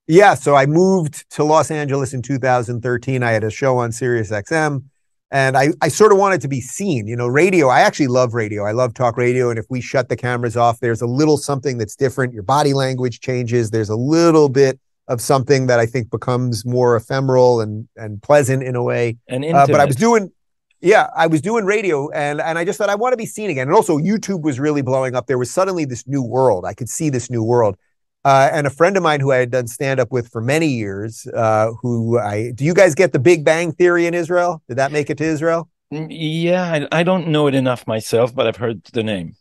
Yeah, 0.07 0.35
so 0.35 0.55
I 0.55 0.67
moved 0.67 1.29
to 1.31 1.45
Los 1.45 1.71
Angeles 1.71 2.13
in 2.13 2.23
2013. 2.23 3.23
I 3.23 3.31
had 3.31 3.45
a 3.45 3.51
show 3.51 3.79
on 3.79 3.93
Sirius 3.93 4.31
XM 4.31 4.85
and 5.33 5.57
I, 5.57 5.71
I 5.81 5.89
sort 5.89 6.13
of 6.13 6.19
wanted 6.19 6.43
to 6.43 6.49
be 6.49 6.61
seen. 6.61 7.07
You 7.07 7.17
know, 7.17 7.27
radio, 7.27 7.69
I 7.69 7.81
actually 7.81 8.09
love 8.09 8.35
radio. 8.35 8.65
I 8.65 8.73
love 8.73 8.93
talk 8.93 9.17
radio. 9.17 9.49
And 9.49 9.59
if 9.59 9.65
we 9.71 9.81
shut 9.81 10.11
the 10.11 10.17
cameras 10.17 10.59
off, 10.59 10.79
there's 10.81 11.01
a 11.01 11.07
little 11.07 11.39
something 11.39 11.79
that's 11.79 11.97
different. 11.97 12.35
Your 12.35 12.43
body 12.43 12.75
language 12.75 13.21
changes. 13.21 13.71
There's 13.71 13.89
a 13.89 13.97
little 13.97 14.51
bit 14.51 14.79
of 15.09 15.23
something 15.23 15.67
that 15.69 15.81
I 15.81 15.87
think 15.87 16.11
becomes 16.11 16.67
more 16.67 16.97
ephemeral 16.97 17.63
and, 17.63 17.89
and 17.97 18.23
pleasant 18.23 18.63
in 18.63 18.77
a 18.77 18.83
way. 18.83 19.17
And 19.27 19.43
uh, 19.43 19.67
but 19.67 19.81
I 19.81 19.87
was 19.87 19.97
doing, 19.97 20.31
yeah, 20.83 21.09
I 21.17 21.27
was 21.29 21.41
doing 21.41 21.65
radio 21.65 22.11
and, 22.11 22.39
and 22.39 22.59
I 22.59 22.67
just 22.67 22.77
thought 22.77 22.91
I 22.91 22.95
want 22.95 23.15
to 23.15 23.17
be 23.17 23.27
seen 23.27 23.49
again. 23.49 23.69
And 23.69 23.75
also 23.75 23.97
YouTube 23.97 24.43
was 24.43 24.61
really 24.61 24.83
blowing 24.83 25.15
up. 25.15 25.29
There 25.29 25.39
was 25.39 25.51
suddenly 25.51 25.87
this 25.87 26.07
new 26.07 26.23
world. 26.23 26.67
I 26.67 26.75
could 26.75 26.91
see 26.91 27.09
this 27.09 27.31
new 27.31 27.43
world. 27.43 27.77
Uh, 28.25 28.49
and 28.53 28.67
a 28.67 28.71
friend 28.71 28.97
of 28.97 29.03
mine 29.03 29.19
who 29.19 29.33
I 29.33 29.39
had 29.39 29.51
done 29.51 29.67
stand 29.67 29.99
up 29.99 30.13
with 30.13 30.29
for 30.29 30.41
many 30.41 30.69
years, 30.69 31.27
uh, 31.35 31.73
who 31.83 32.19
I 32.19 32.53
do 32.55 32.65
you 32.65 32.73
guys 32.73 32.95
get 32.95 33.13
the 33.13 33.19
Big 33.19 33.45
Bang 33.45 33.73
Theory 33.73 34.07
in 34.07 34.15
Israel? 34.15 34.63
Did 34.69 34.79
that 34.79 34.93
make 34.93 35.11
it 35.11 35.19
to 35.19 35.25
Israel? 35.25 35.69
Mm, 35.93 36.07
yeah, 36.11 36.87
I, 36.93 37.01
I 37.01 37.03
don't 37.03 37.29
know 37.29 37.49
it 37.49 37.55
enough 37.55 37.87
myself, 37.87 38.33
but 38.35 38.47
I've 38.47 38.57
heard 38.57 38.85
the 38.93 39.03
name. 39.03 39.35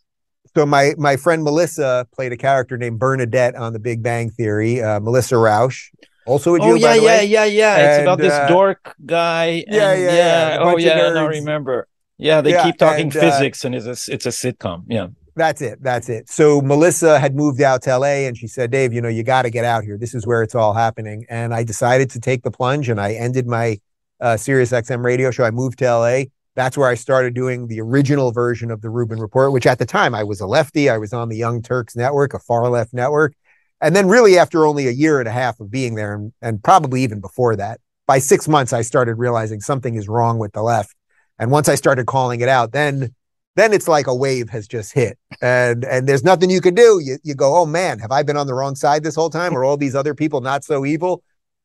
So 0.56 0.66
my 0.66 0.94
my 0.98 1.16
friend 1.16 1.44
Melissa 1.44 2.06
played 2.12 2.32
a 2.32 2.36
character 2.36 2.76
named 2.76 2.98
Bernadette 2.98 3.54
on 3.54 3.72
the 3.72 3.78
Big 3.78 4.02
Bang 4.02 4.30
Theory. 4.30 4.82
Uh, 4.82 4.98
Melissa 4.98 5.36
Rauch, 5.36 5.92
also 6.26 6.56
a 6.56 6.58
Jew. 6.58 6.72
Oh 6.72 6.74
yeah, 6.74 6.94
yeah, 6.94 7.20
yeah, 7.20 7.44
yeah. 7.44 7.76
And, 7.76 7.90
it's 7.90 8.02
about 8.02 8.18
this 8.18 8.32
uh, 8.32 8.48
dork 8.48 8.96
guy. 9.06 9.64
And, 9.66 9.76
yeah, 9.76 9.94
yeah, 9.94 10.12
yeah. 10.12 10.58
Oh 10.60 10.76
yeah, 10.76 10.98
I 10.98 11.26
remember. 11.26 11.86
Yeah, 12.18 12.40
they 12.40 12.50
yeah, 12.50 12.64
keep 12.64 12.78
talking 12.78 13.06
and, 13.06 13.16
uh, 13.16 13.20
physics, 13.20 13.64
and 13.64 13.74
it's 13.74 13.86
a 13.86 14.12
it's 14.12 14.26
a 14.26 14.30
sitcom. 14.30 14.84
Yeah. 14.88 15.08
That's 15.34 15.62
it. 15.62 15.82
That's 15.82 16.08
it. 16.08 16.28
So 16.28 16.60
Melissa 16.60 17.18
had 17.18 17.34
moved 17.34 17.62
out 17.62 17.82
to 17.82 17.96
LA 17.96 18.26
and 18.26 18.36
she 18.36 18.46
said, 18.46 18.70
Dave, 18.70 18.92
you 18.92 19.00
know, 19.00 19.08
you 19.08 19.22
got 19.22 19.42
to 19.42 19.50
get 19.50 19.64
out 19.64 19.82
here. 19.82 19.96
This 19.96 20.14
is 20.14 20.26
where 20.26 20.42
it's 20.42 20.54
all 20.54 20.74
happening. 20.74 21.24
And 21.30 21.54
I 21.54 21.64
decided 21.64 22.10
to 22.10 22.20
take 22.20 22.42
the 22.42 22.50
plunge 22.50 22.88
and 22.88 23.00
I 23.00 23.14
ended 23.14 23.46
my 23.46 23.78
uh, 24.20 24.36
Sirius 24.36 24.72
XM 24.72 25.04
radio 25.04 25.30
show. 25.30 25.44
I 25.44 25.50
moved 25.50 25.78
to 25.78 25.86
LA. 25.86 26.24
That's 26.54 26.76
where 26.76 26.88
I 26.88 26.94
started 26.94 27.34
doing 27.34 27.66
the 27.68 27.80
original 27.80 28.30
version 28.30 28.70
of 28.70 28.82
the 28.82 28.90
Rubin 28.90 29.18
Report, 29.18 29.52
which 29.52 29.66
at 29.66 29.78
the 29.78 29.86
time 29.86 30.14
I 30.14 30.22
was 30.22 30.40
a 30.40 30.46
lefty. 30.46 30.90
I 30.90 30.98
was 30.98 31.14
on 31.14 31.30
the 31.30 31.36
Young 31.36 31.62
Turks 31.62 31.96
network, 31.96 32.34
a 32.34 32.38
far 32.38 32.68
left 32.68 32.92
network. 32.92 33.34
And 33.80 33.96
then, 33.96 34.06
really, 34.06 34.38
after 34.38 34.64
only 34.64 34.86
a 34.86 34.92
year 34.92 35.18
and 35.18 35.26
a 35.26 35.32
half 35.32 35.58
of 35.58 35.70
being 35.70 35.96
there, 35.96 36.14
and, 36.14 36.32
and 36.40 36.62
probably 36.62 37.02
even 37.02 37.20
before 37.20 37.56
that, 37.56 37.80
by 38.06 38.18
six 38.18 38.46
months, 38.46 38.72
I 38.72 38.82
started 38.82 39.14
realizing 39.14 39.60
something 39.60 39.96
is 39.96 40.08
wrong 40.08 40.38
with 40.38 40.52
the 40.52 40.62
left. 40.62 40.94
And 41.38 41.50
once 41.50 41.68
I 41.68 41.74
started 41.74 42.06
calling 42.06 42.42
it 42.42 42.48
out, 42.48 42.72
then 42.72 43.14
then 43.56 43.72
it's 43.72 43.88
like 43.88 44.06
a 44.06 44.14
wave 44.14 44.48
has 44.50 44.66
just 44.66 44.92
hit. 44.92 45.18
And 45.40 45.84
and 45.84 46.08
there's 46.08 46.24
nothing 46.24 46.50
you 46.50 46.60
can 46.60 46.74
do. 46.74 47.00
You, 47.02 47.18
you 47.22 47.34
go 47.34 47.56
oh 47.56 47.66
man 47.66 47.98
have 47.98 48.12
i 48.12 48.22
been 48.22 48.36
on 48.36 48.46
the 48.46 48.54
wrong 48.54 48.74
side 48.74 49.02
this 49.02 49.14
whole 49.14 49.30
time? 49.30 49.56
Or 49.56 49.64
all 49.64 49.76
these 49.76 49.94
other 49.94 50.14
people 50.14 50.40
not 50.40 50.64
so 50.64 50.86
evil? 50.86 51.22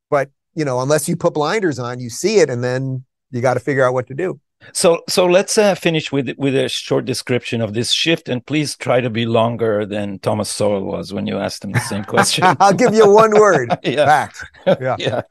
But 0.10 0.30
you 0.56 0.65
know 0.65 0.82
unless 0.82 1.08
you 1.08 1.15
put 1.15 1.34
blinders 1.34 1.80
on 1.80 2.00
you 2.00 2.10
see 2.10 2.39
it 2.39 2.50
and 2.50 2.63
then 2.63 3.06
you 3.32 3.41
got 3.41 3.56
to 3.56 3.60
figure 3.60 3.86
out 3.86 3.93
what 3.93 4.08
to 4.08 4.13
do. 4.13 4.39
So 4.73 5.04
so 5.08 5.26
let's 5.28 5.58
uh, 5.58 5.76
finish 5.76 6.12
with 6.12 6.30
with 6.38 6.56
a 6.56 6.67
short 6.67 7.06
description 7.06 7.62
of 7.62 7.73
this 7.73 7.91
shift 7.91 8.28
and 8.28 8.45
please 8.45 8.76
try 8.76 9.02
to 9.02 9.10
be 9.10 9.26
longer 9.26 9.86
than 9.86 10.19
thomas 10.19 10.50
sowell 10.50 10.84
was 10.84 11.13
when 11.13 11.28
you 11.28 11.38
asked 11.38 11.63
him 11.63 11.71
the 11.71 11.80
same 11.80 12.04
question. 12.15 12.43
I'll 12.60 12.73
give 12.73 12.93
you 12.93 13.10
one 13.10 13.32
word. 13.32 13.78
Yeah. 13.84 14.06
fact 14.06 14.43
yeah. 14.82 14.95
Yeah. 15.00 15.21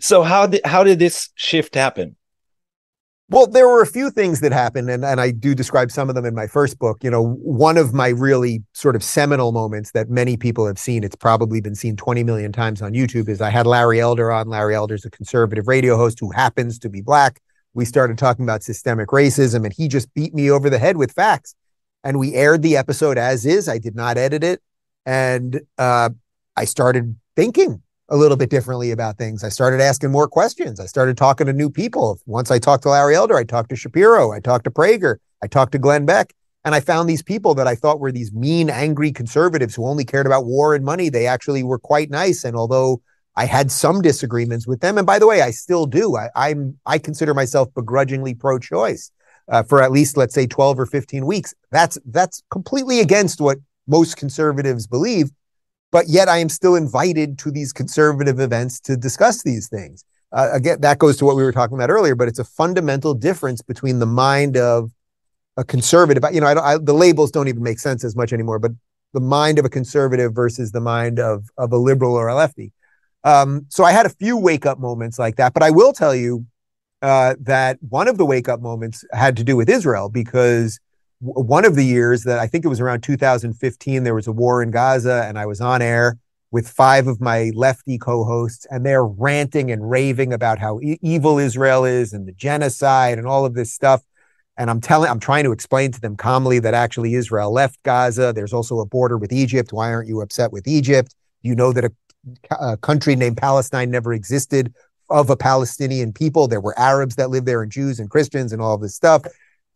So 0.00 0.22
how 0.22 0.46
did 0.46 0.62
how 0.64 0.84
did 0.84 0.98
this 0.98 1.30
shift 1.34 1.74
happen 1.74 2.16
well, 3.32 3.46
there 3.46 3.66
were 3.66 3.80
a 3.80 3.86
few 3.86 4.10
things 4.10 4.40
that 4.40 4.52
happened, 4.52 4.90
and, 4.90 5.04
and 5.04 5.18
I 5.18 5.30
do 5.30 5.54
describe 5.54 5.90
some 5.90 6.10
of 6.10 6.14
them 6.14 6.26
in 6.26 6.34
my 6.34 6.46
first 6.46 6.78
book. 6.78 7.02
You 7.02 7.10
know, 7.10 7.32
one 7.36 7.78
of 7.78 7.94
my 7.94 8.08
really 8.08 8.62
sort 8.74 8.94
of 8.94 9.02
seminal 9.02 9.52
moments 9.52 9.92
that 9.92 10.10
many 10.10 10.36
people 10.36 10.66
have 10.66 10.78
seen, 10.78 11.02
it's 11.02 11.16
probably 11.16 11.62
been 11.62 11.74
seen 11.74 11.96
20 11.96 12.24
million 12.24 12.52
times 12.52 12.82
on 12.82 12.92
YouTube, 12.92 13.30
is 13.30 13.40
I 13.40 13.48
had 13.48 13.66
Larry 13.66 14.00
Elder 14.00 14.30
on. 14.30 14.48
Larry 14.48 14.74
Elder's 14.74 15.06
a 15.06 15.10
conservative 15.10 15.66
radio 15.66 15.96
host 15.96 16.20
who 16.20 16.30
happens 16.30 16.78
to 16.80 16.90
be 16.90 17.00
black. 17.00 17.40
We 17.72 17.86
started 17.86 18.18
talking 18.18 18.44
about 18.44 18.62
systemic 18.62 19.08
racism, 19.08 19.64
and 19.64 19.72
he 19.72 19.88
just 19.88 20.12
beat 20.12 20.34
me 20.34 20.50
over 20.50 20.68
the 20.68 20.78
head 20.78 20.98
with 20.98 21.12
facts. 21.12 21.54
And 22.04 22.18
we 22.18 22.34
aired 22.34 22.62
the 22.62 22.76
episode 22.76 23.16
as 23.16 23.46
is. 23.46 23.66
I 23.66 23.78
did 23.78 23.96
not 23.96 24.18
edit 24.18 24.44
it. 24.44 24.60
And 25.06 25.62
uh, 25.78 26.10
I 26.56 26.64
started 26.66 27.16
thinking 27.34 27.81
a 28.08 28.16
little 28.16 28.36
bit 28.36 28.50
differently 28.50 28.90
about 28.90 29.16
things. 29.16 29.44
I 29.44 29.48
started 29.48 29.80
asking 29.80 30.10
more 30.10 30.28
questions. 30.28 30.80
I 30.80 30.86
started 30.86 31.16
talking 31.16 31.46
to 31.46 31.52
new 31.52 31.70
people. 31.70 32.18
Once 32.26 32.50
I 32.50 32.58
talked 32.58 32.82
to 32.82 32.90
Larry 32.90 33.14
Elder, 33.14 33.36
I 33.36 33.44
talked 33.44 33.70
to 33.70 33.76
Shapiro, 33.76 34.32
I 34.32 34.40
talked 34.40 34.64
to 34.64 34.70
Prager, 34.70 35.16
I 35.42 35.46
talked 35.46 35.72
to 35.72 35.78
Glenn 35.78 36.04
Beck, 36.04 36.34
and 36.64 36.74
I 36.74 36.80
found 36.80 37.08
these 37.08 37.22
people 37.22 37.54
that 37.54 37.66
I 37.66 37.74
thought 37.74 38.00
were 38.00 38.12
these 38.12 38.32
mean, 38.32 38.70
angry 38.70 39.12
conservatives 39.12 39.74
who 39.74 39.86
only 39.86 40.04
cared 40.04 40.26
about 40.26 40.46
war 40.46 40.74
and 40.74 40.84
money. 40.84 41.08
They 41.08 41.26
actually 41.26 41.62
were 41.62 41.78
quite 41.78 42.10
nice. 42.10 42.44
And 42.44 42.56
although 42.56 43.00
I 43.34 43.46
had 43.46 43.70
some 43.70 44.02
disagreements 44.02 44.66
with 44.66 44.80
them, 44.80 44.98
and 44.98 45.06
by 45.06 45.18
the 45.18 45.26
way, 45.26 45.42
I 45.42 45.50
still 45.50 45.86
do. 45.86 46.16
I, 46.16 46.28
I'm 46.36 46.78
I 46.86 46.98
consider 46.98 47.34
myself 47.34 47.72
begrudgingly 47.74 48.34
pro-choice 48.34 49.10
uh, 49.48 49.62
for 49.62 49.82
at 49.82 49.92
least 49.92 50.16
let's 50.16 50.34
say 50.34 50.46
12 50.46 50.80
or 50.80 50.86
15 50.86 51.26
weeks. 51.26 51.54
That's 51.70 51.98
that's 52.06 52.42
completely 52.50 53.00
against 53.00 53.40
what 53.40 53.58
most 53.86 54.16
conservatives 54.16 54.86
believe, 54.86 55.30
but 55.92 56.08
yet 56.08 56.28
I 56.28 56.38
am 56.38 56.48
still 56.48 56.74
invited 56.74 57.38
to 57.40 57.52
these 57.52 57.72
conservative 57.72 58.40
events 58.40 58.80
to 58.80 58.96
discuss 58.96 59.42
these 59.42 59.68
things. 59.68 60.04
Uh, 60.32 60.48
again, 60.52 60.80
that 60.80 60.98
goes 60.98 61.18
to 61.18 61.24
what 61.24 61.36
we 61.36 61.42
were 61.42 61.52
talking 61.52 61.76
about 61.76 61.90
earlier, 61.90 62.16
but 62.16 62.26
it's 62.26 62.38
a 62.38 62.44
fundamental 62.44 63.14
difference 63.14 63.60
between 63.60 63.98
the 63.98 64.06
mind 64.06 64.56
of 64.56 64.90
a 65.56 65.62
conservative. 65.62 66.24
You 66.32 66.40
know, 66.40 66.46
I 66.46 66.74
I, 66.74 66.78
the 66.78 66.94
labels 66.94 67.30
don't 67.30 67.48
even 67.48 67.62
make 67.62 67.78
sense 67.78 68.02
as 68.02 68.16
much 68.16 68.32
anymore, 68.32 68.58
but 68.58 68.72
the 69.12 69.20
mind 69.20 69.58
of 69.58 69.66
a 69.66 69.68
conservative 69.68 70.34
versus 70.34 70.72
the 70.72 70.80
mind 70.80 71.20
of 71.20 71.50
of 71.58 71.70
a 71.72 71.76
liberal 71.76 72.14
or 72.14 72.28
a 72.28 72.34
lefty. 72.34 72.72
Um, 73.24 73.66
so 73.68 73.84
I 73.84 73.92
had 73.92 74.06
a 74.06 74.10
few 74.10 74.36
wake 74.36 74.66
up 74.66 74.80
moments 74.80 75.18
like 75.18 75.36
that, 75.36 75.52
but 75.52 75.62
I 75.62 75.70
will 75.70 75.92
tell 75.92 76.14
you 76.14 76.46
uh, 77.02 77.34
that 77.40 77.78
one 77.88 78.08
of 78.08 78.16
the 78.16 78.24
wake 78.24 78.48
up 78.48 78.60
moments 78.60 79.04
had 79.12 79.36
to 79.36 79.44
do 79.44 79.56
with 79.56 79.68
Israel 79.68 80.08
because 80.08 80.80
one 81.22 81.64
of 81.64 81.76
the 81.76 81.84
years 81.84 82.24
that 82.24 82.40
I 82.40 82.48
think 82.48 82.64
it 82.64 82.68
was 82.68 82.80
around 82.80 83.02
2015, 83.02 84.02
there 84.02 84.14
was 84.14 84.26
a 84.26 84.32
war 84.32 84.60
in 84.60 84.72
Gaza, 84.72 85.24
and 85.28 85.38
I 85.38 85.46
was 85.46 85.60
on 85.60 85.80
air 85.80 86.18
with 86.50 86.68
five 86.68 87.06
of 87.06 87.20
my 87.20 87.52
lefty 87.54 87.96
co-hosts, 87.96 88.66
and 88.70 88.84
they're 88.84 89.06
ranting 89.06 89.70
and 89.70 89.88
raving 89.88 90.32
about 90.32 90.58
how 90.58 90.80
e- 90.80 90.98
evil 91.00 91.38
Israel 91.38 91.84
is 91.84 92.12
and 92.12 92.26
the 92.26 92.32
genocide 92.32 93.18
and 93.18 93.26
all 93.26 93.44
of 93.44 93.54
this 93.54 93.72
stuff. 93.72 94.02
And 94.58 94.68
I'm 94.68 94.80
telling, 94.80 95.10
I'm 95.10 95.20
trying 95.20 95.44
to 95.44 95.52
explain 95.52 95.92
to 95.92 96.00
them 96.00 96.16
calmly 96.16 96.58
that 96.58 96.74
actually 96.74 97.14
Israel 97.14 97.52
left 97.52 97.80
Gaza. 97.84 98.32
There's 98.34 98.52
also 98.52 98.80
a 98.80 98.86
border 98.86 99.16
with 99.16 99.32
Egypt. 99.32 99.72
Why 99.72 99.92
aren't 99.92 100.08
you 100.08 100.20
upset 100.20 100.52
with 100.52 100.66
Egypt? 100.66 101.14
You 101.42 101.54
know 101.54 101.72
that 101.72 101.84
a, 101.84 101.92
a 102.60 102.76
country 102.76 103.14
named 103.14 103.36
Palestine 103.36 103.90
never 103.90 104.12
existed 104.12 104.74
of 105.08 105.30
a 105.30 105.36
Palestinian 105.36 106.12
people. 106.12 106.48
There 106.48 106.60
were 106.60 106.78
Arabs 106.78 107.14
that 107.14 107.30
lived 107.30 107.46
there 107.46 107.62
and 107.62 107.70
Jews 107.70 108.00
and 108.00 108.10
Christians 108.10 108.52
and 108.52 108.60
all 108.60 108.76
this 108.76 108.94
stuff. 108.94 109.22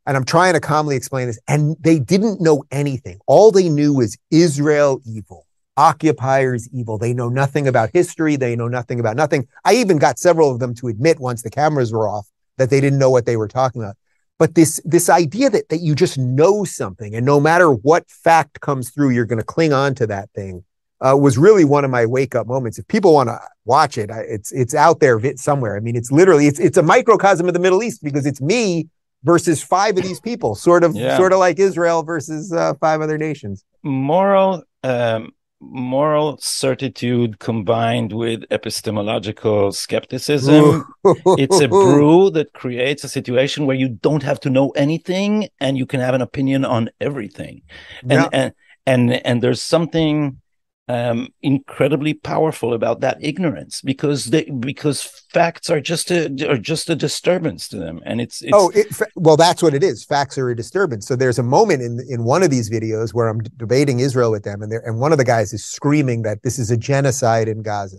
And 0.07 0.17
I'm 0.17 0.25
trying 0.25 0.55
to 0.55 0.61
calmly 0.61 0.97
explain 0.97 1.27
this. 1.27 1.39
And 1.49 1.77
they 1.81 1.99
didn't 1.99 2.41
know 2.41 2.65
anything. 2.71 3.19
All 3.27 3.51
they 3.51 3.69
knew 3.69 3.95
was 3.95 4.17
Israel 4.31 5.01
evil, 5.05 5.47
occupiers 5.77 6.69
evil. 6.73 6.99
They 6.99 7.13
know 7.13 7.29
nothing 7.29 7.67
about 7.67 7.91
history. 7.93 8.37
They 8.37 8.55
know 8.57 8.69
nothing 8.69 9.01
about 9.01 9.17
nothing. 9.17 9.49
I 9.65 9.75
even 9.75 9.99
got 9.99 10.19
several 10.19 10.51
of 10.51 10.61
them 10.61 10.75
to 10.77 10.89
admit 10.89 11.19
once 11.19 11.43
the 11.43 11.51
cameras 11.51 11.93
were 11.93 12.09
off 12.09 12.29
that 12.57 12.71
they 12.71 12.81
didn't 12.81 12.99
know 12.99 13.11
what 13.11 13.27
they 13.27 13.37
were 13.37 13.49
talking 13.49 13.83
about. 13.83 13.97
But 14.39 14.55
this 14.55 14.81
this 14.85 15.09
idea 15.09 15.49
that 15.51 15.71
that 15.71 15.81
you 15.81 15.95
just 15.95 16.19
know 16.19 16.65
something 16.65 17.15
and 17.15 17.25
no 17.25 17.41
matter 17.41 17.71
what 17.71 18.09
fact 18.11 18.61
comes 18.61 18.91
through, 18.91 19.11
you're 19.11 19.25
going 19.25 19.39
to 19.39 19.45
cling 19.45 19.73
on 19.73 19.95
to 19.97 20.07
that 20.09 20.31
thing 20.35 20.63
uh, 21.01 21.17
was 21.17 21.37
really 21.37 21.65
one 21.65 21.85
of 21.85 21.91
my 21.91 22.07
wake 22.07 22.35
up 22.35 22.47
moments. 22.47 22.79
If 22.79 22.87
people 22.89 23.15
want 23.15 23.29
to 23.29 23.39
watch 23.65 23.99
it, 23.99 24.11
I, 24.11 24.21
it's 24.21 24.53
it's 24.53 24.75
out 24.75 25.01
there 25.01 25.21
somewhere. 25.37 25.77
I 25.77 25.81
mean, 25.81 25.97
it's 25.97 26.13
literally 26.13 26.47
it's 26.47 26.61
it's 26.61 26.77
a 26.77 26.83
microcosm 26.83 27.49
of 27.49 27.55
the 27.55 27.61
Middle 27.61 27.83
East 27.83 28.03
because 28.03 28.27
it's 28.27 28.41
me 28.41 28.89
versus 29.27 29.62
five 29.62 29.99
of 29.99 30.05
these 30.05 30.20
people, 30.20 30.55
sort 30.55 30.85
of 30.85 30.95
yeah. 30.95 31.16
sort 31.18 31.33
of 31.33 31.41
like 31.41 31.59
Israel 31.59 32.03
versus 32.05 32.53
uh, 32.53 32.74
five 32.81 33.01
other 33.03 33.18
nations. 33.18 33.64
Moral 33.83 34.62
um, 34.85 35.33
moral 35.61 36.39
certitude 36.39 37.39
combined 37.41 38.12
with 38.12 38.45
epistemological 38.51 39.72
skepticism. 39.72 40.87
it's 41.05 41.61
a 41.61 41.68
brew 41.68 42.31
that 42.31 42.53
creates 42.53 43.03
a 43.05 43.09
situation 43.09 43.66
where 43.66 43.77
you 43.77 43.89
don't 43.89 44.22
have 44.22 44.39
to 44.41 44.51
know 44.51 44.70
anything 44.70 45.49
and 45.61 45.77
you 45.77 45.87
can 45.87 46.01
have 46.01 46.14
an 46.14 46.22
opinion 46.22 46.64
on 46.64 46.89
everything. 47.01 47.62
And 48.03 48.12
yeah. 48.12 48.29
and 48.33 48.53
and 48.87 49.27
and 49.27 49.43
there's 49.43 49.62
something 49.62 50.41
um, 50.89 51.28
incredibly 51.43 52.14
powerful 52.14 52.72
about 52.72 53.01
that 53.01 53.18
ignorance 53.20 53.80
because 53.80 54.26
they 54.26 54.45
because 54.45 55.03
facts 55.32 55.68
are 55.68 55.80
just 55.80 56.11
a 56.11 56.26
are 56.49 56.59
just 56.59 56.89
a 56.89 56.95
disturbance 56.95 57.68
to 57.68 57.76
them. 57.76 58.01
And 58.05 58.20
it's, 58.20 58.41
it's 58.43 58.53
oh 58.55 58.70
it, 58.74 58.87
well 59.16 59.37
that's 59.37 59.62
what 59.62 59.74
it 59.74 59.82
is. 59.82 60.05
Facts 60.05 60.39
are 60.39 60.49
a 60.49 60.57
disturbance. 60.57 61.07
So 61.07 61.16
there's 61.16 61.39
a 61.39 61.43
moment 61.43 61.82
in 61.82 62.01
in 62.09 62.24
one 62.24 62.43
of 62.43 62.51
these 62.51 62.70
videos 62.70 63.12
where 63.12 63.28
I'm 63.28 63.41
debating 63.57 64.01
Israel 64.01 64.30
with 64.30 64.45
them 64.45 64.62
and 64.62 64.72
and 64.72 65.01
one 65.01 65.12
of 65.12 65.18
the 65.18 65.24
guys 65.24 65.53
is 65.53 65.64
screaming 65.64 66.22
that 66.22 66.43
this 66.45 66.59
is 66.59 66.70
a 66.70 66.76
genocide 66.76 67.49
in 67.49 67.62
Gaza 67.62 67.99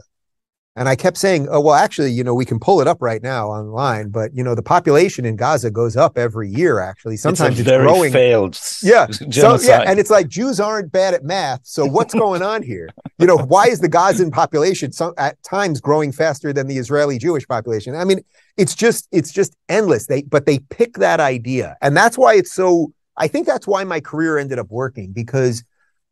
and 0.78 0.88
I 0.88 0.96
kept 0.96 1.18
saying, 1.18 1.48
oh, 1.50 1.60
well, 1.60 1.74
actually, 1.74 2.12
you 2.12 2.24
know, 2.24 2.36
we 2.36 2.46
can 2.46 2.60
pull 2.60 2.82
it 2.82 2.88
up 2.88 3.02
right 3.02 3.24
now 3.24 3.48
online, 3.48 4.10
but, 4.10 4.32
you 4.36 4.44
know, 4.44 4.54
the 4.54 4.62
population 4.62 5.26
in 5.26 5.36
Gaza 5.36 5.72
goes 5.72 5.98
up 5.98 6.20
every 6.20 6.50
year, 6.50 6.80
actually. 6.80 7.18
Sometimes 7.18 7.60
it's, 7.60 7.68
it's 7.68 7.78
growing. 7.78 8.14
failed. 8.14 8.60
Yeah. 8.84 9.08
So, 9.08 9.58
yeah. 9.60 9.84
And 9.88 10.00
it's 10.00 10.12
like 10.12 10.28
Jews 10.28 10.60
aren't 10.60 10.92
bad 10.92 11.16
at 11.16 11.24
math. 11.24 11.62
So 11.64 11.84
what's 11.84 12.14
going 12.14 12.44
on 12.44 12.62
here? 12.62 12.90
You 13.18 13.26
know, 13.26 13.38
why 13.38 13.66
is 13.66 13.80
the 13.80 13.90
Gazan 13.90 14.30
population 14.30 14.92
some, 14.92 15.16
at 15.18 15.42
times 15.42 15.82
growing 15.82 16.12
faster 16.12 16.54
than 16.54 16.68
the 16.68 16.78
Israeli 16.78 17.18
Jewish 17.18 17.48
population? 17.48 17.96
I 17.96 18.04
mean, 18.04 18.20
it's 18.56 18.76
just, 18.76 19.08
it's 19.12 19.32
just 19.32 19.56
endless. 19.70 20.06
They, 20.06 20.22
but 20.22 20.46
they 20.46 20.60
pick 20.60 20.98
that 20.98 21.20
idea. 21.20 21.76
And 21.82 21.98
that's 21.98 22.20
why 22.20 22.36
it's 22.36 22.54
so, 22.54 22.94
I 23.18 23.28
think 23.28 23.48
that's 23.48 23.66
why 23.66 23.84
my 23.84 24.00
career 24.00 24.38
ended 24.38 24.60
up 24.60 24.68
working 24.70 25.12
because 25.12 25.64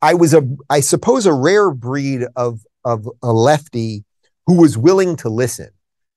I 0.02 0.16
was 0.16 0.34
a, 0.34 0.42
I 0.72 0.80
suppose, 0.80 1.28
a 1.28 1.34
rare 1.34 1.70
breed 1.70 2.24
of, 2.36 2.62
of 2.84 3.08
a 3.22 3.32
lefty 3.32 4.05
who 4.48 4.60
was 4.60 4.78
willing 4.78 5.16
to 5.18 5.30
listen. 5.30 5.70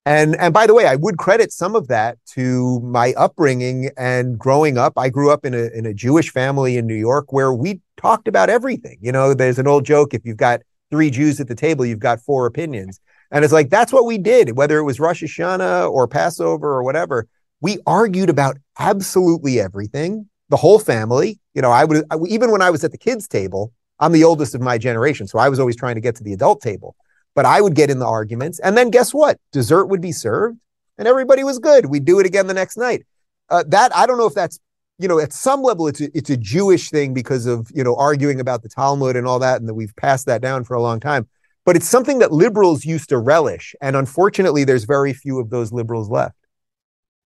And, 0.07 0.37
and 0.37 0.55
by 0.55 0.66
the 0.66 0.74
way, 0.74 0.87
I 0.87 0.97
would 0.97 1.18
credit 1.18 1.53
some 1.53 1.74
of 1.74 1.89
that 1.89 2.16
to 2.31 2.81
my 2.81 3.12
upbringing 3.14 3.91
and 3.99 4.39
growing 4.39 4.79
up. 4.79 4.95
I 4.97 5.11
grew 5.11 5.31
up 5.31 5.45
in 5.45 5.53
a, 5.53 5.68
in 5.74 5.85
a 5.85 5.93
Jewish 5.93 6.31
family 6.31 6.79
in 6.79 6.87
New 6.87 6.95
York 6.95 7.31
where 7.31 7.53
we 7.53 7.81
talked 7.99 8.26
about 8.26 8.49
everything. 8.49 8.97
You 9.03 9.12
know, 9.12 9.35
there's 9.35 9.59
an 9.59 9.66
old 9.66 9.85
joke 9.85 10.14
if 10.14 10.24
you've 10.24 10.39
got 10.39 10.62
three 10.91 11.11
Jews 11.11 11.41
at 11.41 11.49
the 11.49 11.55
table, 11.55 11.85
you've 11.85 11.99
got 11.99 12.20
four 12.20 12.47
opinions. 12.47 13.01
And 13.31 13.45
it's 13.45 13.53
like, 13.53 13.68
that's 13.68 13.93
what 13.93 14.07
we 14.07 14.16
did, 14.16 14.57
whether 14.57 14.79
it 14.79 14.85
was 14.85 14.99
Rosh 14.99 15.22
Hashanah 15.22 15.91
or 15.91 16.09
Passover 16.09 16.70
or 16.70 16.83
whatever. 16.83 17.29
We 17.61 17.79
argued 17.87 18.31
about 18.31 18.57
absolutely 18.79 19.61
everything, 19.61 20.31
the 20.49 20.57
whole 20.57 20.79
family. 20.79 21.39
You 21.53 21.61
know, 21.61 21.70
I 21.70 21.85
would, 21.85 22.05
even 22.26 22.51
when 22.51 22.62
I 22.62 22.70
was 22.70 22.83
at 22.85 22.93
the 22.93 22.99
kids' 22.99 23.29
table, 23.29 23.72
I'm 24.01 24.12
the 24.12 24.24
oldest 24.24 24.55
of 24.55 24.62
my 24.62 24.79
generation. 24.79 25.26
So 25.26 25.39
I 25.39 25.51
was 25.51 25.61
always 25.61 25.76
trying 25.76 25.97
to 25.97 26.01
get 26.01 26.16
to 26.16 26.24
the 26.24 26.33
adult 26.33 26.62
table 26.62 26.97
but 27.39 27.47
I 27.47 27.61
would 27.61 27.76
get 27.76 27.89
in 27.89 28.01
the 28.01 28.05
arguments. 28.05 28.59
And 28.59 28.76
then 28.76 28.91
guess 28.91 29.14
what? 29.14 29.39
Dessert 29.53 29.86
would 29.86 30.01
be 30.01 30.11
served 30.11 30.59
and 30.99 31.07
everybody 31.07 31.45
was 31.45 31.61
good. 31.61 31.86
We'd 31.86 32.05
do 32.05 32.18
it 32.18 32.26
again 32.26 32.49
the 32.49 32.53
next 32.53 32.76
night. 32.76 33.07
Uh, 33.49 33.62
that, 33.68 33.95
I 33.95 34.07
don't 34.07 34.18
know 34.18 34.26
if 34.26 34.34
that's, 34.34 34.59
you 34.99 35.07
know, 35.07 35.20
at 35.20 35.32
some 35.32 35.62
level, 35.62 35.86
it's 35.86 36.01
a, 36.01 36.11
it's 36.18 36.30
a 36.30 36.36
Jewish 36.36 36.91
thing 36.91 37.14
because 37.14 37.47
of, 37.47 37.70
you 37.72 37.84
know, 37.84 37.95
arguing 37.95 38.41
about 38.41 38.64
the 38.64 38.68
Talmud 38.68 39.14
and 39.14 39.24
all 39.24 39.39
that. 39.39 39.61
And 39.61 39.68
that 39.68 39.74
we've 39.74 39.95
passed 39.95 40.26
that 40.26 40.43
down 40.43 40.64
for 40.64 40.74
a 40.74 40.82
long 40.82 40.99
time. 40.99 41.28
But 41.64 41.76
it's 41.76 41.89
something 41.89 42.18
that 42.18 42.32
liberals 42.32 42.84
used 42.84 43.11
to 43.11 43.18
relish. 43.18 43.76
And 43.80 43.95
unfortunately, 43.95 44.64
there's 44.64 44.82
very 44.82 45.12
few 45.12 45.39
of 45.39 45.49
those 45.49 45.70
liberals 45.70 46.11
left. 46.11 46.34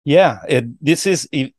Yeah, 0.04 0.40
it, 0.50 0.66
this 0.84 1.06
is 1.08 1.30
it, 1.32 1.54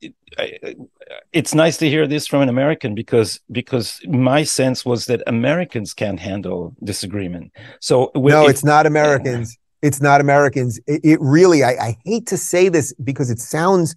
it's 1.33 1.55
nice 1.55 1.77
to 1.79 1.89
hear 1.89 2.07
this 2.07 2.27
from 2.27 2.43
an 2.43 2.49
American 2.49 2.95
because 2.95 3.41
because 3.51 4.01
my 4.07 4.43
sense 4.43 4.85
was 4.85 5.07
that 5.07 5.23
Americans 5.27 5.95
can't 5.95 6.21
handle 6.21 6.75
disagreement. 6.83 7.53
So 7.81 8.11
no, 8.15 8.45
if, 8.45 8.51
it's 8.51 8.65
not 8.65 8.87
Americans. 8.87 9.57
it's 9.83 10.01
not 10.01 10.21
Americans. 10.21 10.79
It, 10.87 11.01
it 11.05 11.19
really, 11.21 11.63
I, 11.65 11.71
I 11.71 11.99
hate 12.05 12.27
to 12.29 12.37
say 12.37 12.69
this 12.69 12.93
because 12.95 13.31
it 13.31 13.39
sounds 13.39 13.97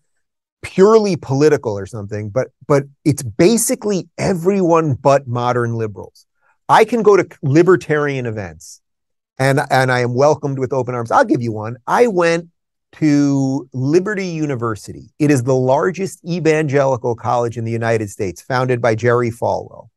purely 0.62 1.16
political 1.16 1.78
or 1.78 1.86
something, 1.86 2.30
but 2.30 2.50
but 2.68 2.84
it's 3.04 3.24
basically 3.24 4.10
everyone 4.18 4.96
but 4.96 5.28
modern 5.28 5.76
liberals. 5.76 6.26
I 6.68 6.86
can 6.86 7.04
go 7.04 7.16
to 7.16 7.28
libertarian 7.44 8.26
events 8.26 8.82
and 9.38 9.60
and 9.70 9.92
I 9.92 10.00
am 10.00 10.14
welcomed 10.16 10.60
with 10.60 10.74
open 10.74 10.96
arms. 10.96 11.12
I'll 11.12 11.26
give 11.26 11.42
you 11.42 11.52
one. 11.52 11.78
I 11.88 12.08
went 12.08 12.50
to 13.00 13.70
Liberty 13.74 14.28
University. 14.28 15.10
It 15.20 15.30
is 15.30 15.44
the 15.44 15.56
largest 15.56 16.24
evangelical 16.26 17.16
college 17.16 17.58
in 17.58 17.66
the 17.66 17.72
United 17.72 18.10
States, 18.10 18.42
founded 18.42 18.82
by 18.82 18.96
Jerry 18.96 19.32
Falwell. 19.32 19.90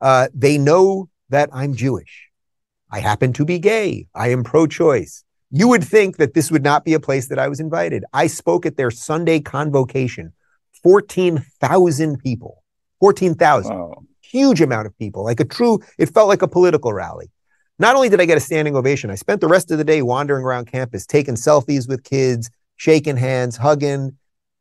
Uh, 0.00 0.28
they 0.32 0.56
know 0.56 1.08
that 1.30 1.50
I'm 1.52 1.74
Jewish. 1.74 2.28
I 2.90 3.00
happen 3.00 3.32
to 3.34 3.44
be 3.44 3.58
gay. 3.58 4.06
I 4.14 4.28
am 4.28 4.44
pro 4.44 4.68
choice. 4.68 5.24
You 5.50 5.66
would 5.68 5.82
think 5.82 6.18
that 6.18 6.34
this 6.34 6.50
would 6.52 6.62
not 6.62 6.84
be 6.84 6.94
a 6.94 7.00
place 7.00 7.28
that 7.28 7.38
I 7.38 7.48
was 7.48 7.58
invited. 7.58 8.04
I 8.12 8.28
spoke 8.28 8.64
at 8.64 8.76
their 8.76 8.92
Sunday 8.92 9.40
convocation, 9.40 10.32
14,000 10.82 12.18
people. 12.18 12.62
14,000. 13.00 13.76
Wow. 13.76 14.04
Huge 14.22 14.60
amount 14.60 14.86
of 14.86 14.96
people, 14.98 15.24
like 15.24 15.40
a 15.40 15.44
true, 15.44 15.80
it 15.98 16.12
felt 16.14 16.28
like 16.28 16.42
a 16.42 16.48
political 16.48 16.92
rally. 16.92 17.30
Not 17.78 17.94
only 17.94 18.08
did 18.08 18.20
I 18.20 18.24
get 18.24 18.38
a 18.38 18.40
standing 18.40 18.76
ovation, 18.76 19.10
I 19.10 19.16
spent 19.16 19.40
the 19.40 19.48
rest 19.48 19.70
of 19.70 19.78
the 19.78 19.84
day 19.84 20.02
wandering 20.02 20.44
around 20.44 20.66
campus, 20.66 21.06
taking 21.06 21.34
selfies 21.34 21.88
with 21.88 22.04
kids, 22.04 22.50
shaking 22.76 23.16
hands, 23.16 23.56
hugging. 23.56 24.16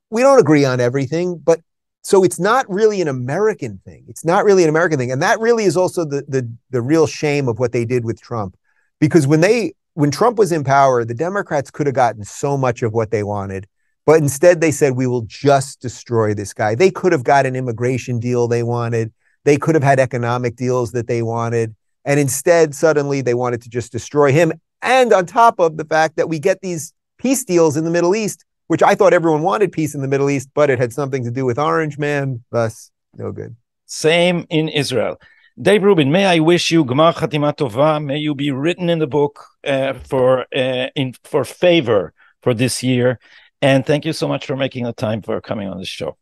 We 0.10 0.22
don't 0.22 0.40
agree 0.40 0.66
on 0.66 0.80
everything, 0.80 1.38
but 1.38 1.62
so 2.02 2.24
it's 2.24 2.40
not 2.40 2.70
really 2.70 3.02
an 3.02 3.08
American 3.08 3.80
thing. 3.86 4.06
It's 4.08 4.26
not 4.26 4.46
really 4.46 4.64
an 4.64 4.70
American 4.70 5.00
thing. 5.00 5.12
And 5.12 5.22
that 5.22 5.40
really 5.40 5.64
is 5.64 5.78
also 5.78 6.06
the 6.06 6.24
the 6.28 6.50
the 6.70 6.82
real 6.82 7.08
shame 7.08 7.48
of 7.48 7.58
what 7.58 7.72
they 7.72 7.86
did 7.86 8.06
with 8.06 8.22
Trump. 8.22 8.58
Because 9.00 9.26
when 9.26 9.42
they 9.42 9.74
when 9.96 10.12
Trump 10.12 10.38
was 10.38 10.52
in 10.52 10.64
power, 10.64 11.06
the 11.06 11.14
Democrats 11.14 11.72
could 11.72 11.88
have 11.88 11.96
gotten 11.96 12.24
so 12.24 12.58
much 12.58 12.84
of 12.84 12.94
what 12.94 13.12
they 13.12 13.24
wanted. 13.24 13.66
But 14.06 14.20
instead, 14.20 14.62
they 14.62 14.72
said, 14.72 14.96
we 14.96 15.08
will 15.08 15.24
just 15.24 15.82
destroy 15.82 16.34
this 16.34 16.54
guy. 16.54 16.76
They 16.76 16.92
could 16.92 17.12
have 17.12 17.24
got 17.24 17.46
an 17.46 17.56
immigration 17.56 18.20
deal 18.20 18.48
they 18.48 18.62
wanted. 18.62 19.12
They 19.46 19.58
could 19.58 19.74
have 19.74 19.84
had 19.84 20.00
economic 20.00 20.56
deals 20.58 20.92
that 20.92 21.08
they 21.08 21.24
wanted. 21.24 21.76
And 22.06 22.20
instead, 22.20 22.76
suddenly 22.76 23.22
they 23.22 23.34
wanted 23.34 23.62
to 23.64 23.70
just 23.70 23.92
destroy 23.92 24.32
him. 24.32 24.54
And 24.82 25.12
on 25.12 25.26
top 25.26 25.60
of 25.60 25.78
the 25.78 25.86
fact 25.86 26.16
that 26.18 26.30
we 26.30 26.40
get 26.40 26.62
these 26.62 26.94
peace 27.18 27.44
deals 27.44 27.76
in 27.76 27.84
the 27.84 27.92
Middle 27.92 28.16
East, 28.16 28.46
which 28.68 28.84
I 28.84 28.96
thought 28.96 29.14
everyone 29.14 29.42
wanted 29.42 29.72
peace 29.72 29.96
in 29.96 30.02
the 30.02 30.08
Middle 30.08 30.30
East, 30.30 30.50
but 30.54 30.70
it 30.70 30.80
had 30.80 30.94
something 30.94 31.24
to 31.24 31.32
do 31.32 31.46
with 31.46 31.58
Orange 31.58 31.98
Man, 31.98 32.44
thus 32.52 32.92
no 33.16 33.32
good. 33.32 33.56
Same 33.86 34.46
in 34.50 34.70
Israel. 34.70 35.20
Dave 35.62 35.84
Rubin, 35.84 36.12
may 36.12 36.26
I 36.26 36.40
wish 36.40 36.70
you 36.72 36.84
Gmar 36.84 37.14
Chatima 37.14 37.56
Tova. 37.56 38.04
May 38.04 38.18
you 38.18 38.36
be 38.36 38.52
written 38.52 38.90
in 38.90 39.00
the 39.00 39.08
book 39.08 39.46
uh, 39.64 39.94
for 39.94 40.42
uh, 40.54 40.88
in 40.96 41.14
for 41.24 41.46
favor 41.46 42.14
for 42.42 42.54
this 42.54 42.84
year. 42.84 43.20
And 43.62 43.86
thank 43.86 44.06
you 44.06 44.14
so 44.14 44.28
much 44.28 44.46
for 44.46 44.58
making 44.58 44.84
the 44.84 44.94
time 44.94 45.22
for 45.22 45.40
coming 45.40 45.70
on 45.70 45.78
this 45.80 45.88
show. 45.88 46.18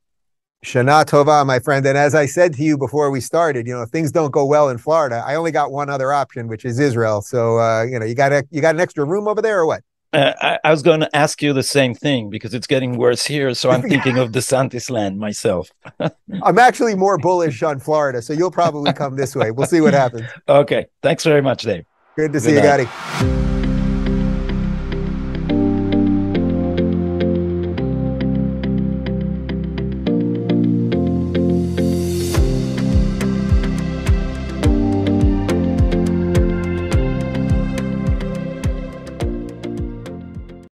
Shana 0.63 1.05
Tova, 1.05 1.45
my 1.45 1.59
friend. 1.59 1.85
And 1.85 1.97
as 1.97 2.15
I 2.15 2.25
said 2.25 2.53
to 2.53 2.63
you 2.63 2.77
before 2.77 3.11
we 3.11 3.19
started, 3.19 3.67
you 3.67 3.73
know, 3.73 3.81
if 3.81 3.89
things 3.89 4.11
don't 4.11 4.31
go 4.31 4.45
well 4.45 4.69
in 4.69 4.77
Florida, 4.77 5.23
I 5.25 5.35
only 5.35 5.51
got 5.51 5.71
one 5.71 5.89
other 5.89 6.13
option, 6.13 6.47
which 6.47 6.63
is 6.65 6.79
Israel. 6.79 7.21
So, 7.21 7.59
uh, 7.59 7.83
you 7.83 7.99
know, 7.99 8.05
you 8.05 8.15
got 8.15 8.31
a, 8.31 8.45
you 8.49 8.61
got 8.61 8.73
an 8.73 8.81
extra 8.81 9.03
room 9.03 9.27
over 9.27 9.41
there 9.41 9.59
or 9.59 9.65
what? 9.65 9.83
Uh, 10.13 10.31
I, 10.41 10.59
I, 10.63 10.71
was 10.71 10.83
going 10.83 10.99
to 10.99 11.15
ask 11.15 11.41
you 11.41 11.53
the 11.53 11.63
same 11.63 11.95
thing 11.95 12.29
because 12.29 12.53
it's 12.53 12.67
getting 12.67 12.97
worse 12.97 13.25
here. 13.25 13.53
So 13.55 13.71
I'm 13.71 13.81
thinking 13.89 14.19
of 14.19 14.31
DeSantis 14.31 14.89
land 14.89 15.19
myself. 15.19 15.71
I'm 16.43 16.59
actually 16.59 16.95
more 16.95 17.17
bullish 17.17 17.63
on 17.63 17.79
Florida. 17.79 18.21
So 18.21 18.31
you'll 18.31 18.51
probably 18.51 18.93
come 18.93 19.15
this 19.15 19.35
way. 19.35 19.51
We'll 19.51 19.67
see 19.67 19.81
what 19.81 19.93
happens. 19.93 20.27
Okay. 20.47 20.85
Thanks 21.01 21.23
very 21.23 21.41
much, 21.41 21.63
Dave. 21.63 21.85
Good 22.15 22.33
to 22.33 22.39
Good 22.39 22.41
see 22.41 22.55
night. 22.55 22.79
you, 22.81 22.85
Gadi. 22.85 23.62